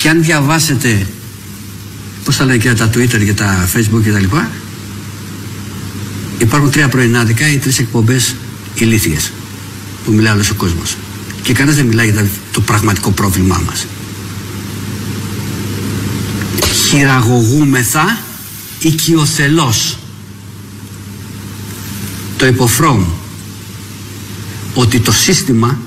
και 0.06 0.12
αν 0.12 0.24
διαβάσετε 0.24 1.08
πώς 2.24 2.38
τα 2.38 2.46
λένε 2.46 2.58
και 2.58 2.74
τα 2.74 2.90
Twitter 2.90 3.26
και 3.26 3.34
τα 3.34 3.70
Facebook 3.74 4.02
και 4.04 4.12
τα 4.12 4.20
λοιπά 4.20 4.50
υπάρχουν 6.38 6.72
τρία 6.72 6.88
πρωινάδικα 6.88 7.52
ή 7.52 7.58
τρεις 7.58 7.80
εκπομπές 7.80 8.36
ηλίθιες 8.76 9.32
που 10.06 10.12
μιλάει 10.12 10.34
όλος 10.34 10.50
ο 10.50 10.56
κόσμος. 10.56 10.96
Και 11.42 11.54
κανένας 11.54 11.76
δεν 11.76 11.86
μιλάει 11.86 12.10
για 12.10 12.28
το 12.52 12.62
πραγματικό 12.62 13.12
πρόβλημά 13.12 13.62
μας. 13.66 13.86
Χειραγωγούμεθα 16.90 18.18
οικειοθελώς. 18.80 19.98
Το 22.38 22.46
υποφρόμ 22.46 23.06
ότι 24.74 25.00
το 25.00 25.12
σύστημα 25.12 25.80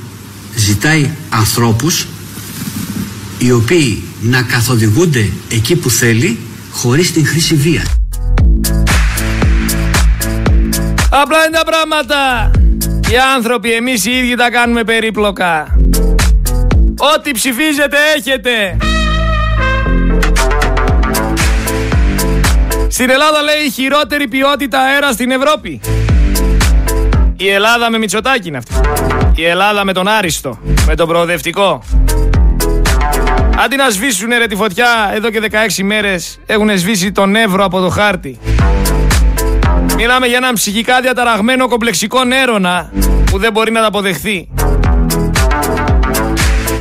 ζητάει 0.56 1.10
ανθρώπους 1.28 2.06
οι 3.38 3.52
οποίοι 3.52 4.02
να 4.20 4.42
καθοδηγούνται 4.42 5.28
εκεί 5.52 5.76
που 5.76 5.90
θέλει 5.90 6.38
χωρίς 6.70 7.12
την 7.12 7.26
χρήση 7.26 7.54
βίας. 7.54 7.84
Απλά 11.10 11.38
είναι 11.46 11.56
τα 11.56 11.64
πράγματα. 11.64 12.50
Οι 13.10 13.16
άνθρωποι 13.36 13.72
εμείς 13.72 14.04
οι 14.04 14.10
ίδιοι 14.10 14.34
τα 14.34 14.50
κάνουμε 14.50 14.84
περίπλοκα. 14.84 15.78
Ό,τι 17.16 17.30
ψηφίζετε 17.30 17.96
έχετε. 18.16 18.76
Στην 22.88 23.10
Ελλάδα 23.10 23.42
λέει 23.42 23.66
η 23.66 23.70
χειρότερη 23.70 24.28
ποιότητα 24.28 24.80
αέρα 24.80 25.12
στην 25.12 25.30
Ευρώπη. 25.30 25.80
Η 27.36 27.48
Ελλάδα 27.48 27.90
με 27.90 27.98
Μητσοτάκη 27.98 28.48
είναι 28.48 28.56
αυτή. 28.56 28.74
Η 29.34 29.44
Ελλάδα 29.44 29.84
με 29.84 29.92
τον 29.92 30.08
Άριστο. 30.08 30.58
Με 30.86 30.94
τον 30.94 31.08
προοδευτικό. 31.08 31.82
Αντί 33.64 33.76
να 33.76 33.90
σβήσουν 33.90 34.28
ρε 34.38 34.46
τη 34.46 34.56
φωτιά 34.56 35.10
εδώ 35.14 35.30
και 35.30 35.42
16 35.50 35.82
μέρες 35.82 36.38
έχουν 36.46 36.78
σβήσει 36.78 37.12
τον 37.12 37.36
Εύρο 37.36 37.64
από 37.64 37.80
το 37.80 37.88
χάρτη. 37.88 38.38
Μιλάμε 39.96 40.26
για 40.26 40.36
έναν 40.36 40.54
ψυχικά 40.54 41.00
διαταραγμένο 41.00 41.68
κομπλεξικό 41.68 42.24
νέρονα 42.24 42.92
που 43.30 43.38
δεν 43.38 43.52
μπορεί 43.52 43.72
να 43.72 43.80
τα 43.80 43.86
αποδεχθεί. 43.86 44.48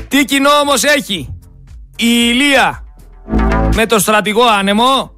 Τι 0.07 0.25
κοινό 0.25 0.49
όμως 0.61 0.83
έχει 0.83 1.39
η 1.95 2.05
Ηλία 2.29 2.83
με 3.75 3.85
το 3.85 3.99
στρατηγό 3.99 4.43
άνεμο, 4.43 5.11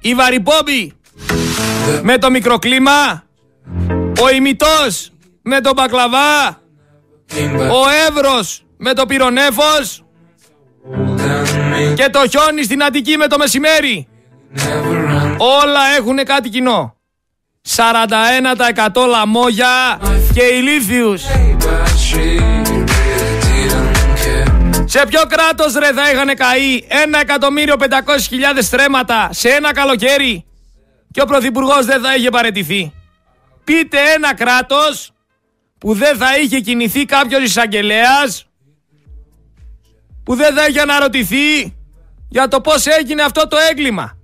η 0.00 0.14
Βαρυπόμπη 0.14 0.92
με 2.02 2.18
το 2.18 2.30
μικροκλίμα, 2.30 3.24
ο 4.22 4.30
ημιτός 4.34 5.12
με 5.42 5.60
τον 5.60 5.72
Μπακλαβά, 5.76 6.60
ο 7.56 8.08
Εύρος 8.08 8.64
με 8.76 8.92
το 8.92 9.06
Πυρονέφος 9.06 10.01
και 11.94 12.08
το 12.10 12.28
χιόνι 12.28 12.62
στην 12.62 12.82
Αττική 12.82 13.16
με 13.16 13.26
το 13.26 13.38
μεσημέρι. 13.38 14.08
Όλα 15.36 15.80
έχουν 15.96 16.16
κάτι 16.24 16.48
κοινό. 16.48 16.96
41% 17.76 19.06
λαμόγια 19.08 20.00
και 20.34 20.42
ηλίθιους. 20.42 21.22
Σε 24.84 25.06
ποιο 25.08 25.20
κράτος 25.28 25.74
ρε 25.74 25.92
θα 25.92 26.10
είχαν 26.10 26.36
καεί 26.36 26.82
1.500.000 26.88 28.58
στρέμματα 28.60 29.28
σε 29.32 29.48
ένα 29.48 29.72
καλοκαίρι 29.72 30.44
και 31.10 31.20
ο 31.20 31.24
Πρωθυπουργός 31.24 31.84
δεν 31.84 32.00
θα 32.02 32.14
είχε 32.14 32.30
παρετηθεί. 32.30 32.92
Πείτε 33.64 33.98
ένα 34.16 34.34
κράτος 34.34 35.10
που 35.78 35.94
δεν 35.94 36.16
θα 36.16 36.38
είχε 36.38 36.60
κινηθεί 36.60 37.04
κάποιος 37.04 37.42
εισαγγελέας 37.42 38.46
που 40.24 40.34
δεν 40.34 40.54
θα 40.54 40.66
είχε 40.68 40.80
αναρωτηθεί 40.80 41.76
για 42.28 42.48
το 42.48 42.60
πώς 42.60 42.86
έγινε 42.86 43.22
αυτό 43.22 43.48
το 43.48 43.56
έγκλημα. 43.70 44.16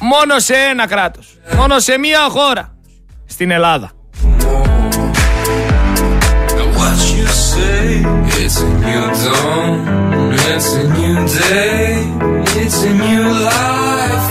Μόνο 0.00 0.38
σε 0.38 0.54
ένα 0.70 0.86
κράτος. 0.86 1.38
Μόνο 1.56 1.78
σε 1.78 1.98
μία 1.98 2.18
χώρα. 2.28 2.76
Στην 3.26 3.50
Ελλάδα. 3.50 3.90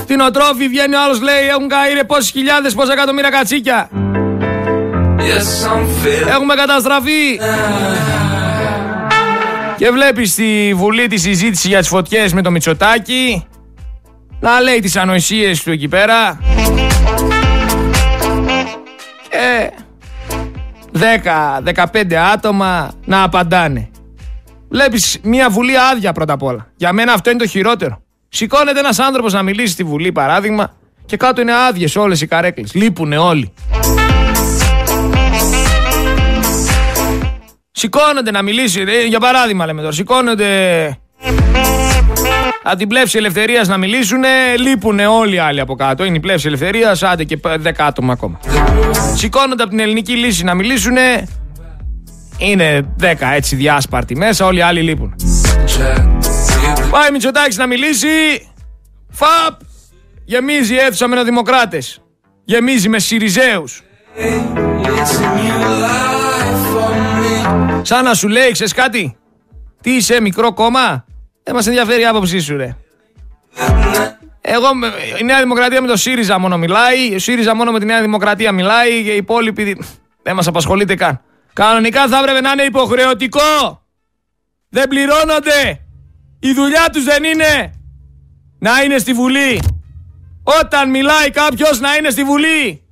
Την 0.05 0.19
οτρόφη 0.19 0.67
βγαίνει 0.67 0.95
ο 0.95 1.03
άλλος 1.03 1.21
λέει 1.21 1.47
έχουν 1.47 1.67
καεί 1.67 2.05
πόσες 2.05 2.29
χιλιάδες, 2.29 2.73
πόσα 2.73 2.93
εκατομμύρια 2.93 3.29
κατσίκια. 3.29 3.89
Έχουμε 6.27 6.55
καταστραφεί. 6.55 7.39
Και 9.81 9.89
βλέπεις 9.89 10.31
στη 10.31 10.73
Βουλή 10.75 11.07
τη 11.07 11.17
συζήτηση 11.17 11.67
για 11.67 11.79
τις 11.79 11.87
φωτιές 11.87 12.33
με 12.33 12.41
το 12.41 12.51
Μητσοτάκι 12.51 13.45
να 14.39 14.59
λέει 14.59 14.79
τις 14.79 14.95
ανοησίες 14.95 15.63
του 15.63 15.71
εκεί 15.71 15.87
πέρα. 15.87 16.39
Και 19.29 19.71
10-15 21.93 22.13
άτομα 22.33 22.91
να 23.05 23.23
απαντάνε. 23.23 23.89
Βλέπεις 24.69 25.19
μια 25.23 25.49
Βουλή 25.49 25.77
άδεια 25.77 26.11
πρώτα 26.11 26.33
απ' 26.33 26.43
όλα. 26.43 26.67
Για 26.75 26.93
μένα 26.93 27.13
αυτό 27.13 27.29
είναι 27.29 27.39
το 27.39 27.47
χειρότερο. 27.47 28.01
Σηκώνεται 28.29 28.79
ένας 28.79 28.99
άνθρωπος 28.99 29.33
να 29.33 29.41
μιλήσει 29.41 29.73
στη 29.73 29.83
Βουλή 29.83 30.11
παράδειγμα 30.11 30.73
και 31.05 31.17
κάτω 31.17 31.41
είναι 31.41 31.53
άδειες 31.67 31.95
όλες 31.95 32.21
οι 32.21 32.27
καρέκλες. 32.27 32.73
Λείπουνε 32.73 33.17
όλοι. 33.17 33.53
Σηκώνονται 37.71 38.31
να 38.31 38.41
μιλήσει, 38.41 38.83
για 39.07 39.19
παράδειγμα 39.19 39.65
λέμε 39.65 39.81
τώρα, 39.81 39.93
σηκώνονται 39.93 40.85
από 42.63 42.77
την 42.77 42.87
πλεύση 42.87 43.17
ελευθερίας 43.17 43.67
να 43.67 43.77
μιλήσουν, 43.77 44.23
λείπουν 44.57 44.99
όλοι 44.99 45.35
οι 45.35 45.39
άλλοι 45.39 45.59
από 45.59 45.75
κάτω. 45.75 46.03
Είναι 46.03 46.17
η 46.17 46.19
πλεύση 46.19 46.47
ελευθερίας, 46.47 47.03
άντε 47.03 47.23
και 47.23 47.39
10 47.43 47.71
άτομα 47.77 48.13
ακόμα. 48.13 48.39
Σηκώνονται 49.15 49.63
από 49.63 49.71
την 49.71 49.79
ελληνική 49.79 50.13
λύση 50.13 50.43
να 50.43 50.53
μιλήσουν, 50.53 50.95
είναι 52.37 52.95
10 52.99 53.31
έτσι 53.33 53.55
διάσπαρτοι 53.55 54.15
μέσα, 54.15 54.45
όλοι 54.45 54.57
οι 54.57 54.61
άλλοι 54.61 54.81
λείπουν. 54.81 55.15
Πάει 56.89 57.11
Μητσοτάκης 57.11 57.57
να 57.57 57.67
μιλήσει, 57.67 58.07
φαπ, 59.09 59.59
γεμίζει 60.25 60.73
η 60.73 60.77
αίθουσα 60.77 61.07
με 61.07 61.23
δημοκράτες. 61.23 62.01
Γεμίζει 62.43 62.89
με 62.89 62.99
Σιριζέους. 62.99 63.83
Σαν 67.81 68.03
να 68.03 68.13
σου 68.13 68.27
λέει, 68.27 68.51
ξέρεις 68.51 68.73
κάτι, 68.73 69.17
τι 69.81 69.95
είσαι 69.95 70.21
μικρό 70.21 70.53
κόμμα, 70.53 71.05
δεν 71.43 71.55
μας 71.55 71.67
ενδιαφέρει 71.67 72.01
η 72.01 72.05
άποψή 72.05 72.39
σου, 72.39 72.57
ρε. 72.57 72.75
Εγώ, 74.41 74.67
η 75.19 75.23
Νέα 75.23 75.39
Δημοκρατία 75.39 75.81
με 75.81 75.87
το 75.87 75.97
ΣΥΡΙΖΑ 75.97 76.39
μόνο 76.39 76.57
μιλάει, 76.57 77.15
ο 77.15 77.19
ΣΥΡΙΖΑ 77.19 77.55
μόνο 77.55 77.71
με 77.71 77.79
τη 77.79 77.85
Νέα 77.85 78.01
Δημοκρατία 78.01 78.51
μιλάει 78.51 79.03
και 79.03 79.11
οι 79.11 79.15
υπόλοιποι 79.15 79.77
δεν 80.23 80.35
μας 80.35 80.47
απασχολείται 80.47 80.95
καν. 80.95 81.21
Κανονικά 81.53 82.07
θα 82.07 82.17
έπρεπε 82.17 82.41
να 82.41 82.51
είναι 82.51 82.63
υποχρεωτικό. 82.63 83.81
Δεν 84.69 84.87
πληρώνονται. 84.87 85.85
Η 86.39 86.53
δουλειά 86.53 86.89
τους 86.91 87.03
δεν 87.03 87.23
είναι 87.23 87.71
να 88.59 88.81
είναι 88.83 88.97
στη 88.97 89.13
Βουλή. 89.13 89.61
Όταν 90.61 90.89
μιλάει 90.89 91.29
κάποιος 91.29 91.79
να 91.79 91.95
είναι 91.95 92.09
στη 92.09 92.23
Βουλή. 92.23 92.83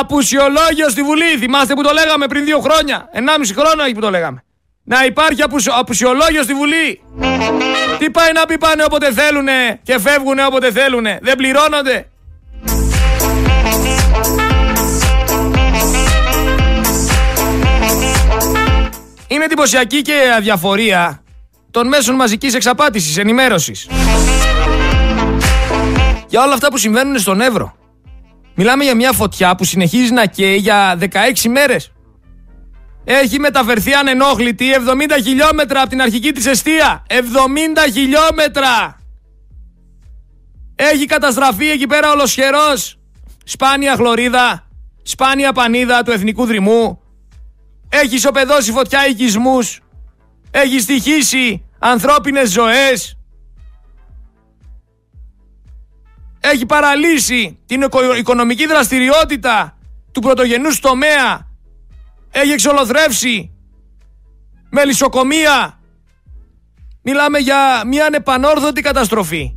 Απουσιολόγιο 0.00 0.88
στη 0.88 1.02
Βουλή. 1.02 1.36
Θυμάστε 1.38 1.74
που 1.74 1.82
το 1.82 1.90
λέγαμε 1.92 2.26
πριν 2.26 2.44
δύο 2.44 2.60
χρόνια. 2.60 3.08
Ενάμιση 3.12 3.54
χρόνο 3.54 3.82
έχει 3.82 3.94
που 3.94 4.00
το 4.00 4.10
λέγαμε 4.10 4.42
να 4.84 5.04
υπάρχει 5.04 5.42
απουσιολόγιο 5.78 6.42
στη 6.42 6.54
Βουλή. 6.54 7.00
Τι 7.98 8.10
πάει 8.10 8.32
να 8.32 8.46
πει 8.46 8.58
πάνε 8.58 8.84
όποτε 8.84 9.12
θέλουνε 9.12 9.80
και 9.82 9.98
φεύγουνε 9.98 10.44
όποτε 10.46 10.72
θέλουνε. 10.72 11.18
Δεν 11.22 11.36
πληρώνονται. 11.36 12.06
Είναι 19.26 19.44
εντυπωσιακή 19.44 20.02
και 20.02 20.12
αδιαφορία 20.36 21.22
των 21.70 21.88
μέσων 21.88 22.14
μαζικής 22.14 22.54
εξαπάτησης, 22.54 23.16
ενημέρωσης. 23.16 23.88
Για 26.28 26.42
όλα 26.42 26.52
αυτά 26.54 26.68
που 26.68 26.76
συμβαίνουν 26.76 27.18
στον 27.18 27.40
Εύρο. 27.40 27.76
Μιλάμε 28.54 28.84
για 28.84 28.94
μια 28.94 29.12
φωτιά 29.12 29.54
που 29.54 29.64
συνεχίζει 29.64 30.12
να 30.12 30.26
καίει 30.26 30.56
για 30.56 30.98
16 31.00 31.06
μέρες. 31.48 31.92
έχει 33.04 33.38
μεταφερθεί 33.38 33.92
ανενόχλητη 33.92 34.66
70 34.74 35.22
χιλιόμετρα 35.22 35.80
από 35.80 35.88
την 35.88 36.02
αρχική 36.02 36.32
της 36.32 36.46
αιστεία. 36.46 37.02
70 37.08 37.14
χιλιόμετρα! 37.92 38.96
Έχει 40.74 41.06
καταστραφεί 41.06 41.70
εκεί 41.70 41.86
πέρα 41.86 42.10
ολοσχερός. 42.10 42.98
Σπάνια 43.44 43.94
χλωρίδα, 43.96 44.68
σπάνια 45.02 45.52
πανίδα 45.52 46.02
του 46.02 46.10
εθνικού 46.10 46.44
δρυμού. 46.46 47.00
Έχει 47.88 48.14
ισοπεδώσει 48.14 48.72
φωτιά 48.72 49.06
οικισμούς. 49.08 49.80
Έχει 50.50 50.80
στοιχήσει 50.80 51.64
ανθρώπινες 51.78 52.50
ζωές. 52.50 53.16
Έχει 56.44 56.66
παραλύσει 56.66 57.58
την 57.66 57.88
οικονομική 58.18 58.66
δραστηριότητα 58.66 59.78
του 60.12 60.20
πρωτογενούς 60.20 60.80
τομέα. 60.80 61.46
Έχει 62.30 62.52
εξολοθρεύσει 62.52 63.52
με 64.70 64.84
λησοκομεία. 64.84 65.80
Μιλάμε 67.02 67.38
για 67.38 67.82
μια 67.86 68.06
ανεπανόρθωτη 68.06 68.80
καταστροφή. 68.80 69.54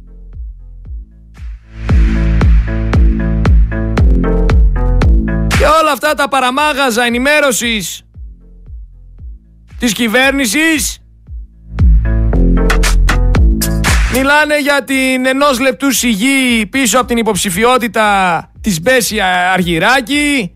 Και 5.57 5.65
όλα 5.81 5.91
αυτά 5.91 6.13
τα 6.13 6.27
παραμάγαζα 6.27 7.03
ενημέρωσης 7.03 8.03
της 9.79 9.93
κυβέρνησης 9.93 11.04
μιλάνε 14.15 14.59
για 14.61 14.83
την 14.83 15.25
ενός 15.25 15.59
λεπτού 15.59 15.91
σιγή 15.91 16.65
πίσω 16.65 16.97
από 16.97 17.07
την 17.07 17.17
υποψηφιότητα 17.17 18.51
της 18.61 18.81
Μπέσια 18.81 19.51
Αργυράκη 19.51 20.55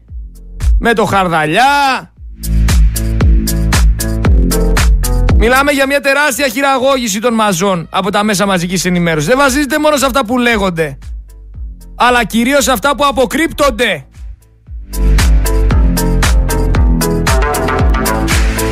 με 0.80 0.93
το 0.93 1.05
Χαρδαλιά 1.05 2.14
Μιλάμε 5.38 5.72
για 5.72 5.88
μια 5.88 6.01
τεράστια 6.01 6.47
χειραγώγηση 6.47 7.20
των 7.20 7.34
μαζών 7.34 7.88
από 7.91 8.12
τα 8.12 8.24
μέσα 8.24 8.45
μαζικής 8.45 8.86
ενημέρωσης. 8.86 9.28
Δεν 9.28 9.38
βασίζεται 9.38 9.80
μόνο 9.80 9.97
σε 9.97 10.05
αυτά 10.05 10.26
που 10.26 10.38
λέγονται, 10.38 10.97
αλλά 11.95 12.26
κυρίως 12.26 12.64
σε 12.64 12.72
αυτά 12.72 12.95
που 12.95 13.05
αποκρύπτονται. 13.05 14.05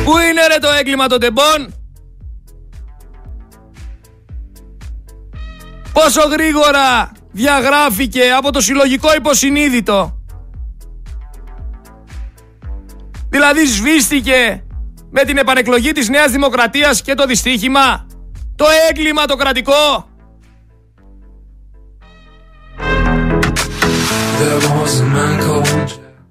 Πού 0.04 0.12
είναι 0.18 0.46
ρε 0.52 0.58
το 0.60 0.68
έγκλημα 0.78 1.06
των 1.06 1.20
τεμπών; 1.20 1.74
Πόσο 6.02 6.28
γρήγορα 6.28 7.12
διαγράφηκε 7.32 8.30
από 8.36 8.52
το 8.52 8.60
συλλογικό 8.60 9.14
υποσυνείδητο 9.14 10.22
Δηλαδή 13.28 13.66
σβήστηκε 13.66 14.64
με 15.10 15.24
την 15.24 15.36
επανεκλογή 15.36 15.92
της 15.92 16.08
Νέας 16.08 16.30
Δημοκρατίας 16.30 17.02
και 17.02 17.14
το 17.14 17.26
δυστύχημα 17.26 18.06
Το 18.56 18.64
έγκλημα 18.90 19.24
το 19.24 19.36
κρατικό 19.36 20.08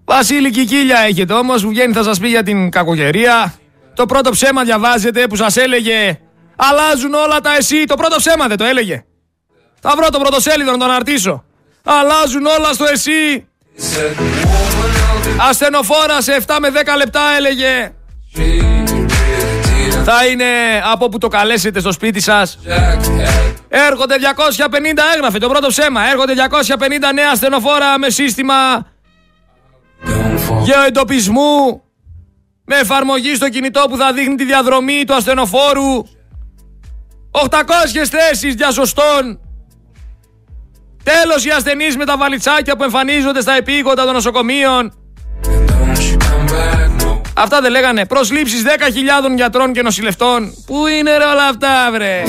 Βασίλη 0.06 0.52
Κικίλια 0.52 1.00
έχετε 1.00 1.34
όμως 1.34 1.62
που 1.62 1.70
βγαίνει 1.70 1.94
θα 1.94 2.04
σας 2.04 2.20
πει 2.20 2.28
για 2.28 2.44
την 2.44 2.70
κακογερία 2.70 3.54
το 3.94 4.06
πρώτο 4.06 4.30
ψέμα 4.30 4.64
διαβάζετε 4.64 5.28
που 5.28 5.36
σας 5.36 5.58
έλεγε 5.58 6.20
Αλλάζουν 6.58 7.14
όλα 7.14 7.40
τα 7.40 7.56
εσύ. 7.56 7.84
Το 7.84 7.96
πρώτο 7.96 8.16
ψέμα 8.16 8.48
δεν 8.48 8.58
το 8.58 8.64
έλεγε. 8.64 9.06
Θα 9.82 9.94
βρω 9.98 10.10
το 10.10 10.20
πρωτοσέλιδο 10.20 10.72
να 10.72 10.78
τον 10.78 10.92
αρτήσω. 10.92 11.44
Αλλάζουν 11.84 12.46
όλα 12.46 12.74
στο 12.74 12.86
εσύ. 12.86 13.48
Ασθενοφόρα 15.50 16.22
σε 16.22 16.44
7 16.48 16.58
με 16.62 16.70
10 16.70 16.74
λεπτά 16.98 17.22
έλεγε. 17.38 17.92
Θα 20.04 20.26
είναι 20.26 20.46
από 20.92 21.10
που 21.10 21.18
το 21.18 21.28
καλέσετε 21.28 21.80
στο 21.80 21.92
σπίτι 21.92 22.20
σας. 22.20 22.60
Έρχονται 23.70 24.16
250 24.18 24.68
έγραφε 25.16 25.38
το 25.38 25.48
πρώτο 25.50 25.68
ψέμα. 25.68 26.10
Έρχονται 26.10 26.34
250 26.34 27.14
νέα 27.14 27.30
ασθενοφόρα 27.32 28.00
με 28.00 28.10
σύστημα 28.10 28.86
γεωεντοπισμού 30.64 31.82
με 32.66 32.76
εφαρμογή 32.76 33.36
στο 33.36 33.50
κινητό 33.50 33.86
που 33.90 33.98
θα 33.98 34.14
δείχνει 34.14 34.36
τη 34.36 34.46
διαδρομή 34.46 35.04
του 35.06 35.14
ασθενοφόρου 35.14 36.04
800 37.32 37.60
θέσεις 38.10 38.56
διασωστών 38.56 39.40
Τέλος 41.08 41.46
οι 41.46 41.50
ασθενείς 41.50 41.98
με 41.98 42.06
τα 42.06 42.18
βαλιτσάκια 42.18 42.76
που 42.76 42.84
εμφανίζονται 42.84 43.42
στα 43.42 43.54
επίγοντα 43.54 44.04
των 44.06 44.14
νοσοκομείων 44.14 44.94
Αυτά 47.34 47.62
δεν 47.62 47.72
λέγανε 47.72 48.06
προσλήψεις 48.06 48.64
10.000 48.64 49.36
γιατρών 49.36 49.74
και 49.74 49.82
νοσηλευτών 49.82 50.54
Πού 50.66 50.88
είναι 50.88 51.18
ρε 51.18 51.24
όλα 51.24 51.48
αυτά 51.48 51.90
βρε; 51.92 52.24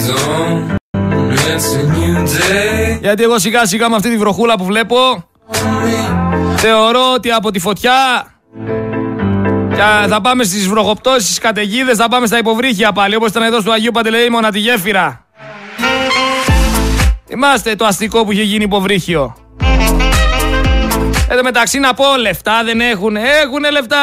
Γιατί 3.01 3.23
εγώ 3.23 3.39
σιγά 3.39 3.67
σιγά 3.67 3.89
με 3.89 3.97
αυτή 3.97 4.11
τη 4.11 4.17
βροχούλα 4.17 4.55
που 4.55 4.65
βλέπω 4.65 4.97
Θεωρώ 6.57 7.13
ότι 7.15 7.31
από 7.31 7.51
τη 7.51 7.59
φωτιά 7.59 8.27
θα 10.09 10.21
πάμε 10.21 10.45
στις 10.45 10.69
βροχοπτώσεις, 10.69 11.25
στις 11.25 11.39
καταιγίδες, 11.39 11.97
θα 11.97 12.09
πάμε 12.09 12.27
στα 12.27 12.39
υποβρύχια 12.39 12.93
πάλι. 12.93 13.15
Όπως 13.15 13.29
ήταν 13.29 13.43
εδώ 13.43 13.61
στο 13.61 13.71
Αγίου 13.71 13.91
Παντελεήμονα 13.91 14.51
τη 14.51 14.59
γέφυρα. 14.59 15.28
Θυμάστε 17.29 17.75
το 17.75 17.85
αστικό 17.85 18.25
που 18.25 18.33
είχε 18.33 18.43
γίνει 18.43 18.65
υποβρύχιο. 18.65 19.37
Εδώ 21.29 21.43
μεταξύ 21.43 21.79
να 21.79 21.95
πω 21.95 22.05
λεφτά 22.17 22.65
δεν 22.65 22.81
έχουν. 22.81 23.17
Έχουν 23.17 23.71
λεφτά. 23.73 23.97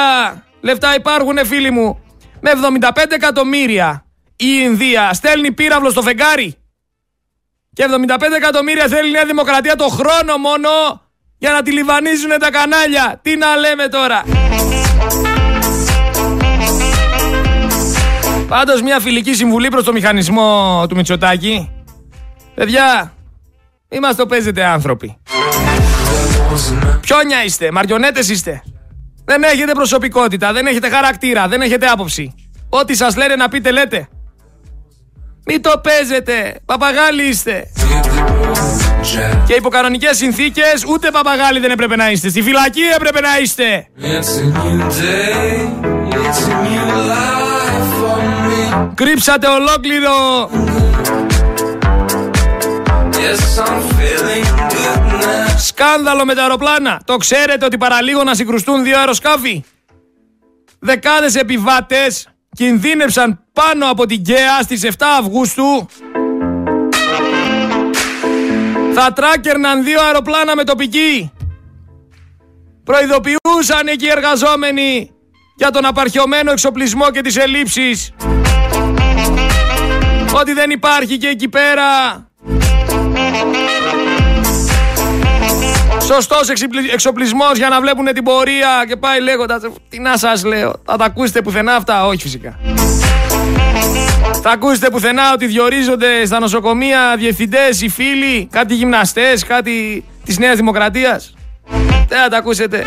Λεφτά 0.61 0.95
υπάρχουν 0.95 1.45
φίλοι 1.45 1.71
μου. 1.71 1.99
Με 2.39 2.51
75 2.81 2.89
εκατομμύρια 3.09 4.05
η 4.35 4.45
Ινδία 4.63 5.13
στέλνει 5.13 5.51
πύραυλο 5.51 5.89
στο 5.89 6.01
φεγγάρι. 6.01 6.55
Και 7.73 7.85
75 8.07 8.21
εκατομμύρια 8.35 8.87
θέλει 8.87 9.07
η 9.07 9.11
Νέα 9.11 9.25
Δημοκρατία 9.25 9.75
το 9.75 9.87
χρόνο 9.87 10.37
μόνο 10.37 10.69
για 11.37 11.51
να 11.51 11.61
τη 11.61 11.71
λιβανίζουν 11.71 12.29
τα 12.39 12.51
κανάλια. 12.51 13.19
Τι 13.21 13.35
να 13.35 13.55
λέμε 13.55 13.87
τώρα. 13.87 14.23
Πάντως 18.47 18.81
μια 18.81 18.99
φιλική 18.99 19.33
συμβουλή 19.33 19.67
προς 19.67 19.83
το 19.83 19.91
μηχανισμό 19.91 20.85
του 20.89 20.95
Μητσοτάκη. 20.95 21.69
Παιδιά, 22.55 23.13
είμαστε 23.89 24.21
το 24.21 24.27
παίζετε 24.27 24.63
άνθρωποι. 24.63 25.17
Πιόνια 27.01 27.43
είστε, 27.43 27.71
μαριονέτες 27.71 28.29
είστε. 28.29 28.63
Δεν 29.25 29.43
έχετε 29.43 29.71
προσωπικότητα, 29.71 30.53
δεν 30.53 30.65
έχετε 30.65 30.89
χαρακτήρα, 30.89 31.47
δεν 31.47 31.61
έχετε 31.61 31.85
άποψη. 31.85 32.33
Ό,τι 32.69 32.95
σας 32.95 33.15
λένε 33.15 33.35
να 33.35 33.47
πείτε 33.47 33.71
λέτε. 33.71 34.07
Μην 35.45 35.61
το 35.61 35.81
παίζετε, 35.83 36.59
παπαγάλοι 36.65 37.23
είστε. 37.23 37.71
Και 39.45 39.53
υπό 39.53 39.69
κανονικέ 39.69 40.09
συνθήκες 40.11 40.83
ούτε 40.87 41.11
παπαγάλοι 41.11 41.59
δεν 41.59 41.71
έπρεπε 41.71 41.95
να 41.95 42.11
είστε. 42.11 42.29
Στη 42.29 42.41
φυλακή 42.41 42.81
έπρεπε 42.95 43.19
να 43.21 43.39
είστε. 43.39 43.87
Κρύψατε 48.93 49.47
ολόκληρο 49.47 50.49
Σκάνδαλο 55.57 56.25
με 56.25 56.33
τα 56.33 56.41
αεροπλάνα 56.41 57.01
Το 57.05 57.17
ξέρετε 57.17 57.65
ότι 57.65 57.77
παραλίγο 57.77 58.23
να 58.23 58.35
συγκρουστούν 58.35 58.83
δύο 58.83 58.97
αεροσκάφη 58.99 59.63
Δεκάδες 60.79 61.35
επιβάτες 61.35 62.27
κινδύνευσαν 62.55 63.39
πάνω 63.53 63.89
από 63.89 64.05
την 64.05 64.23
ΚΕΑ 64.23 64.61
στις 64.61 64.83
7 64.83 64.89
Αυγούστου 65.19 65.87
θα 68.97 69.13
τράκερναν 69.13 69.83
δύο 69.83 70.01
αεροπλάνα 70.01 70.55
με 70.55 70.63
τοπική. 70.63 71.31
Προειδοποιούσαν 72.83 73.87
εκεί 73.87 74.05
οι 74.05 74.09
εργαζόμενοι 74.09 75.11
για 75.55 75.71
τον 75.71 75.85
απαρχιωμένο 75.85 76.51
εξοπλισμό 76.51 77.11
και 77.11 77.21
τις 77.21 77.37
ελλείψεις. 77.37 78.13
Ότι 80.33 80.53
δεν 80.53 80.69
υπάρχει 80.69 81.17
και 81.17 81.27
εκεί 81.27 81.49
πέρα 81.49 81.83
Σωστός 86.05 86.49
εξοπλισμός 86.93 87.57
για 87.57 87.69
να 87.69 87.81
βλέπουν 87.81 88.05
την 88.05 88.23
πορεία 88.23 88.85
και 88.87 88.95
πάει 88.95 89.21
λέγοντας 89.21 89.61
Τι 89.89 89.99
να 89.99 90.17
σας 90.17 90.43
λέω, 90.43 90.73
θα 90.85 90.97
τα 90.97 91.05
ακούσετε 91.05 91.41
πουθενά 91.41 91.75
αυτά, 91.75 92.05
όχι 92.05 92.21
φυσικά. 92.21 92.59
Θα 94.41 94.49
ακούσετε 94.49 94.89
πουθενά 94.89 95.33
ότι 95.33 95.45
διορίζονται 95.45 96.25
στα 96.25 96.39
νοσοκομεία 96.39 97.15
διευθυντές, 97.17 97.81
οι 97.81 97.89
φίλοι, 97.89 98.47
κάτι 98.51 98.75
γυμναστές, 98.75 99.43
κάτι 99.43 100.03
της 100.25 100.37
Νέας 100.37 100.55
Δημοκρατίας. 100.55 101.33
Δεν 102.07 102.17
θα 102.21 102.27
τα 102.29 102.37
ακούσετε. 102.37 102.83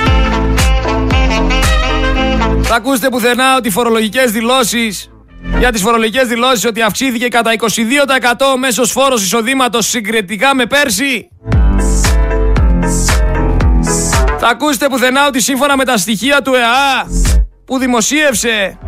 Θα 2.62 2.74
ακούσετε 2.74 3.08
πουθενά 3.08 3.56
ότι 3.56 3.68
οι 3.68 3.70
φορολογικές 3.70 4.30
δηλώσεις 4.30 5.10
για 5.58 5.72
τις 5.72 5.82
φορολογικές 5.82 6.28
δηλώσεις 6.28 6.64
ότι 6.64 6.82
αυξήθηκε 6.82 7.28
κατά 7.28 7.50
22% 7.58 8.52
ο 8.54 8.58
μέσος 8.58 8.90
φόρος 8.90 9.22
εισοδήματος 9.22 9.86
συγκριτικά 9.86 10.54
με 10.54 10.66
πέρσι. 10.66 11.28
Θα 14.38 14.48
ακούσετε 14.48 14.86
πουθενά 14.88 15.26
ότι 15.26 15.40
σύμφωνα 15.40 15.76
με 15.76 15.84
τα 15.84 15.96
στοιχεία 15.96 16.42
του 16.42 16.54
ΕΑ 16.54 17.06
που 17.64 17.78
δημοσίευσε 17.78 18.78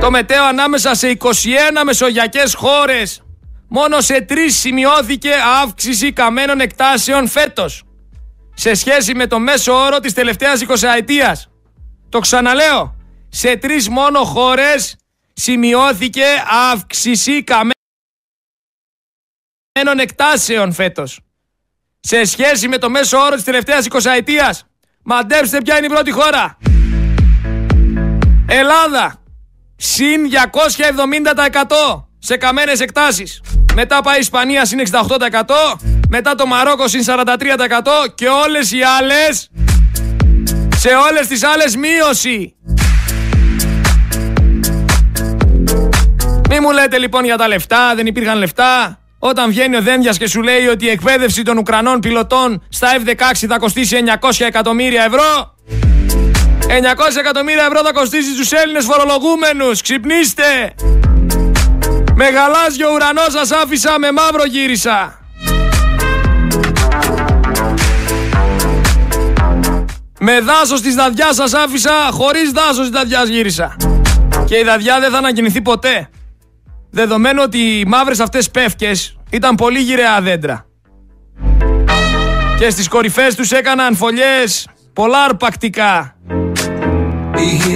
το 0.00 0.10
μετέο 0.10 0.44
ανάμεσα 0.44 0.94
σε 0.94 1.16
21 1.20 1.28
μεσογειακές 1.84 2.54
χώρες 2.54 3.22
μόνο 3.68 4.00
σε 4.00 4.20
τρεις 4.20 4.58
σημειώθηκε 4.58 5.30
αύξηση 5.62 6.12
καμένων 6.12 6.60
εκτάσεων 6.60 7.28
φέτος 7.28 7.82
σε 8.54 8.74
σχέση 8.74 9.14
με 9.14 9.26
το 9.26 9.38
μέσο 9.38 9.72
όρο 9.72 9.98
της 9.98 10.12
τελευταίας 10.12 10.60
20 10.60 10.74
ετίας. 10.96 11.48
Το 12.08 12.18
ξαναλέω, 12.18 12.96
σε 13.28 13.56
τρεις 13.56 13.88
μόνο 13.88 14.24
χώρες 14.24 14.96
σημειώθηκε 15.32 16.24
αύξηση 16.72 17.44
καμένων 17.44 17.74
εκτάσεων 19.98 20.72
φέτος. 20.72 21.20
Σε 22.00 22.24
σχέση 22.24 22.68
με 22.68 22.78
το 22.78 22.90
μέσο 22.90 23.18
όρο 23.18 23.34
της 23.34 23.44
τελευταίας 23.44 23.86
20 23.86 24.10
ετίας. 24.16 24.66
Μαντέψτε 25.02 25.62
ποια 25.62 25.76
είναι 25.76 25.86
η 25.86 25.88
πρώτη 25.88 26.10
χώρα. 26.10 26.58
Ελλάδα. 28.48 29.22
Συν 29.76 30.28
270% 30.30 32.08
σε 32.18 32.36
καμένες 32.36 32.80
εκτάσεις. 32.80 33.40
Μετά 33.74 34.00
πάει 34.00 34.16
η 34.16 34.20
Ισπανία 34.20 34.64
συν 34.64 34.78
68%. 34.78 35.78
Μετά 36.08 36.34
το 36.34 36.46
Μαρόκο 36.46 36.88
συν 36.88 37.02
43% 37.04 38.08
και 38.14 38.28
όλες 38.28 38.72
οι 38.72 38.82
άλλες 38.82 39.50
σε 40.76 40.88
όλες 40.88 41.26
τις 41.26 41.42
άλλες 41.42 41.76
μείωση. 41.76 42.56
Μη 46.60 46.64
μου 46.64 46.72
λέτε 46.72 46.98
λοιπόν 46.98 47.24
για 47.24 47.36
τα 47.36 47.48
λεφτά, 47.48 47.94
δεν 47.94 48.06
υπήρχαν 48.06 48.38
λεφτά. 48.38 48.98
Όταν 49.18 49.50
βγαίνει 49.50 49.76
ο 49.76 49.82
Δένδιας 49.82 50.18
και 50.18 50.28
σου 50.28 50.42
λέει 50.42 50.66
ότι 50.66 50.84
η 50.84 50.88
εκπαίδευση 50.88 51.42
των 51.42 51.58
Ουκρανών 51.58 52.00
πιλωτών 52.00 52.62
στα 52.68 52.88
F-16 53.04 53.46
θα 53.48 53.58
κοστίσει 53.58 53.98
900 54.20 54.30
εκατομμύρια 54.38 55.04
ευρώ. 55.04 55.54
900 56.66 57.16
εκατομμύρια 57.18 57.64
ευρώ 57.64 57.80
θα 57.84 57.92
κοστίσει 57.92 58.32
στους 58.32 58.52
Έλληνες 58.52 58.84
φορολογούμενους. 58.84 59.82
Ξυπνήστε. 59.82 60.74
Με 62.14 62.24
γαλάζιο 62.24 62.92
ουρανό 62.94 63.22
σας 63.28 63.50
άφησα, 63.50 63.98
με 63.98 64.12
μαύρο 64.12 64.44
γύρισα. 64.44 65.18
Με 70.20 70.40
δάσος 70.40 70.80
της 70.80 70.94
δαδιά 70.94 71.32
σας 71.32 71.54
άφησα, 71.54 72.08
χωρίς 72.10 72.50
δάσος 72.50 72.78
της 72.78 72.90
δαδιάς 72.90 73.28
γύρισα. 73.28 73.76
Και 74.44 74.58
η 74.58 74.62
δαδιά 74.62 75.00
δεν 75.00 75.10
θα 75.10 75.18
ανακοινηθεί 75.18 75.60
ποτέ. 75.60 76.08
Δεδομένου 76.90 77.40
ότι 77.44 77.58
οι 77.58 77.84
μαύρες 77.84 78.20
αυτές 78.20 78.50
πεύκες 78.50 79.16
ήταν 79.30 79.54
πολύ 79.54 79.78
γυραιά 79.78 80.20
δέντρα. 80.20 80.66
Και 82.58 82.70
στις 82.70 82.88
κορυφές 82.88 83.34
τους 83.34 83.52
έκαναν 83.52 83.96
φωλιές 83.96 84.68
πολλά 84.92 85.24
αρπακτικά. 85.24 86.16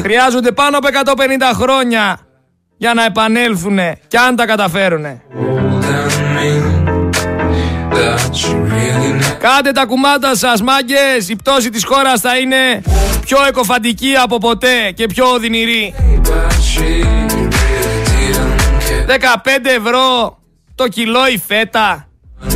Χρειάζονται 0.02 0.52
πάνω 0.52 0.76
από 0.76 0.88
150 0.88 1.54
χρόνια 1.54 2.18
για 2.76 2.94
να 2.94 3.04
επανέλθουν 3.04 3.78
και 4.08 4.18
αν 4.18 4.36
τα 4.36 4.46
καταφέρουνε. 4.46 5.22
Κάντε 9.38 9.72
τα 9.72 9.84
κουμάτα 9.86 10.36
σας 10.36 10.62
μάγκες, 10.62 11.28
η 11.28 11.36
πτώση 11.36 11.70
της 11.70 11.84
χώρας 11.84 12.20
θα 12.20 12.38
είναι 12.38 12.82
πιο 13.20 13.38
εκοφαντική 13.48 14.14
από 14.22 14.38
ποτέ 14.38 14.90
και 14.94 15.06
πιο 15.06 15.24
οδυνηρή. 15.26 15.94
15 19.07 19.64
ευρώ 19.64 20.38
το 20.74 20.88
κιλό 20.88 21.26
η 21.26 21.42
φέτα. 21.46 22.09
60 22.46 22.50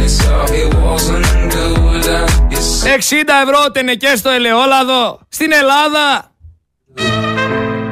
ευρώ 3.42 3.70
τενεκές 3.72 4.18
στο 4.18 4.30
ελαιόλαδο. 4.30 5.20
Στην 5.28 5.52
Ελλάδα 5.52 6.30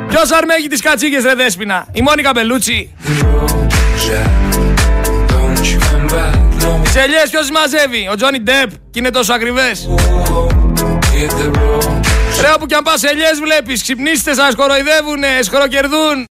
Ποιος 0.09 0.31
αρμέγει 0.31 0.67
τις 0.67 0.81
κατσίκες 0.81 1.23
ρε 1.25 1.35
Δέσποινα, 1.35 1.87
η 1.93 2.03
Μόνικα 2.03 2.31
Μπελούτσι. 2.35 2.95
Τις 6.83 6.97
ελιές 6.97 7.31
ποιος 7.31 7.51
μαζεύει, 7.51 8.09
ο 8.13 8.15
Τζόνι 8.15 8.41
Ντεπ 8.41 8.71
και 8.91 8.99
είναι 8.99 9.11
τόσο 9.11 9.33
ακριβές. 9.33 9.89
Ρε 12.41 12.53
όπου 12.55 12.67
κι 12.67 12.75
αν 12.75 12.83
πας 12.83 13.03
ελιές 13.03 13.39
βλέπεις, 13.43 13.83
ξυπνήστε 13.83 14.35
σας 14.35 14.55
κοροϊδεύουνε, 14.55 15.29
σκοροκερδούν. 15.43 16.19